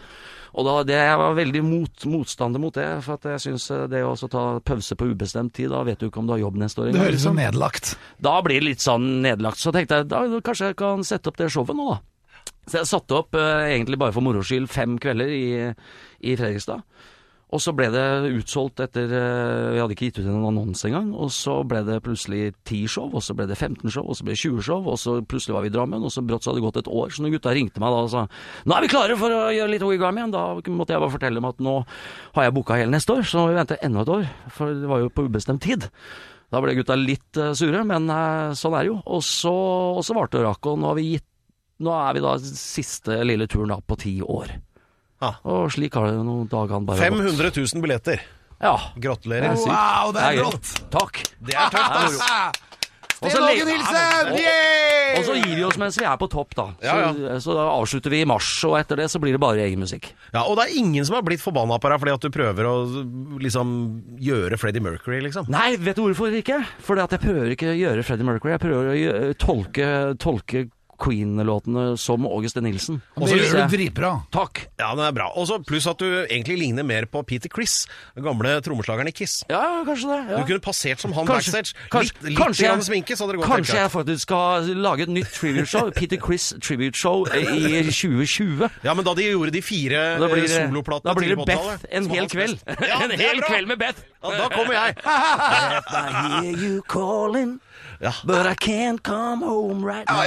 Og 0.59 0.68
da, 0.68 0.76
det, 0.88 0.98
jeg 0.98 1.20
var 1.20 1.38
veldig 1.38 1.62
mot, 1.64 2.07
motstander 2.09 2.62
mot 2.62 2.76
det, 2.76 2.87
for 3.04 3.18
at 3.18 3.26
jeg 3.35 3.44
syns 3.46 3.68
det 3.92 4.04
å 4.04 4.14
ta 4.28 4.44
pause 4.64 4.96
på 4.98 5.11
ubestemt 5.12 5.54
tid, 5.57 5.72
da 5.72 5.83
vet 5.87 6.00
du 6.00 6.09
ikke 6.09 6.22
om 6.22 6.28
du 6.28 6.35
har 6.37 6.44
jobb 6.44 6.61
neste 6.61 6.83
år 6.83 6.92
Det 6.92 7.00
høres 7.02 7.22
så 7.22 7.33
liksom. 7.33 7.40
nedlagt. 7.40 7.94
Da 8.24 8.38
blir 8.44 8.61
det 8.61 8.72
litt 8.72 8.85
sånn 8.85 9.09
nedlagt. 9.24 9.61
Så 9.62 9.72
tenkte 9.74 10.02
jeg 10.02 10.11
da, 10.12 10.24
kanskje 10.44 10.72
jeg 10.72 10.81
kan 10.81 11.04
sette 11.07 11.33
opp 11.33 11.40
det 11.40 11.50
showet 11.52 11.76
nå, 11.76 11.88
da. 11.94 12.00
Så 12.68 12.83
jeg 12.83 12.88
satte 12.90 13.16
opp 13.16 13.37
eh, 13.38 13.70
egentlig 13.74 13.98
bare 14.00 14.12
for 14.12 14.24
moro 14.24 14.42
skyld 14.44 14.68
fem 14.72 14.98
kvelder 15.00 15.31
i, 15.33 15.46
i 16.20 16.35
Fredrikstad. 16.37 16.85
Og 17.48 17.62
så 17.64 17.72
ble 17.72 17.87
det 17.88 18.04
utsolgt 18.37 18.82
etter 18.84 19.08
eh, 19.08 19.70
Vi 19.72 19.80
hadde 19.80 19.94
ikke 19.94 20.11
gitt 20.11 20.18
ut 20.20 20.26
en 20.28 20.44
annonse 20.50 20.84
engang. 20.88 21.14
Og 21.16 21.30
så 21.32 21.54
ble 21.68 21.80
det 21.87 22.00
plutselig 22.04 22.50
10 22.68 22.90
show, 22.92 23.08
og 23.08 23.24
så 23.24 23.37
ble 23.37 23.46
det 23.48 23.56
15 23.56 23.88
show, 23.88 24.04
og 24.04 24.18
så 24.18 24.26
ble 24.26 24.37
det 24.37 24.42
20 24.42 24.66
show, 24.66 24.84
og 24.84 25.00
så 25.00 25.16
plutselig 25.24 25.56
var 25.56 25.64
vi 25.64 25.72
i 25.72 25.74
Drammen, 25.74 26.04
og 26.04 26.12
så 26.12 26.24
brått 26.26 26.44
så 26.44 26.52
hadde 26.52 26.61
det 26.61 26.66
gått 26.68 26.80
et 26.82 26.92
år. 26.92 27.14
Så 27.14 27.24
når 27.24 27.37
gutta 27.38 27.54
ringte 27.56 27.82
meg 27.82 27.94
da 27.94 28.02
og 28.04 28.12
sa 28.12 28.26
nå 28.68 28.76
er 28.76 28.84
vi 28.84 28.92
klare 28.92 29.16
for 29.20 29.32
å 29.32 29.42
gjøre 29.54 29.72
litt 29.72 29.87
Wigwam 29.88 30.20
igjen, 30.20 30.34
da 30.34 30.44
måtte 30.61 30.94
jeg 30.96 31.04
bare 31.04 31.14
fortelle 31.14 31.40
dem 31.40 31.48
at 31.48 31.62
nå 31.64 31.76
har 32.37 32.48
jeg 32.48 32.56
booka 32.58 32.76
hele 32.80 32.92
neste 32.92 33.16
år, 33.16 33.24
så 33.24 33.40
må 33.40 33.52
vi 33.52 33.61
vente 33.62 33.80
enda 33.87 34.04
et 34.04 34.12
år. 34.18 34.28
For 34.52 34.74
det 34.76 34.92
var 34.92 35.04
jo 35.04 35.14
på 35.14 35.24
ubestemt 35.28 35.64
tid. 35.64 35.88
Da 36.52 36.61
ble 36.64 36.76
gutta 36.78 36.96
litt 36.96 37.40
eh, 37.40 37.54
sure, 37.56 37.80
men 37.88 38.08
eh, 38.12 38.52
sånn 38.56 38.76
er 38.76 38.84
det 38.87 38.92
jo. 38.92 39.00
Og 39.16 39.24
så, 39.24 39.56
så 40.04 40.16
varte 40.16 40.40
og 40.40 40.48
rakk, 40.48 40.68
og 40.70 40.80
nå 40.80 40.92
har 40.92 41.00
vi 41.00 41.11
gitt 41.14 41.26
Nå 41.78 41.92
er 41.94 42.16
vi 42.16 42.20
da 42.24 42.32
siste 42.42 43.20
lille 43.22 43.46
turen 43.46 43.70
da 43.70 43.76
på 43.78 43.94
ti 44.02 44.16
år. 44.18 44.48
Ja. 45.20 45.33
Og 45.44 45.70
slik 45.74 45.94
har 45.98 46.07
det 46.09 46.14
jo 46.18 46.22
noen 46.26 46.48
dagene 46.50 46.87
bare 46.87 46.98
500 47.09 47.50
000 47.57 47.83
billetter. 47.83 48.20
Ja. 48.62 48.76
Gratulerer. 48.98 49.54
Det. 49.54 49.66
Wow, 49.66 50.12
det 50.14 50.22
er 50.28 50.40
rått. 50.44 50.72
Takk. 50.94 51.20
Det 51.42 51.54
er 51.54 51.70
tøft, 51.74 52.00
ass. 52.04 52.64
Og 53.18 53.33
så 53.33 53.40
Og- 53.42 55.24
så 55.26 55.35
gir 55.35 55.57
vi 55.57 55.64
oss 55.66 55.76
mens 55.81 55.96
vi 55.98 56.04
er 56.07 56.16
på 56.16 56.28
topp, 56.31 56.54
da. 56.54 56.66
Så, 56.78 56.85
Ja, 56.85 57.38
så 57.42 57.54
da 57.57 57.64
avslutter 57.74 58.11
vi 58.11 58.20
i 58.20 58.24
mars, 58.24 58.46
og 58.64 58.76
etter 58.78 58.96
det 58.96 59.09
så 59.11 59.18
blir 59.18 59.33
det 59.35 59.40
bare 59.40 59.59
egen 59.64 59.81
musikk. 59.81 60.12
Ja, 60.33 60.42
og 60.44 60.57
det 60.57 60.68
er 60.68 60.78
ingen 60.78 61.04
som 61.04 61.14
har 61.16 61.22
blitt 61.22 61.40
forbanna 61.42 61.81
på 61.81 61.90
deg 61.90 61.98
fordi 61.98 62.14
at 62.14 62.20
du 62.20 62.31
prøver 62.31 62.64
å 62.68 62.74
liksom 63.42 64.18
gjøre 64.20 64.57
Freddie 64.59 64.81
Mercury, 64.85 65.20
liksom. 65.20 65.48
Nei, 65.48 65.74
vet 65.76 65.96
du 65.96 66.02
hvorfor 66.07 66.31
ikke? 66.31 66.64
Fordi 66.85 67.02
at 67.02 67.11
jeg 67.11 67.20
prøver 67.20 67.50
ikke 67.57 67.72
å 67.72 67.78
gjøre 67.78 68.04
Freddie 68.04 68.24
Mercury. 68.28 68.52
Jeg 68.54 68.61
prøver 68.61 68.92
å 68.92 68.98
gjøre, 69.02 69.35
tolke, 69.37 69.88
tolke 70.18 70.70
Queen-låtene 70.98 71.92
som 71.98 72.24
August 72.26 72.56
D. 72.58 72.62
Nilsen. 72.64 73.00
Og 73.16 73.28
så 73.30 73.37
gjør 73.38 73.68
du 73.68 73.76
dritbra. 73.76 74.11
Takk. 74.34 74.64
Ja, 74.80 74.90
den 74.94 75.04
er 75.06 75.12
bra. 75.14 75.28
Og 75.38 75.46
så 75.50 75.58
Pluss 75.68 75.87
at 75.90 75.98
du 76.02 76.06
egentlig 76.26 76.56
ligner 76.58 76.82
mer 76.87 77.06
på 77.06 77.22
Peter 77.26 77.48
Criss, 77.52 77.87
den 78.16 78.24
gamle 78.26 78.56
trommeslageren 78.64 79.08
i 79.11 79.12
Kiss. 79.14 79.44
Ja, 79.50 79.82
kanskje 79.87 80.08
det. 80.11 80.18
Ja. 80.32 80.38
Du 80.42 80.48
kunne 80.50 80.61
passert 80.64 80.98
som 81.02 81.12
han 81.14 81.26
Kanskje- 81.28 81.52
backstage. 81.54 81.74
kanskje- 81.92 82.14
litt 82.18 82.30
litt 82.30 82.38
kanskje 82.38 82.62
jeg- 82.64 82.70
grann 82.72 82.82
sminke, 82.87 83.16
så 83.16 83.24
hadde 83.26 83.37
det 83.37 83.40
gått 83.42 83.52
Kanskje 83.56 83.78
jeg 83.78 83.90
faktisk 83.94 84.20
skal 84.26 84.62
lage 84.82 85.02
et 85.02 85.08
nytt 85.08 85.30
tribute-show, 85.32 85.90
Peter 85.98 86.16
Chris 86.18 86.52
tribute-show, 86.61 87.26
i 87.34 87.82
2020. 87.90 88.70
Ja, 88.82 88.94
men 88.94 89.04
da 89.04 89.14
de 89.14 89.22
gjorde 89.30 89.52
de 89.52 89.62
fire 89.62 90.18
Da 90.18 90.26
blir 90.28 90.44
eh, 90.44 90.70
det, 90.70 91.00
da 91.04 91.14
blir 91.14 91.37
det 91.37 91.46
Beth 91.46 91.87
en 91.90 92.08
hel 92.11 92.26
kveld. 92.28 92.58
Ja, 92.66 93.00
en 93.06 93.11
hel 93.18 93.40
kveld 93.42 93.66
med 93.68 93.78
Beth. 93.78 94.02
Ja, 94.22 94.30
da 94.34 94.48
kommer 94.50 94.74
jeg. 94.74 94.96
I 95.06 96.42
hear 96.42 96.56
you 96.58 96.82
calling, 96.88 97.61
Ja. 98.00 98.12
but 98.24 98.46
I 98.46 98.54
can't 98.54 99.02
come 99.02 99.42
home 99.42 99.84
right 99.84 100.06
now. 100.08 100.22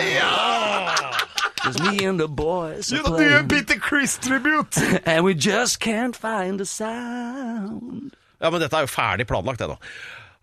It's 1.64 1.80
me 1.92 2.04
and 2.06 2.20
the 2.20 2.28
boys 2.28 2.92
are 2.92 2.98
Ja, 2.98 3.04
du 3.04 3.10
playing, 3.16 3.48
Peter 3.48 3.80
Chris-tribute! 3.80 4.78
and 5.06 5.24
we 5.24 5.34
just 5.34 5.80
can't 5.80 6.16
find 6.16 6.60
the 6.60 6.66
sound. 6.66 8.12
Ja, 8.42 8.50
men 8.50 8.60
dette 8.62 8.76
er 8.76 8.82
jo 8.88 8.92
ferdig 8.92 9.28
planlagt, 9.30 9.60
det, 9.62 9.68
da. 9.70 9.78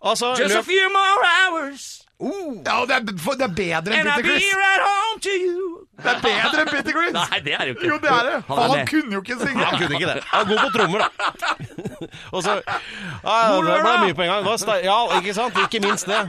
Altså, 0.01 0.33
Just 0.39 0.55
a 0.55 0.63
few 0.63 0.89
more 0.89 1.25
hours, 1.35 1.95
Ja, 2.65 2.85
det 2.85 2.95
er, 2.95 3.17
for- 3.23 3.33
det 3.39 3.45
er 3.47 3.53
bedre 3.55 3.95
enn 3.95 4.03
Peter 4.07 4.23
be 4.23 4.27
Chris. 4.27 4.43
right 4.55 4.81
home 4.83 5.19
to 5.23 5.29
you. 5.29 5.87
Det 6.03 6.09
er 6.11 6.19
bedre 6.23 6.61
enn 6.63 6.67
Peter 6.71 6.91
Chris! 6.91 7.13
Nei, 7.19 7.39
det 7.45 7.53
er 7.53 7.63
jo 7.69 7.75
ikke. 7.75 7.87
Jo, 7.87 7.97
det 8.03 8.09
er 8.11 8.23
det. 8.29 8.39
Han 8.47 8.57
han, 8.57 8.73
han 8.77 8.87
kunne 8.87 9.13
jo 9.13 9.21
ikke 9.23 9.37
synge. 9.39 9.63
han 9.69 9.77
kunne 9.79 9.95
ikke 9.99 10.09
det. 10.13 10.23
Han 10.31 10.41
er 10.41 10.49
god 10.49 10.59
på 10.65 10.69
trommer, 10.77 10.99
da. 10.99 11.07
Og 12.31 12.43
så 12.43 12.57
ja, 12.59 13.37
Det 13.55 13.77
ble 13.83 13.93
mye 14.03 14.17
på 14.17 14.25
en 14.25 14.31
gang. 14.33 14.83
Ja, 14.83 14.97
ikke 15.19 15.33
sant? 15.37 15.61
Ikke 15.63 15.79
minst 15.87 16.07
det. 16.11 16.19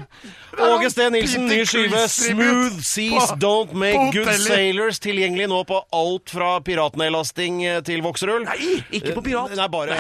Åge 0.59 0.91
Steen 0.91 1.13
Nilsen, 1.13 1.47
ny 1.49 1.65
skive 1.65 2.09
'Smooth 2.09 2.81
Seas 2.83 3.31
på- 3.31 3.37
Don't 3.39 3.73
Make 3.75 4.11
Good 4.13 4.27
hotellet. 4.27 4.49
Sailors'. 4.49 4.99
Tilgjengelig 5.01 5.49
nå 5.49 5.65
på 5.65 5.85
alt 5.93 6.31
fra 6.31 6.61
piratnedlasting 6.61 7.63
eh, 7.65 7.81
til 7.87 8.03
vokserull. 8.03 8.45
Nei, 8.45 8.83
ikke 8.91 9.15
på 9.15 9.21
pirat. 9.23 9.51
Nei, 9.57 9.69
bare 9.69 9.91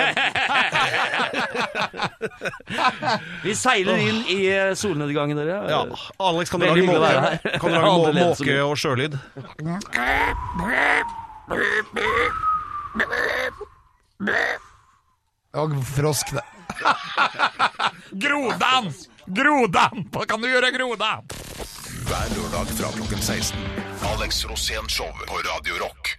Vi 3.44 3.54
seiler 3.54 3.96
inn 4.02 4.24
i 4.28 4.46
eh, 4.50 4.74
solnedgangen, 4.74 5.36
dere. 5.38 5.70
ja. 5.70 5.84
Alex, 6.18 6.50
kan 6.50 6.60
du 6.60 6.66
lage, 6.66 6.82
må 6.86 6.92
kan 6.92 7.00
du 7.70 7.76
lage 7.78 7.90
må, 7.96 8.12
måke- 8.18 8.62
og 8.64 8.76
sjølyd? 8.78 9.18
Og 15.54 15.72
frosk, 15.84 16.26
det. 16.36 16.44
Grodan! 18.22 18.92
Grodan! 19.30 20.08
Hva 20.10 20.24
kan 20.26 20.42
du 20.42 20.48
gjøre, 20.50 20.72
Grodan? 20.74 21.22
Hver 22.08 22.32
lørdag 22.34 22.72
fra 22.74 22.88
klokken 22.96 23.20
16. 23.22 23.58
Alex 24.10 24.44
Rosén 24.50 24.88
Show 24.90 25.06
på 25.28 25.38
Radio 25.46 25.78
Rock. 25.84 26.16